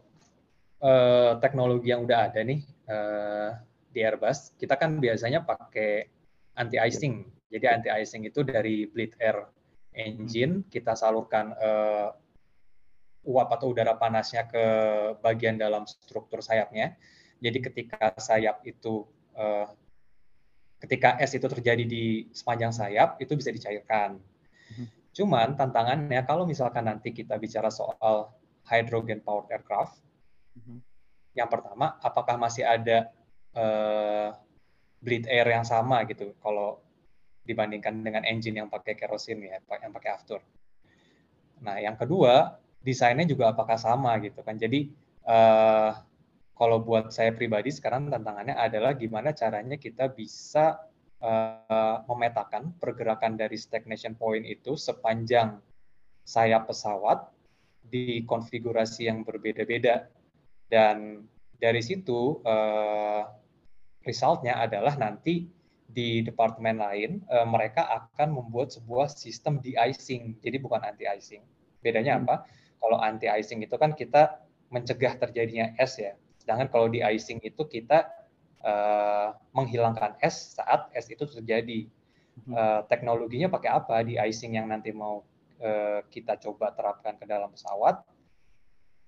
uh, 0.78 1.42
teknologi 1.42 1.90
yang 1.90 2.06
udah 2.06 2.30
ada 2.30 2.46
nih 2.46 2.62
uh, 2.86 3.58
di 3.90 4.06
Airbus, 4.06 4.54
kita 4.62 4.78
kan 4.78 5.02
biasanya 5.02 5.42
pakai 5.42 6.06
anti 6.54 6.78
icing. 6.78 7.26
Jadi 7.50 7.66
anti 7.66 7.90
icing 7.90 8.30
itu 8.30 8.46
dari 8.46 8.86
bleed 8.86 9.18
air 9.18 9.50
engine 9.98 10.70
kita 10.70 10.94
salurkan 10.94 11.52
uh, 11.58 12.14
uap 13.26 13.50
atau 13.58 13.74
udara 13.74 13.98
panasnya 13.98 14.46
ke 14.46 14.66
bagian 15.26 15.58
dalam 15.58 15.90
struktur 15.90 16.46
sayapnya. 16.46 16.94
Jadi 17.42 17.58
ketika 17.58 18.14
sayap 18.22 18.62
itu 18.70 19.10
uh, 19.34 19.66
ketika 20.78 21.18
es 21.18 21.34
itu 21.34 21.50
terjadi 21.50 21.86
di 21.90 22.30
sepanjang 22.30 22.70
sayap 22.70 23.18
itu 23.18 23.34
bisa 23.34 23.50
dicairkan. 23.50 24.22
Cuman 25.12 25.60
tantangannya 25.60 26.22
kalau 26.24 26.48
misalkan 26.48 26.88
nanti 26.88 27.12
kita 27.12 27.36
bicara 27.36 27.68
soal 27.68 28.32
hydrogen 28.68 29.20
powered 29.20 29.52
aircraft, 29.52 30.00
mm-hmm. 30.56 30.80
yang 31.36 31.50
pertama 31.52 32.00
apakah 32.00 32.40
masih 32.40 32.64
ada 32.64 33.12
uh, 33.56 34.32
bleed 35.04 35.28
air 35.28 35.48
yang 35.50 35.68
sama 35.68 36.06
gitu 36.08 36.32
kalau 36.40 36.80
dibandingkan 37.44 38.06
dengan 38.06 38.24
engine 38.24 38.64
yang 38.64 38.70
pakai 38.70 38.96
kerosin 38.96 39.42
ya, 39.42 39.60
yang 39.60 39.92
pakai 39.92 40.10
after. 40.14 40.40
Nah, 41.62 41.82
yang 41.82 41.98
kedua 41.98 42.62
desainnya 42.82 43.26
juga 43.28 43.54
apakah 43.54 43.78
sama 43.78 44.16
gitu 44.22 44.42
kan. 44.42 44.58
Jadi 44.58 44.90
uh, 45.26 45.92
kalau 46.56 46.78
buat 46.82 47.10
saya 47.10 47.34
pribadi 47.34 47.74
sekarang 47.74 48.14
tantangannya 48.14 48.54
adalah 48.54 48.94
gimana 48.94 49.34
caranya 49.34 49.82
kita 49.82 50.10
bisa 50.14 50.78
uh, 51.22 52.04
memetakan 52.10 52.74
pergerakan 52.78 53.38
dari 53.38 53.56
stagnation 53.56 54.18
point 54.18 54.44
itu 54.44 54.76
sepanjang 54.76 55.62
sayap 56.26 56.70
pesawat 56.70 57.30
di 57.86 58.26
konfigurasi 58.26 59.10
yang 59.10 59.26
berbeda-beda. 59.26 60.10
Dan 60.72 61.28
dari 61.58 61.82
situ 61.84 62.42
uh, 62.46 63.24
resultnya 64.06 64.58
adalah 64.62 64.98
nanti 64.98 65.46
di 65.92 66.24
departemen 66.24 66.80
lain 66.80 67.20
uh, 67.28 67.44
mereka 67.44 67.84
akan 67.92 68.32
membuat 68.32 68.72
sebuah 68.72 69.12
sistem 69.12 69.60
de-icing. 69.60 70.40
Jadi 70.40 70.58
bukan 70.58 70.82
anti-icing. 70.82 71.44
Bedanya 71.84 72.18
hmm. 72.18 72.24
apa? 72.26 72.36
Kalau 72.82 72.98
anti-icing 72.98 73.62
itu 73.62 73.76
kan 73.76 73.94
kita 73.94 74.42
mencegah 74.72 75.20
terjadinya 75.20 75.76
es 75.76 76.00
ya. 76.00 76.16
Sedangkan 76.40 76.72
kalau 76.72 76.88
de-icing 76.88 77.44
itu 77.44 77.62
kita 77.68 78.08
uh, 78.64 79.36
menghilangkan 79.54 80.18
es 80.22 80.58
saat 80.58 80.90
es 80.96 81.10
itu 81.10 81.26
terjadi. 81.28 81.88
Uh, 82.48 82.82
teknologinya 82.88 83.52
pakai 83.52 83.70
apa 83.70 84.02
di 84.08 84.16
icing 84.16 84.56
yang 84.56 84.72
nanti 84.72 84.90
mau 84.96 85.22
uh, 85.62 86.00
kita 86.08 86.40
coba 86.40 86.74
terapkan 86.74 87.20
ke 87.20 87.26
dalam 87.28 87.52
pesawat? 87.52 88.02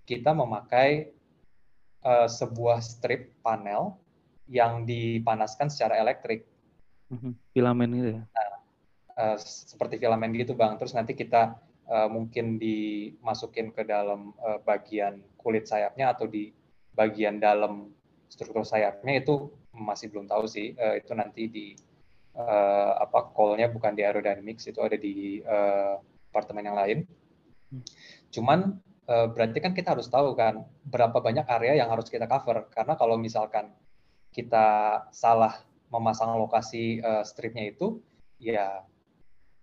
Kita 0.03 0.35
memakai 0.35 1.15
uh, 2.03 2.27
sebuah 2.27 2.83
strip 2.83 3.31
panel 3.41 3.95
yang 4.51 4.83
dipanaskan 4.83 5.71
secara 5.71 5.97
elektrik. 6.03 6.43
Mhm. 7.09 7.31
Filamen 7.55 7.89
gitu 7.95 8.09
ya? 8.19 8.23
Nah, 8.27 8.53
uh, 9.17 9.37
seperti 9.39 9.97
filamen 9.97 10.35
gitu 10.35 10.53
bang. 10.53 10.75
Terus 10.75 10.93
nanti 10.93 11.15
kita 11.15 11.57
uh, 11.87 12.09
mungkin 12.11 12.59
dimasukin 12.59 13.71
ke 13.71 13.87
dalam 13.87 14.35
uh, 14.43 14.59
bagian 14.61 15.23
kulit 15.39 15.65
sayapnya 15.67 16.13
atau 16.13 16.27
di 16.27 16.51
bagian 16.93 17.41
dalam 17.41 17.89
struktur 18.33 18.65
sayapnya 18.65 19.21
itu 19.21 19.53
masih 19.69 20.09
belum 20.09 20.25
tahu 20.25 20.49
sih. 20.49 20.73
Uh, 20.73 20.97
itu 20.97 21.13
nanti 21.13 21.45
di 21.45 21.65
uh, 22.33 22.97
apa 22.97 23.29
call-nya 23.29 23.69
bukan 23.69 23.93
di 23.93 24.01
aerodynamics 24.01 24.65
itu 24.65 24.81
ada 24.81 24.97
di 24.97 25.45
uh, 25.45 26.01
departemen 26.33 26.65
yang 26.65 26.77
lain. 26.77 26.97
Hmm. 27.69 27.83
Cuman 28.33 28.59
uh, 29.05 29.27
berarti 29.29 29.61
kan 29.61 29.77
kita 29.77 29.93
harus 29.93 30.09
tahu 30.09 30.33
kan 30.33 30.65
berapa 30.89 31.21
banyak 31.21 31.45
area 31.45 31.85
yang 31.85 31.93
harus 31.93 32.09
kita 32.09 32.25
cover 32.25 32.65
karena 32.73 32.97
kalau 32.97 33.21
misalkan 33.21 33.69
kita 34.33 34.65
salah 35.13 35.61
memasang 35.93 36.33
lokasi 36.41 36.97
uh, 37.05 37.21
stripnya 37.21 37.69
itu 37.69 38.01
ya 38.41 38.81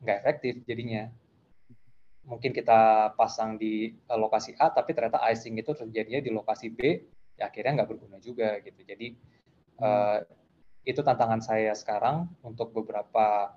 nggak 0.01 0.19
efektif 0.23 0.55
jadinya 0.65 1.11
mungkin 2.25 2.55
kita 2.55 3.13
pasang 3.19 3.59
di 3.59 3.91
lokasi 4.07 4.55
A 4.57 4.71
tapi 4.71 4.95
ternyata 4.95 5.19
icing 5.29 5.59
itu 5.59 5.75
terjadinya 5.75 6.23
di 6.23 6.31
lokasi 6.31 6.71
B 6.71 6.81
ya 7.41 7.49
akhirnya 7.49 7.81
nggak 7.81 7.91
berguna 7.97 8.21
juga 8.21 8.61
gitu. 8.61 8.85
Jadi 8.85 9.17
hmm. 9.17 9.81
uh, 9.81 10.21
itu 10.85 11.01
tantangan 11.01 11.41
saya 11.41 11.73
sekarang 11.73 12.29
untuk 12.45 12.77
beberapa 12.77 13.57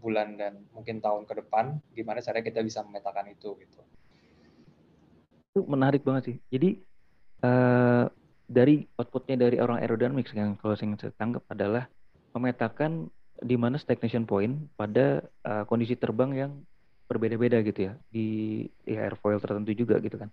bulan 0.00 0.40
dan 0.40 0.64
mungkin 0.72 1.04
tahun 1.04 1.28
ke 1.28 1.44
depan 1.44 1.76
gimana 1.92 2.24
caranya 2.24 2.48
kita 2.48 2.64
bisa 2.64 2.80
memetakan 2.80 3.28
itu 3.28 3.52
gitu. 3.60 3.80
Itu 5.52 5.68
menarik 5.68 6.00
banget 6.00 6.32
sih. 6.32 6.36
Jadi 6.48 6.80
uh, 7.44 8.08
dari 8.48 8.88
outputnya 8.96 9.36
dari 9.36 9.60
orang 9.60 9.84
aerodynamics 9.84 10.32
yang 10.32 10.56
kalau 10.56 10.74
saya 10.74 10.96
tangkap 11.14 11.44
adalah 11.52 11.84
memetakan 12.32 13.12
di 13.40 13.56
mana 13.56 13.80
stagnation 13.80 14.24
point 14.28 14.68
pada 14.76 15.24
uh, 15.44 15.64
kondisi 15.64 15.96
terbang 15.96 16.30
yang 16.36 16.52
berbeda-beda 17.10 17.58
gitu 17.66 17.90
ya 17.90 17.92
di, 18.12 18.62
di 18.86 18.94
airfoil 18.94 19.42
tertentu 19.42 19.74
juga 19.74 19.98
gitu 19.98 20.14
kan 20.14 20.30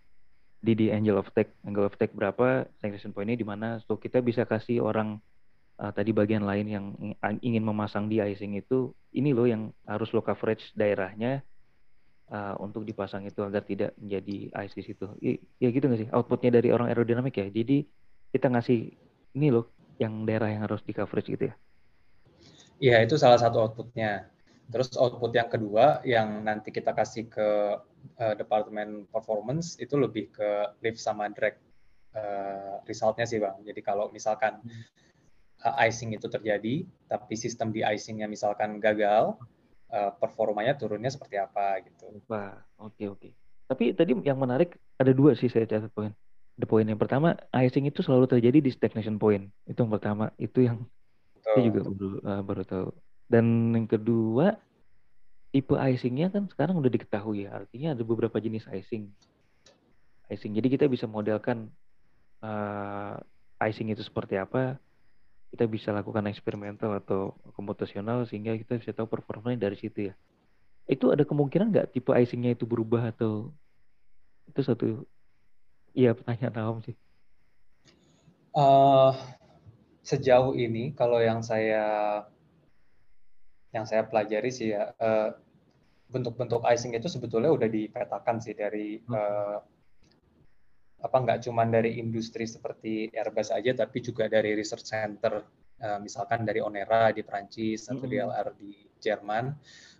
di 0.58 0.74
di 0.74 0.88
angel 0.90 1.22
of 1.22 1.30
tech 1.38 1.54
angle 1.64 1.86
of 1.86 1.96
tech 1.96 2.10
berapa 2.12 2.66
stagnation 2.82 3.14
pointnya 3.14 3.38
di 3.38 3.46
mana 3.46 3.78
so 3.86 3.96
kita 3.96 4.20
bisa 4.26 4.44
kasih 4.44 4.82
orang 4.82 5.22
uh, 5.78 5.94
tadi 5.94 6.12
bagian 6.12 6.44
lain 6.44 6.66
yang 6.66 6.86
ingin 7.42 7.64
memasang 7.64 8.10
di 8.10 8.18
icing 8.20 8.58
itu 8.58 8.92
ini 9.14 9.32
loh 9.32 9.46
yang 9.46 9.70
harus 9.86 10.10
lo 10.12 10.26
coverage 10.26 10.74
daerahnya 10.74 11.46
uh, 12.32 12.56
untuk 12.60 12.84
dipasang 12.84 13.26
itu 13.26 13.40
agar 13.44 13.64
tidak 13.64 13.94
menjadi 13.98 14.52
ice 14.66 14.76
di 14.76 14.84
situ. 14.84 15.06
Ya 15.62 15.70
gitu 15.72 15.86
nggak 15.88 16.02
sih? 16.08 16.10
Outputnya 16.12 16.60
dari 16.60 16.74
orang 16.74 16.92
aerodinamik 16.92 17.38
ya. 17.38 17.48
Jadi 17.48 17.88
kita 18.34 18.52
ngasih 18.52 18.94
ini 19.38 19.48
loh 19.54 19.72
yang 19.98 20.28
daerah 20.28 20.52
yang 20.52 20.66
harus 20.66 20.84
di 20.84 20.94
coverage 20.94 21.30
gitu 21.32 21.50
ya. 21.50 21.56
Iya, 22.78 23.10
itu 23.10 23.18
salah 23.18 23.42
satu 23.42 23.58
outputnya. 23.58 24.30
Terus 24.68 24.92
output 25.00 25.32
yang 25.32 25.48
kedua 25.48 26.04
yang 26.04 26.44
nanti 26.44 26.76
kita 26.76 26.92
kasih 26.92 27.32
ke 27.32 27.50
uh, 28.20 28.36
departemen 28.36 29.08
performance 29.08 29.80
itu 29.80 29.96
lebih 29.96 30.28
ke 30.36 30.76
lift 30.84 31.00
sama 31.00 31.32
drag 31.32 31.56
uh, 32.12 32.84
resultnya 32.84 33.24
sih 33.24 33.40
bang. 33.40 33.56
Jadi 33.64 33.80
kalau 33.80 34.12
misalkan 34.12 34.60
uh, 35.64 35.76
icing 35.88 36.12
itu 36.12 36.28
terjadi, 36.28 36.84
tapi 37.08 37.34
sistem 37.40 37.72
di 37.72 37.80
icingnya 37.82 38.28
misalkan 38.28 38.84
gagal, 38.84 39.40
uh, 39.92 40.12
performanya 40.20 40.76
turunnya 40.76 41.12
seperti 41.12 41.40
apa 41.40 41.80
gitu. 41.88 42.20
Wah, 42.28 42.60
oke 42.82 42.96
okay, 42.96 43.08
oke. 43.08 43.20
Okay. 43.24 43.32
Tapi 43.68 43.84
tadi 43.96 44.12
yang 44.24 44.40
menarik 44.40 44.80
ada 45.00 45.12
dua 45.12 45.36
sih 45.36 45.52
saya 45.52 45.68
catat 45.68 45.92
poin. 45.92 46.12
The 46.58 46.66
point 46.66 46.90
yang 46.90 46.98
pertama, 46.98 47.38
icing 47.54 47.86
itu 47.86 48.02
selalu 48.02 48.26
terjadi 48.26 48.66
di 48.66 48.72
stagnation 48.74 49.22
point. 49.22 49.54
Itu 49.70 49.86
yang 49.86 49.94
pertama. 49.94 50.34
Itu 50.42 50.66
yang 50.66 50.90
Betul. 51.38 51.54
saya 51.54 51.62
juga 51.62 51.80
baru, 51.86 52.10
uh, 52.26 52.42
baru 52.42 52.64
tahu. 52.66 52.88
Dan 53.28 53.76
yang 53.76 53.88
kedua, 53.88 54.56
tipe 55.52 55.76
icingnya 55.76 56.32
kan 56.32 56.48
sekarang 56.48 56.80
udah 56.80 56.92
diketahui 56.92 57.48
ya. 57.48 57.60
Artinya 57.60 57.94
ada 57.94 58.04
beberapa 58.04 58.40
jenis 58.40 58.68
icing. 58.72 59.12
Icing. 60.32 60.56
Jadi 60.56 60.68
kita 60.72 60.86
bisa 60.88 61.06
modelkan 61.08 61.68
uh, 62.44 63.20
icing 63.64 63.92
itu 63.92 64.04
seperti 64.04 64.40
apa. 64.40 64.80
Kita 65.52 65.64
bisa 65.68 65.96
lakukan 65.96 66.28
eksperimental 66.28 67.00
atau 67.00 67.36
komputasional 67.56 68.28
sehingga 68.28 68.56
kita 68.56 68.80
bisa 68.80 68.92
tahu 68.92 69.08
performanya 69.08 69.68
dari 69.68 69.80
situ 69.80 70.12
ya. 70.12 70.14
Itu 70.88 71.12
ada 71.12 71.28
kemungkinan 71.28 71.72
nggak 71.72 71.96
tipe 71.96 72.12
icingnya 72.16 72.56
itu 72.56 72.64
berubah 72.64 73.12
atau 73.12 73.52
itu 74.48 74.64
satu 74.64 75.04
Iya, 75.98 76.14
pertanyaan 76.14 76.56
awam 76.62 76.78
sih. 76.86 76.94
Uh, 78.54 79.18
sejauh 80.06 80.54
ini 80.54 80.94
kalau 80.94 81.18
yang 81.18 81.42
saya 81.42 82.22
yang 83.76 83.84
saya 83.84 84.08
pelajari 84.08 84.50
sih 84.52 84.72
ya 84.72 84.92
bentuk 86.08 86.40
bentuk-bentuk 86.40 86.64
icing 86.72 86.96
itu 86.96 87.12
sebetulnya 87.12 87.52
udah 87.52 87.68
dipetakan 87.68 88.40
sih 88.40 88.56
dari 88.56 88.96
hmm. 89.04 89.12
uh, 89.12 89.60
apa 90.98 91.18
nggak 91.20 91.40
cuma 91.46 91.68
dari 91.68 92.00
industri 92.00 92.48
seperti 92.48 93.12
Airbus 93.12 93.54
aja 93.54 93.86
tapi 93.86 94.02
juga 94.02 94.26
dari 94.32 94.56
research 94.56 94.88
center 94.88 95.44
uh, 95.84 96.00
misalkan 96.00 96.48
dari 96.48 96.64
Onera 96.64 97.12
di 97.12 97.22
Prancis 97.28 97.92
atau 97.92 98.08
di 98.08 98.18
hmm. 98.18 98.56
di 98.56 98.72
Jerman 99.04 99.52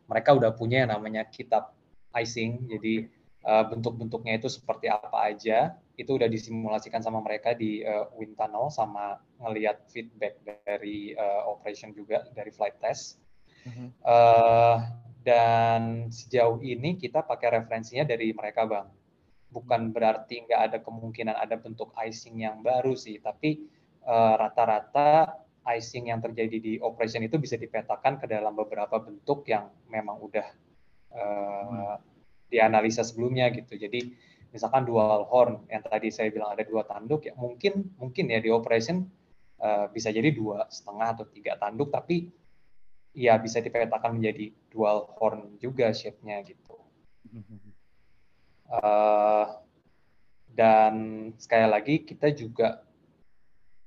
mereka 0.08 0.32
udah 0.34 0.56
punya 0.56 0.88
yang 0.88 0.96
namanya 0.96 1.28
kitab 1.28 1.76
icing 2.16 2.66
jadi 2.72 3.12
uh, 3.44 3.68
bentuk-bentuknya 3.68 4.40
itu 4.40 4.48
seperti 4.48 4.88
apa 4.88 5.12
aja 5.28 5.76
itu 5.98 6.14
udah 6.14 6.30
disimulasikan 6.30 7.02
sama 7.02 7.20
mereka 7.26 7.58
di 7.58 7.82
uh, 7.82 8.08
wind 8.16 8.38
tunnel 8.38 8.70
sama 8.70 9.18
ngelihat 9.42 9.86
feedback 9.90 10.38
dari 10.46 11.18
uh, 11.18 11.50
operation 11.50 11.90
juga 11.94 12.26
dari 12.38 12.54
flight 12.54 12.78
test. 12.78 13.18
Uh, 14.02 14.78
dan 15.22 16.08
sejauh 16.08 16.64
ini 16.64 16.96
kita 16.96 17.24
pakai 17.24 17.60
referensinya 17.60 18.08
dari 18.08 18.32
mereka 18.32 18.64
bang. 18.64 18.88
Bukan 19.52 19.92
berarti 19.92 20.44
nggak 20.48 20.62
ada 20.72 20.78
kemungkinan 20.84 21.36
ada 21.36 21.56
bentuk 21.60 21.92
icing 22.00 22.44
yang 22.44 22.64
baru 22.64 22.96
sih, 22.96 23.20
tapi 23.20 23.68
uh, 24.08 24.40
rata-rata 24.40 25.36
icing 25.76 26.12
yang 26.12 26.24
terjadi 26.24 26.58
di 26.60 26.74
operation 26.80 27.24
itu 27.28 27.36
bisa 27.36 27.60
dipetakan 27.60 28.24
ke 28.24 28.26
dalam 28.28 28.56
beberapa 28.56 29.04
bentuk 29.04 29.44
yang 29.52 29.68
memang 29.92 30.20
udah 30.24 30.48
uh, 31.12 31.64
hmm. 31.68 31.98
dianalisa 32.48 33.04
sebelumnya 33.04 33.52
gitu. 33.52 33.76
Jadi 33.76 34.16
misalkan 34.52 34.88
dual 34.88 35.28
horn 35.28 35.68
yang 35.68 35.84
tadi 35.84 36.08
saya 36.08 36.32
bilang 36.32 36.56
ada 36.56 36.64
dua 36.64 36.88
tanduk 36.88 37.28
ya 37.28 37.36
mungkin 37.36 37.92
mungkin 38.00 38.32
ya 38.32 38.40
di 38.40 38.48
operation 38.48 39.04
uh, 39.60 39.92
bisa 39.92 40.08
jadi 40.10 40.32
dua 40.32 40.72
setengah 40.72 41.20
atau 41.20 41.26
tiga 41.28 41.60
tanduk 41.60 41.92
tapi 41.92 42.32
ya 43.18 43.34
bisa 43.42 43.58
dipetakan 43.58 44.22
menjadi 44.22 44.54
dual 44.70 45.10
horn 45.18 45.58
juga 45.58 45.90
shape-nya 45.90 46.46
gitu 46.46 46.78
uh, 48.70 49.58
dan 50.54 50.94
sekali 51.42 51.66
lagi 51.66 51.96
kita 52.06 52.30
juga 52.38 52.86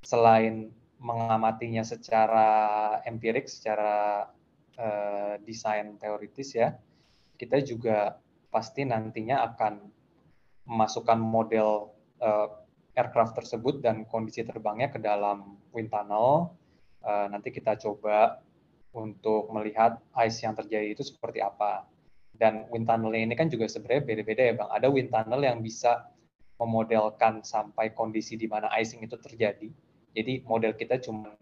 selain 0.02 0.74
mengamatinya 0.98 1.86
secara 1.86 2.48
empirik 3.06 3.46
secara 3.46 4.26
uh, 4.74 5.38
desain 5.46 5.94
teoritis 5.94 6.58
ya 6.58 6.74
kita 7.38 7.62
juga 7.62 8.18
pasti 8.50 8.82
nantinya 8.82 9.46
akan 9.46 9.78
memasukkan 10.66 11.16
model 11.22 11.94
uh, 12.20 12.60
aircraft 12.92 13.38
tersebut 13.38 13.80
dan 13.80 14.04
kondisi 14.04 14.44
terbangnya 14.44 14.92
ke 14.92 14.98
dalam 15.00 15.56
wind 15.72 15.88
tunnel. 15.88 16.52
Uh, 17.00 17.32
nanti 17.32 17.48
kita 17.48 17.80
coba 17.80 18.44
untuk 18.90 19.50
melihat 19.54 20.02
ice 20.18 20.42
yang 20.42 20.54
terjadi 20.58 20.94
itu 20.94 21.06
seperti 21.06 21.38
apa. 21.42 21.86
Dan 22.34 22.66
wind 22.72 22.88
tunnel 22.88 23.12
ini 23.12 23.36
kan 23.36 23.52
juga 23.52 23.68
sebenarnya 23.68 24.02
beda-beda 24.02 24.42
ya 24.42 24.54
Bang. 24.56 24.70
Ada 24.72 24.88
wind 24.88 25.12
tunnel 25.12 25.42
yang 25.44 25.60
bisa 25.60 26.08
memodelkan 26.60 27.40
sampai 27.40 27.96
kondisi 27.96 28.36
di 28.36 28.44
mana 28.44 28.68
icing 28.76 29.00
itu 29.04 29.16
terjadi. 29.16 29.68
Jadi 30.12 30.44
model 30.44 30.76
kita 30.76 31.00
cuma 31.00 31.32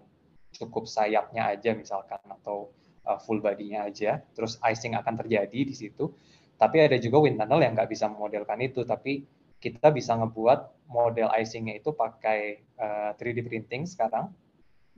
cukup 0.54 0.86
sayapnya 0.86 1.50
aja 1.50 1.74
misalkan 1.74 2.20
atau 2.26 2.70
uh, 3.08 3.18
full 3.18 3.40
body-nya 3.42 3.88
aja, 3.88 4.22
terus 4.36 4.60
icing 4.62 4.94
akan 4.94 5.18
terjadi 5.24 5.58
di 5.64 5.74
situ. 5.74 6.12
Tapi 6.58 6.82
ada 6.82 6.98
juga 6.98 7.22
wind 7.22 7.38
tunnel 7.38 7.62
yang 7.62 7.72
nggak 7.74 7.90
bisa 7.90 8.10
memodelkan 8.10 8.58
itu, 8.62 8.82
tapi 8.82 9.24
kita 9.58 9.90
bisa 9.90 10.14
ngebuat 10.14 10.90
model 10.90 11.30
icingnya 11.34 11.78
itu 11.82 11.90
pakai 11.90 12.62
uh, 12.78 13.10
eh, 13.14 13.18
3D 13.18 13.46
printing 13.46 13.86
sekarang. 13.86 14.30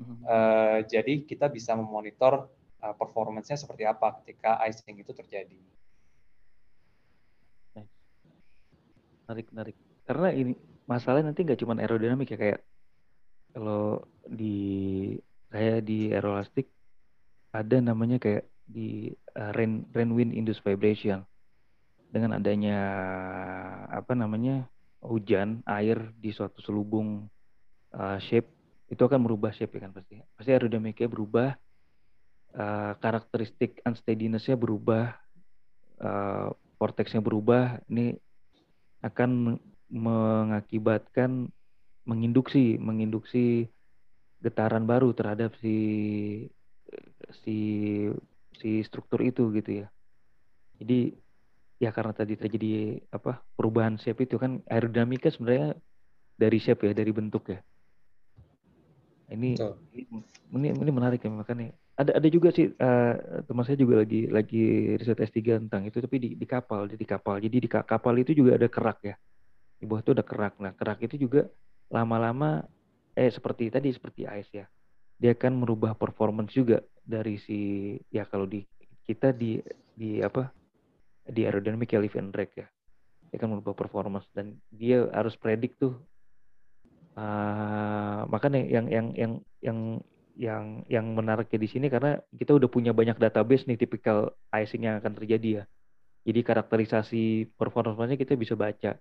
Uh, 0.01 0.81
jadi 0.89 1.29
kita 1.29 1.53
bisa 1.53 1.77
memonitor 1.77 2.49
uh, 2.81 2.95
performance-nya 2.97 3.61
seperti 3.61 3.85
apa 3.85 4.17
ketika 4.25 4.57
icing 4.65 4.97
itu 4.97 5.13
terjadi. 5.13 5.61
Menarik, 9.29 9.47
menarik. 9.55 9.77
Karena 10.09 10.29
ini 10.35 10.57
masalahnya 10.91 11.31
nanti 11.31 11.47
nggak 11.47 11.61
cuma 11.61 11.79
aerodinamik 11.79 12.35
ya 12.35 12.39
kayak 12.41 12.61
kalau 13.55 14.03
di 14.27 15.15
saya 15.51 15.79
di 15.79 16.11
aerolastik 16.11 16.67
ada 17.55 17.79
namanya 17.79 18.19
kayak 18.19 18.47
di 18.67 19.15
uh, 19.39 19.55
rain 19.55 19.87
rain 19.95 20.11
wind 20.15 20.35
induced 20.35 20.63
vibration 20.67 21.23
dengan 22.11 22.43
adanya 22.43 22.79
apa 23.87 24.19
namanya 24.19 24.67
hujan 25.03 25.63
air 25.63 26.11
di 26.19 26.35
suatu 26.35 26.59
selubung 26.59 27.31
uh, 27.95 28.19
shape 28.19 28.51
itu 28.91 29.03
akan 29.07 29.23
merubah 29.23 29.55
shape 29.55 29.79
kan 29.79 29.95
pasti. 29.95 30.19
Pasti 30.35 30.51
aerodinamiknya 30.51 31.07
berubah 31.07 31.55
uh, 32.59 32.93
karakteristik 32.99 33.79
unsteadinessnya 33.87 34.59
berubah 34.59 35.15
uh, 36.03 36.51
vortexnya 36.77 37.23
berubah. 37.23 37.79
Ini 37.87 38.19
akan 39.07 39.57
mengakibatkan 39.91 41.49
menginduksi 42.03 42.83
menginduksi 42.83 43.71
getaran 44.43 44.91
baru 44.91 45.15
terhadap 45.15 45.55
si 45.63 45.79
si 47.47 47.57
si 48.59 48.83
struktur 48.83 49.23
itu 49.23 49.55
gitu 49.55 49.87
ya. 49.87 49.89
Jadi 50.83 51.15
ya 51.79 51.95
karena 51.95 52.11
tadi 52.11 52.35
terjadi 52.35 52.99
apa 53.15 53.39
perubahan 53.55 54.03
shape 54.03 54.27
itu 54.27 54.35
kan 54.37 54.67
aerodinamika 54.67 55.31
sebenarnya 55.31 55.79
dari 56.35 56.59
shape 56.59 56.91
ya 56.91 56.93
dari 56.93 57.13
bentuk 57.15 57.55
ya 57.55 57.63
ini 59.31 59.55
ini 60.51 60.67
ini 60.75 60.93
menarik 60.93 61.23
ya 61.23 61.31
makanya. 61.31 61.71
Ada 61.95 62.19
ada 62.19 62.29
juga 62.33 62.51
sih 62.51 62.67
uh, 62.67 63.45
teman 63.47 63.63
saya 63.63 63.79
juga 63.79 64.03
lagi 64.03 64.27
lagi 64.27 64.97
riset 64.99 65.21
S3 65.21 65.69
tentang 65.69 65.87
itu 65.87 66.03
tapi 66.03 66.17
di, 66.19 66.29
di 66.35 66.47
kapal 66.49 66.91
di 66.91 67.07
kapal. 67.07 67.39
Jadi 67.39 67.57
di 67.63 67.69
kapal 67.71 68.15
itu 68.19 68.35
juga 68.35 68.59
ada 68.59 68.67
kerak 68.67 68.99
ya. 69.07 69.15
Di 69.79 69.85
bawah 69.87 70.03
itu 70.03 70.13
ada 70.17 70.25
kerak. 70.27 70.59
Nah 70.59 70.73
kerak 70.75 70.99
itu 71.07 71.29
juga 71.29 71.47
lama-lama 71.93 72.67
eh 73.15 73.31
seperti 73.31 73.71
tadi 73.71 73.95
seperti 73.95 74.27
ice 74.27 74.51
ya. 74.51 74.67
Dia 75.21 75.37
akan 75.37 75.63
merubah 75.63 75.95
performance 75.95 76.51
juga 76.51 76.83
dari 77.05 77.39
si 77.39 77.95
ya 78.11 78.27
kalau 78.27 78.51
di 78.51 78.67
kita 79.07 79.31
di 79.31 79.61
di 79.95 80.19
apa 80.25 80.51
di 81.23 81.47
aerodynamic 81.47 81.93
ya 81.95 82.01
lift 82.03 82.19
and 82.19 82.35
drag 82.35 82.51
ya. 82.57 82.67
Dia 83.31 83.39
kan 83.39 83.55
merubah 83.55 83.79
performance 83.79 84.27
dan 84.35 84.59
dia 84.75 85.07
harus 85.15 85.39
predik 85.39 85.79
tuh 85.79 85.95
uh, 87.21 88.21
makanya 88.33 88.65
yang 88.65 88.87
yang 88.89 89.07
yang 89.13 89.33
yang 89.61 89.79
yang 90.41 90.65
yang 90.89 91.07
menariknya 91.13 91.59
di 91.61 91.69
sini 91.69 91.87
karena 91.93 92.17
kita 92.33 92.57
udah 92.57 92.69
punya 92.73 92.97
banyak 92.97 93.21
database 93.21 93.69
nih 93.69 93.77
tipikal 93.77 94.33
icing 94.57 94.89
yang 94.89 94.97
akan 94.97 95.13
terjadi 95.13 95.63
ya. 95.63 95.65
Jadi 96.25 96.41
karakterisasi 96.41 97.25
performanya 97.57 98.17
kita 98.17 98.37
bisa 98.41 98.57
baca. 98.57 98.97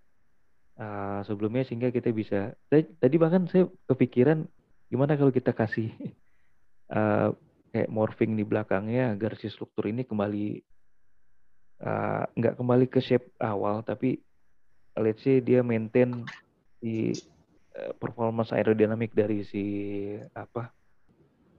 Uh, 0.79 1.19
sebelumnya 1.27 1.67
sehingga 1.67 1.91
kita 1.91 2.07
bisa 2.15 2.55
tadi 2.71 3.15
bahkan 3.19 3.43
saya 3.51 3.67
kepikiran 3.91 4.47
gimana 4.87 5.19
kalau 5.19 5.27
kita 5.27 5.51
kasih 5.51 5.91
uh, 6.95 7.35
kayak 7.75 7.91
morphing 7.91 8.39
di 8.39 8.47
belakangnya 8.47 9.11
agar 9.11 9.35
si 9.35 9.51
struktur 9.51 9.91
ini 9.91 10.07
kembali 10.07 10.63
uh, 11.83 12.31
kembali 12.31 12.87
ke 12.87 13.03
shape 13.03 13.27
awal 13.43 13.83
tapi 13.83 14.23
let's 14.95 15.19
say 15.19 15.43
dia 15.43 15.59
maintain 15.67 16.23
di 16.79 17.11
performance 17.97 18.51
aerodinamik 18.51 19.11
dari 19.15 19.43
si 19.45 19.63
apa 20.33 20.71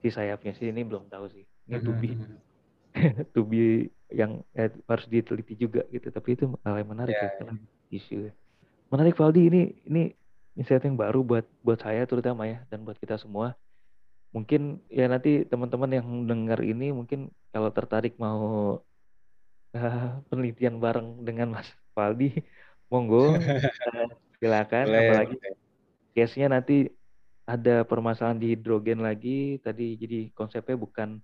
si 0.01 0.09
sayapnya 0.09 0.57
sih 0.57 0.73
ini 0.73 0.83
belum 0.85 1.09
tahu 1.13 1.29
sih 1.31 1.45
ini 1.45 1.77
-hmm. 1.77 1.87
tubi 1.87 2.11
tubi 3.35 3.63
yang 4.11 4.43
eh, 4.59 4.73
harus 4.91 5.07
diteliti 5.07 5.55
juga 5.55 5.87
gitu 5.95 6.11
tapi 6.11 6.35
itu 6.35 6.51
hal 6.67 6.75
yang 6.83 6.91
menarik 6.91 7.15
yeah, 7.15 7.31
ya 7.39 7.47
yeah. 7.47 7.57
isu 7.95 8.17
menarik 8.91 9.15
Valdi 9.15 9.47
ini 9.47 9.63
ini 9.87 10.03
insight 10.59 10.83
yang 10.83 10.99
baru 10.99 11.23
buat 11.23 11.47
buat 11.63 11.79
saya 11.79 12.03
terutama 12.05 12.51
ya 12.51 12.59
dan 12.69 12.83
buat 12.83 12.99
kita 12.99 13.15
semua 13.17 13.55
mungkin 14.35 14.83
ya 14.91 15.07
nanti 15.11 15.47
teman-teman 15.47 15.91
yang 15.91 16.07
dengar 16.27 16.63
ini 16.63 16.95
mungkin 16.95 17.31
kalau 17.55 17.71
tertarik 17.71 18.15
mau 18.19 18.79
uh, 19.75 20.09
penelitian 20.31 20.83
bareng 20.83 21.23
dengan 21.23 21.55
Mas 21.55 21.71
Valdi 21.95 22.35
monggo 22.91 23.35
uh, 23.35 23.39
silakan 24.43 24.87
Boleh. 24.91 25.01
apalagi 25.07 25.37
case-nya 26.15 26.51
nanti 26.51 26.91
ada 27.51 27.83
permasalahan 27.83 28.39
di 28.39 28.55
hidrogen 28.55 29.03
lagi. 29.03 29.59
Tadi 29.59 29.99
jadi 29.99 30.31
konsepnya 30.31 30.79
bukan 30.79 31.19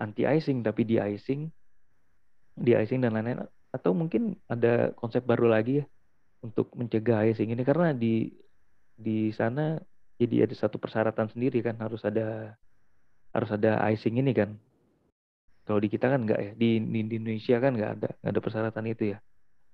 anti 0.00 0.26
icing 0.26 0.64
tapi 0.64 0.82
di 0.82 0.96
icing 0.98 1.46
di 2.58 2.72
icing 2.74 3.00
dan 3.04 3.14
lain-lain. 3.14 3.46
Atau 3.70 3.94
mungkin 3.94 4.34
ada 4.50 4.90
konsep 4.98 5.22
baru 5.22 5.46
lagi 5.46 5.82
ya 5.82 5.86
untuk 6.42 6.74
mencegah 6.74 7.22
icing 7.30 7.54
ini. 7.54 7.62
Karena 7.62 7.94
di 7.94 8.34
di 8.98 9.30
sana 9.30 9.78
jadi 10.18 10.44
ada 10.44 10.54
satu 10.58 10.76
persyaratan 10.82 11.30
sendiri 11.30 11.62
kan. 11.62 11.78
Harus 11.78 12.02
ada 12.02 12.58
harus 13.30 13.50
ada 13.54 13.78
icing 13.94 14.18
ini 14.18 14.34
kan. 14.34 14.58
Kalau 15.62 15.78
di 15.78 15.86
kita 15.86 16.10
kan 16.10 16.26
enggak 16.26 16.40
ya. 16.42 16.52
Di, 16.58 16.82
di 16.82 17.14
Indonesia 17.14 17.56
kan 17.62 17.78
enggak 17.78 17.92
ada 17.94 18.08
enggak 18.18 18.32
ada 18.34 18.42
persyaratan 18.42 18.84
itu 18.90 19.04
ya. 19.14 19.18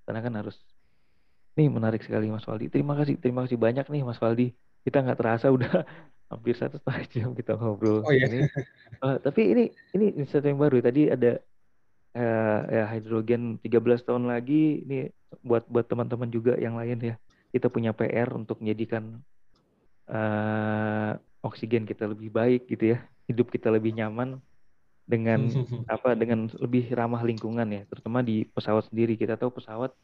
Karena 0.04 0.20
kan 0.20 0.34
harus 0.44 0.60
nih 1.56 1.68
menarik 1.72 2.04
sekali 2.04 2.28
Mas 2.28 2.44
Waldi 2.44 2.68
terima 2.68 2.94
kasih 2.94 3.16
terima 3.16 3.48
kasih 3.48 3.56
banyak 3.56 3.88
nih 3.88 4.02
Mas 4.04 4.20
Waldi 4.20 4.52
kita 4.86 5.02
nggak 5.02 5.18
terasa 5.18 5.50
udah 5.50 5.82
hampir 6.30 6.54
satu 6.58 6.78
setengah 6.78 7.04
jam 7.10 7.28
kita 7.34 7.54
ngobrol. 7.54 8.02
Oh 8.02 8.14
iya. 8.14 8.26
Ini. 8.26 8.46
Uh, 9.02 9.16
tapi 9.22 9.50
ini 9.50 9.64
ini 9.94 10.14
sesuatu 10.26 10.46
yang 10.46 10.58
baru. 10.58 10.82
Tadi 10.82 11.10
ada 11.10 11.38
uh, 12.18 12.60
ya 12.66 12.84
hidrogen 12.94 13.62
13 13.62 14.06
tahun 14.06 14.30
lagi. 14.30 14.86
Ini 14.86 15.10
buat 15.46 15.66
buat 15.70 15.86
teman-teman 15.86 16.30
juga 16.30 16.58
yang 16.58 16.74
lain 16.74 16.98
ya. 16.98 17.14
Kita 17.54 17.70
punya 17.70 17.94
PR 17.94 18.30
untuk 18.34 18.58
menjadikan 18.58 19.22
uh, 20.10 21.14
oksigen 21.46 21.86
kita 21.86 22.10
lebih 22.10 22.34
baik 22.34 22.66
gitu 22.70 22.94
ya. 22.94 22.98
Hidup 23.30 23.50
kita 23.50 23.70
lebih 23.70 23.94
nyaman 23.94 24.42
dengan 25.06 25.46
apa 25.94 26.18
dengan 26.18 26.50
lebih 26.58 26.90
ramah 26.90 27.22
lingkungan 27.22 27.66
ya 27.70 27.86
terutama 27.86 28.26
di 28.26 28.42
pesawat 28.42 28.90
sendiri 28.90 29.14
kita 29.14 29.38
tahu 29.38 29.54
pesawat 29.54 29.94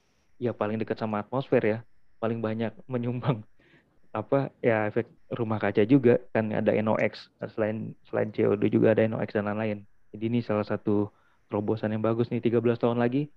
ya 0.42 0.50
paling 0.50 0.74
dekat 0.82 0.98
sama 0.98 1.22
atmosfer 1.22 1.62
ya 1.62 1.78
paling 2.18 2.42
banyak 2.42 2.74
menyumbang 2.90 3.46
apa 4.20 4.50
ya 4.58 4.90
efek 4.90 5.06
rumah 5.30 5.62
kaca 5.62 5.86
juga 5.86 6.18
kan 6.34 6.50
ada 6.50 6.74
NOx 6.82 7.30
selain 7.54 7.94
selain 8.10 8.34
CO2 8.34 8.66
juga 8.68 8.92
ada 8.92 9.06
NOx 9.06 9.30
dan 9.32 9.46
lain-lain. 9.46 9.86
Jadi 10.12 10.24
ini 10.28 10.44
salah 10.44 10.66
satu 10.66 11.08
terobosan 11.48 11.94
yang 11.94 12.04
bagus 12.04 12.28
nih 12.28 12.42
13 12.44 12.60
tahun 12.76 12.98
lagi 13.00 13.32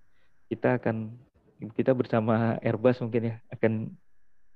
kita 0.52 0.82
akan 0.82 1.16
kita 1.78 1.96
bersama 1.96 2.60
Airbus 2.60 3.00
mungkin 3.00 3.32
ya 3.32 3.36
akan 3.54 3.74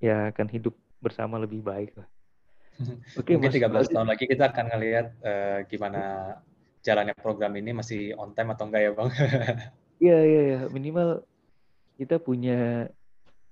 ya 0.04 0.16
akan 0.36 0.48
hidup 0.52 0.76
bersama 1.00 1.40
lebih 1.40 1.64
baik 1.64 1.96
lah. 1.96 2.08
Oke, 3.20 3.36
mungkin 3.40 3.56
13 3.56 3.96
tahun 3.96 4.08
lagi 4.08 4.28
kita 4.28 4.52
akan 4.52 4.66
ngelihat 4.76 5.08
uh, 5.24 5.58
gimana 5.68 6.02
jalannya 6.84 7.16
program 7.16 7.56
ini 7.60 7.76
masih 7.76 8.16
on 8.16 8.32
time 8.32 8.56
atau 8.56 8.68
enggak 8.68 8.82
ya, 8.84 8.92
Bang? 8.96 9.10
Iya, 10.00 10.16
iya, 10.24 10.42
iya. 10.48 10.60
Minimal 10.72 11.28
kita 12.00 12.16
punya 12.24 12.88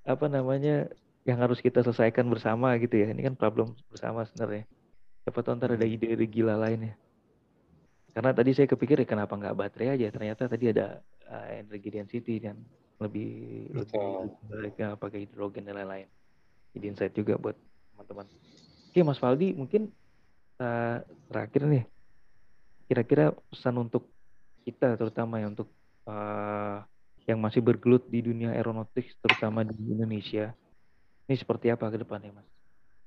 apa 0.07 0.25
namanya 0.31 0.87
yang 1.27 1.43
harus 1.43 1.59
kita 1.59 1.83
selesaikan 1.83 2.31
bersama 2.31 2.79
gitu 2.79 2.95
ya. 2.95 3.11
Ini 3.11 3.27
kan 3.27 3.35
problem 3.35 3.75
bersama 3.91 4.23
sebenarnya. 4.23 4.63
Siapa 5.27 5.43
tahu 5.43 5.59
ntar 5.59 5.75
ada 5.75 5.83
hmm. 5.83 5.95
ide-ide 5.99 6.25
gila 6.31 6.55
lain 6.55 6.87
ya. 6.87 6.95
Karena 8.15 8.31
tadi 8.31 8.55
saya 8.55 8.71
kepikir 8.71 9.03
ya 9.03 9.07
kenapa 9.07 9.35
nggak 9.35 9.51
baterai 9.59 9.99
aja. 9.99 10.07
Ternyata 10.07 10.47
tadi 10.47 10.71
ada 10.71 11.03
uh, 11.27 11.47
energi 11.51 11.91
density 11.91 12.39
dan 12.39 12.55
lebih 12.97 13.67
Betul. 13.75 14.31
lebih 14.49 14.95
pakai 14.95 15.27
hidrogen 15.27 15.67
dan 15.67 15.83
lain-lain. 15.83 16.07
Jadi 16.71 16.85
insight 16.87 17.13
juga 17.13 17.35
buat 17.35 17.59
teman-teman. 17.93 18.25
Oke 18.89 18.99
Mas 19.03 19.19
Faldi 19.19 19.51
mungkin 19.51 19.91
uh, 20.63 21.03
terakhir 21.27 21.67
nih. 21.67 21.83
Kira-kira 22.87 23.35
pesan 23.51 23.83
untuk 23.83 24.07
kita 24.63 24.95
terutama 24.95 25.43
ya 25.43 25.51
untuk 25.51 25.67
uh, 26.07 26.81
yang 27.27 27.43
masih 27.43 27.59
bergelut 27.59 28.07
di 28.07 28.23
dunia 28.23 28.55
aeronautik 28.55 29.11
terutama 29.19 29.67
di 29.67 29.75
Indonesia 29.75 30.55
ini 31.27 31.35
seperti 31.35 31.67
apa 31.67 31.91
ke 31.91 31.99
depannya, 31.99 32.31
Mas? 32.31 32.47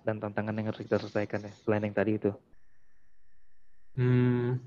Dan 0.04 0.20
tantangan 0.20 0.52
yang 0.52 0.68
harus 0.68 0.84
kita 0.84 1.00
selesaikan 1.00 1.48
ya, 1.48 1.52
selain 1.64 1.88
yang 1.88 1.96
tadi 1.96 2.20
itu. 2.20 2.30
Hmm, 3.96 4.60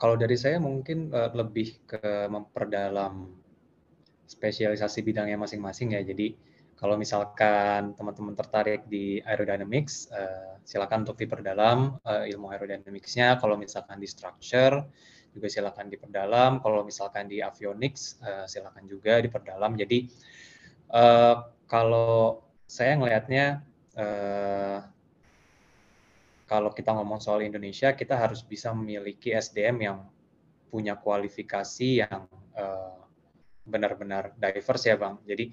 kalau 0.00 0.16
dari 0.16 0.38
saya 0.38 0.56
mungkin 0.56 1.12
uh, 1.12 1.28
lebih 1.34 1.82
ke 1.84 2.30
memperdalam 2.30 3.36
spesialisasi 4.24 5.04
bidangnya 5.04 5.36
masing-masing 5.36 5.92
ya. 5.92 6.00
Jadi 6.00 6.38
kalau 6.78 6.96
misalkan 6.96 7.92
teman-teman 7.98 8.32
tertarik 8.32 8.88
di 8.88 9.20
aerodynamics, 9.20 10.08
uh, 10.08 10.56
silakan 10.64 11.04
untuk 11.04 11.20
diperdalam 11.20 12.00
uh, 12.06 12.24
ilmu 12.24 12.48
aerodynamicsnya. 12.48 13.36
Kalau 13.42 13.60
misalkan 13.60 14.00
di 14.00 14.08
structure, 14.08 14.88
juga 15.30 15.46
silakan 15.46 15.86
diperdalam. 15.90 16.62
Kalau 16.62 16.82
misalkan 16.82 17.30
di 17.30 17.42
avionics, 17.42 18.18
uh, 18.22 18.46
silakan 18.46 18.84
juga 18.86 19.22
diperdalam. 19.22 19.78
Jadi 19.78 20.10
uh, 20.94 21.48
kalau 21.70 22.42
saya 22.70 22.94
ngelihatnya 22.94 23.66
eh, 23.98 24.78
kalau 26.46 26.70
kita 26.74 26.90
ngomong 26.94 27.22
soal 27.22 27.46
Indonesia, 27.46 27.94
kita 27.94 28.18
harus 28.18 28.42
bisa 28.42 28.74
memiliki 28.74 29.30
SDM 29.34 29.76
yang 29.82 29.98
punya 30.70 30.94
kualifikasi 30.98 32.06
yang 32.06 32.30
eh, 32.54 32.98
benar-benar 33.66 34.34
diverse 34.38 34.90
ya 34.90 34.98
bang. 34.98 35.18
Jadi 35.26 35.44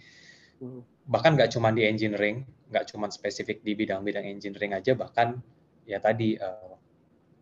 hmm. 0.61 1.09
bahkan 1.09 1.37
nggak 1.37 1.53
cuma 1.53 1.73
di 1.73 1.85
engineering, 1.85 2.45
nggak 2.69 2.93
cuma 2.93 3.09
spesifik 3.09 3.61
di 3.61 3.73
bidang-bidang 3.73 4.25
engineering 4.25 4.73
aja, 4.77 4.93
bahkan 4.97 5.41
ya 5.85 5.97
tadi 5.97 6.37
eh, 6.37 6.73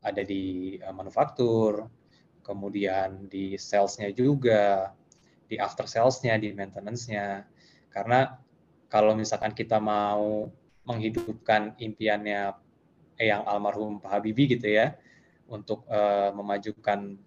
ada 0.06 0.22
di 0.22 0.78
uh, 0.86 0.94
manufaktur, 0.94 1.90
kemudian 2.46 3.26
di 3.26 3.58
salesnya 3.58 4.14
juga, 4.14 4.94
di 5.50 5.58
after 5.58 5.90
salesnya, 5.90 6.38
di 6.38 6.54
maintenance-nya. 6.54 7.42
Karena 7.90 8.38
kalau 8.86 9.18
misalkan 9.18 9.58
kita 9.58 9.82
mau 9.82 10.46
menghidupkan 10.86 11.74
impiannya 11.82 12.54
yang 13.18 13.42
almarhum 13.50 13.98
Pak 13.98 14.22
Habibie 14.22 14.46
gitu 14.54 14.70
ya 14.70 14.94
untuk 15.50 15.88
uh, 15.90 16.30
memajukan 16.36 17.18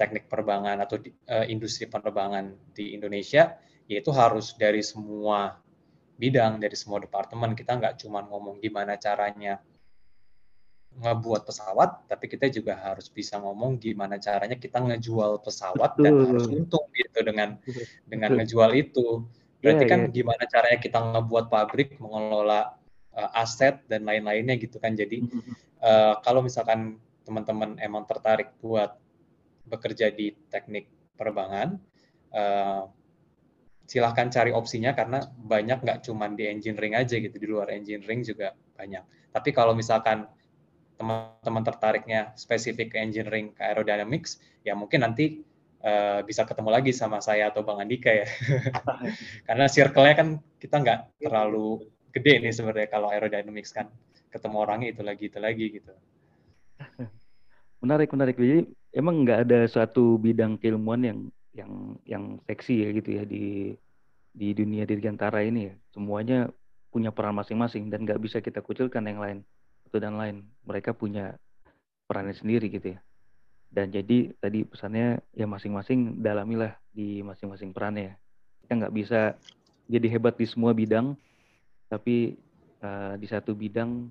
teknik 0.00 0.32
penerbangan 0.32 0.80
atau 0.80 0.96
uh, 1.28 1.44
industri 1.44 1.84
penerbangan 1.84 2.56
di 2.72 2.96
Indonesia 2.96 3.60
yaitu 3.84 4.14
harus 4.16 4.56
dari 4.56 4.80
semua 4.80 5.60
bidang 6.16 6.60
dari 6.60 6.76
semua 6.76 7.00
departemen 7.02 7.52
kita 7.52 7.76
nggak 7.76 7.94
cuma 8.00 8.24
ngomong 8.24 8.60
gimana 8.62 8.96
caranya 8.96 9.60
ngebuat 10.90 11.46
pesawat 11.46 12.10
tapi 12.10 12.26
kita 12.26 12.50
juga 12.50 12.74
harus 12.74 13.06
bisa 13.06 13.38
ngomong 13.38 13.78
gimana 13.78 14.18
caranya 14.18 14.58
kita 14.58 14.82
ngejual 14.82 15.38
pesawat 15.38 15.94
Betul. 15.94 16.02
dan 16.02 16.12
harus 16.26 16.46
untung 16.50 16.86
gitu 16.92 17.18
dengan 17.22 17.56
dengan 18.10 18.30
ngejual 18.36 18.74
itu 18.74 19.22
Berarti 19.60 19.84
yeah, 19.84 19.92
kan 19.92 20.00
yeah. 20.08 20.12
gimana 20.12 20.42
caranya 20.48 20.78
kita 20.80 20.98
ngebuat 20.98 21.46
pabrik, 21.52 22.00
mengelola 22.00 22.80
uh, 23.12 23.30
aset 23.36 23.84
dan 23.86 24.08
lain-lainnya 24.08 24.56
gitu 24.56 24.80
kan. 24.80 24.96
Jadi 24.96 25.28
uh, 25.84 26.16
kalau 26.24 26.40
misalkan 26.40 26.96
teman-teman 27.28 27.76
emang 27.78 28.08
tertarik 28.08 28.56
buat 28.64 28.96
bekerja 29.68 30.08
di 30.10 30.32
teknik 30.48 30.88
penerbangan, 31.14 31.76
uh, 32.32 32.88
silahkan 33.84 34.32
cari 34.32 34.50
opsinya 34.56 34.96
karena 34.96 35.28
banyak 35.28 35.84
nggak 35.84 36.08
cuma 36.08 36.24
di 36.32 36.48
engineering 36.48 36.96
aja 36.96 37.20
gitu, 37.20 37.36
di 37.36 37.46
luar 37.46 37.68
engineering 37.68 38.24
juga 38.24 38.56
banyak. 38.80 39.04
Tapi 39.30 39.52
kalau 39.52 39.76
misalkan 39.76 40.24
teman-teman 41.00 41.64
tertariknya 41.64 42.36
spesifik 42.36 42.92
ke 42.92 42.98
engineering, 43.00 43.56
ke 43.56 43.64
aerodynamics, 43.64 44.36
ya 44.60 44.76
mungkin 44.76 45.00
nanti 45.00 45.40
uh, 45.80 46.20
bisa 46.20 46.44
ketemu 46.44 46.68
lagi 46.68 46.92
sama 46.92 47.24
saya 47.24 47.48
atau 47.48 47.64
Bang 47.64 47.80
Andika 47.80 48.12
ya. 48.12 48.28
Karena 49.48 49.64
circle-nya 49.64 50.14
kan 50.20 50.28
kita 50.60 50.76
nggak 50.76 51.24
terlalu 51.24 51.88
gede 52.12 52.44
nih 52.44 52.52
sebenarnya 52.52 52.88
kalau 52.92 53.08
aerodynamics 53.08 53.72
kan. 53.72 53.88
Ketemu 54.30 54.56
orangnya 54.62 54.94
itu 54.94 55.02
lagi, 55.02 55.24
itu 55.26 55.38
lagi 55.40 55.66
gitu. 55.80 55.92
Menarik, 57.82 58.12
menarik. 58.12 58.36
Jadi 58.36 58.68
emang 58.92 59.24
nggak 59.24 59.48
ada 59.48 59.64
suatu 59.64 60.20
bidang 60.20 60.60
keilmuan 60.60 61.00
yang 61.00 61.18
yang 61.56 61.72
yang 62.04 62.24
seksi 62.44 62.84
ya 62.84 62.88
gitu 62.92 63.10
ya 63.16 63.24
di 63.24 63.72
di 64.36 64.52
dunia 64.52 64.84
dirgantara 64.84 65.40
ini 65.40 65.72
ya. 65.72 65.74
Semuanya 65.90 66.52
punya 66.92 67.08
peran 67.08 67.34
masing-masing 67.40 67.88
dan 67.88 68.04
nggak 68.04 68.20
bisa 68.20 68.44
kita 68.44 68.60
kucilkan 68.60 69.02
yang 69.08 69.18
lain 69.18 69.40
satu 69.90 69.98
dan 69.98 70.14
lain. 70.14 70.46
Mereka 70.62 70.94
punya 70.94 71.34
perannya 72.06 72.38
sendiri 72.38 72.70
gitu 72.70 72.94
ya. 72.94 73.02
Dan 73.66 73.90
jadi 73.90 74.30
tadi 74.38 74.62
pesannya 74.62 75.18
ya 75.34 75.50
masing-masing 75.50 76.22
dalamilah 76.22 76.78
di 76.94 77.26
masing-masing 77.26 77.74
perannya. 77.74 78.14
Kita 78.62 78.78
nggak 78.78 78.94
bisa 78.94 79.34
jadi 79.90 80.06
hebat 80.14 80.38
di 80.38 80.46
semua 80.46 80.70
bidang, 80.70 81.18
tapi 81.90 82.38
uh, 82.86 83.18
di 83.18 83.26
satu 83.26 83.50
bidang 83.58 84.06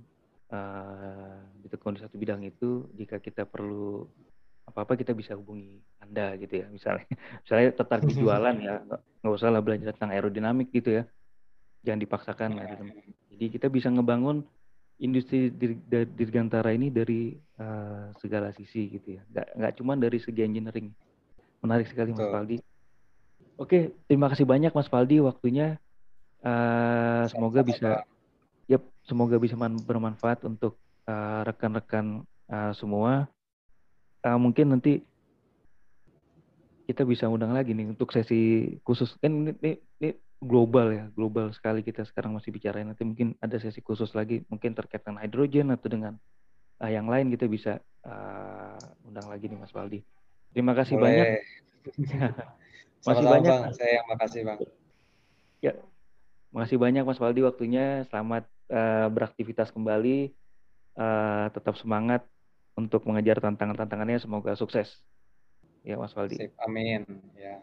uh, 0.52 1.40
ditekun 1.64 1.96
di 1.96 2.04
satu 2.04 2.20
bidang 2.20 2.44
itu 2.44 2.92
jika 3.00 3.24
kita 3.24 3.48
perlu 3.48 4.04
apa-apa 4.70 5.00
kita 5.00 5.18
bisa 5.18 5.34
hubungi 5.34 5.82
Anda 5.98 6.38
gitu 6.38 6.62
ya 6.62 6.68
misalnya 6.70 7.08
misalnya 7.44 7.70
tertarik 7.74 8.12
jualan 8.20 8.56
ya 8.62 8.86
nggak 9.24 9.34
usah 9.34 9.50
lah 9.50 9.64
belajar 9.66 9.96
tentang 9.98 10.14
aerodinamik 10.14 10.70
gitu 10.70 11.02
ya 11.02 11.04
jangan 11.82 12.00
dipaksakan 12.06 12.60
aerodinamik. 12.60 13.16
jadi 13.34 13.46
kita 13.50 13.68
bisa 13.72 13.88
ngebangun 13.90 14.46
industri 15.00 15.52
dirgantara 16.16 16.76
ini 16.76 16.92
dari 16.92 17.36
uh, 17.60 18.12
segala 18.20 18.52
sisi 18.56 19.00
gitu 19.00 19.20
ya. 19.20 19.22
Nggak 19.32 19.48
nggak 19.56 19.74
cuma 19.80 19.94
dari 19.96 20.20
segi 20.20 20.44
engineering. 20.44 20.92
Menarik 21.60 21.92
sekali 21.92 22.16
Mas 22.16 22.28
Faldi 22.32 22.58
oke 23.60 23.92
terima 24.08 24.32
kasih 24.32 24.48
banyak 24.48 24.72
Mas 24.72 24.88
Faldi 24.88 25.20
waktunya. 25.20 25.76
Uh, 26.40 27.28
semoga 27.28 27.60
bisa 27.68 28.08
yep, 28.72 28.80
semoga 29.04 29.36
bisa 29.36 29.60
bermanfaat 29.60 30.48
untuk 30.48 30.80
eh, 31.04 31.42
rekan-rekan 31.44 32.24
uh, 32.48 32.70
uh, 32.70 32.72
semua. 32.72 33.28
Uh, 34.24 34.40
mungkin 34.40 34.72
nanti 34.72 35.04
kita 36.88 37.04
bisa 37.04 37.28
undang 37.28 37.52
lagi 37.52 37.76
nih 37.76 37.92
untuk 37.92 38.16
sesi 38.16 38.72
khusus. 38.88 39.20
Kan 39.20 39.44
ini, 39.44 39.52
ini, 39.60 39.72
ini 40.00 40.10
global 40.40 40.88
ya, 40.96 41.06
global 41.12 41.52
sekali 41.52 41.84
kita 41.84 42.08
sekarang 42.08 42.32
masih 42.32 42.56
bicara. 42.56 42.80
Nanti 42.80 43.04
mungkin 43.04 43.36
ada 43.44 43.60
sesi 43.60 43.84
khusus 43.84 44.16
lagi, 44.16 44.48
mungkin 44.48 44.72
terkait 44.72 45.04
dengan 45.04 45.20
hidrogen 45.20 45.68
atau 45.76 45.88
dengan 45.92 46.16
uh, 46.80 46.92
yang 46.92 47.12
lain 47.12 47.28
kita 47.36 47.46
bisa 47.46 47.84
uh, 48.08 48.80
undang 49.04 49.28
lagi 49.28 49.52
nih 49.52 49.60
Mas 49.60 49.76
Waldi. 49.76 50.00
Terima 50.56 50.72
kasih 50.74 50.96
Boleh. 50.96 51.08
banyak. 51.12 51.28
masih 53.06 53.24
Sama 53.24 53.32
banyak. 53.36 53.52
Bang. 53.52 53.64
Saya 53.76 53.92
yang 54.00 54.08
makasih 54.08 54.42
Bang. 54.48 54.60
Ya, 55.60 55.74
makasih 56.56 56.78
banyak 56.80 57.04
Mas 57.04 57.20
Waldi 57.20 57.42
waktunya. 57.44 58.08
Selamat 58.08 58.48
uh, 58.72 59.08
beraktivitas 59.12 59.76
kembali. 59.76 60.32
Uh, 61.00 61.48
tetap 61.56 61.80
semangat 61.80 62.24
untuk 62.80 63.04
mengejar 63.04 63.44
tantangan-tantangannya. 63.44 64.24
Semoga 64.24 64.56
sukses. 64.56 64.88
Ya 65.84 66.00
Mas 66.00 66.16
Waldi. 66.16 66.40
Sip, 66.40 66.56
amin. 66.64 67.04
Ya. 67.36 67.60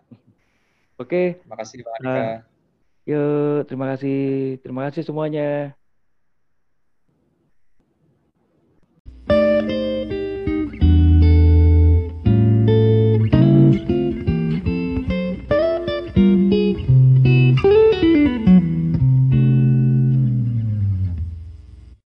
Oke. 1.00 1.08
Okay. 1.08 1.26
Terima 1.40 1.56
kasih 1.56 1.76
Pak 1.84 1.94
Andika. 2.00 2.20
Uh, 2.20 2.55
Yuk, 3.08 3.66
terima 3.68 3.86
kasih. 3.90 4.14
Terima 4.62 4.80
kasih 4.86 5.02
semuanya. 5.08 5.42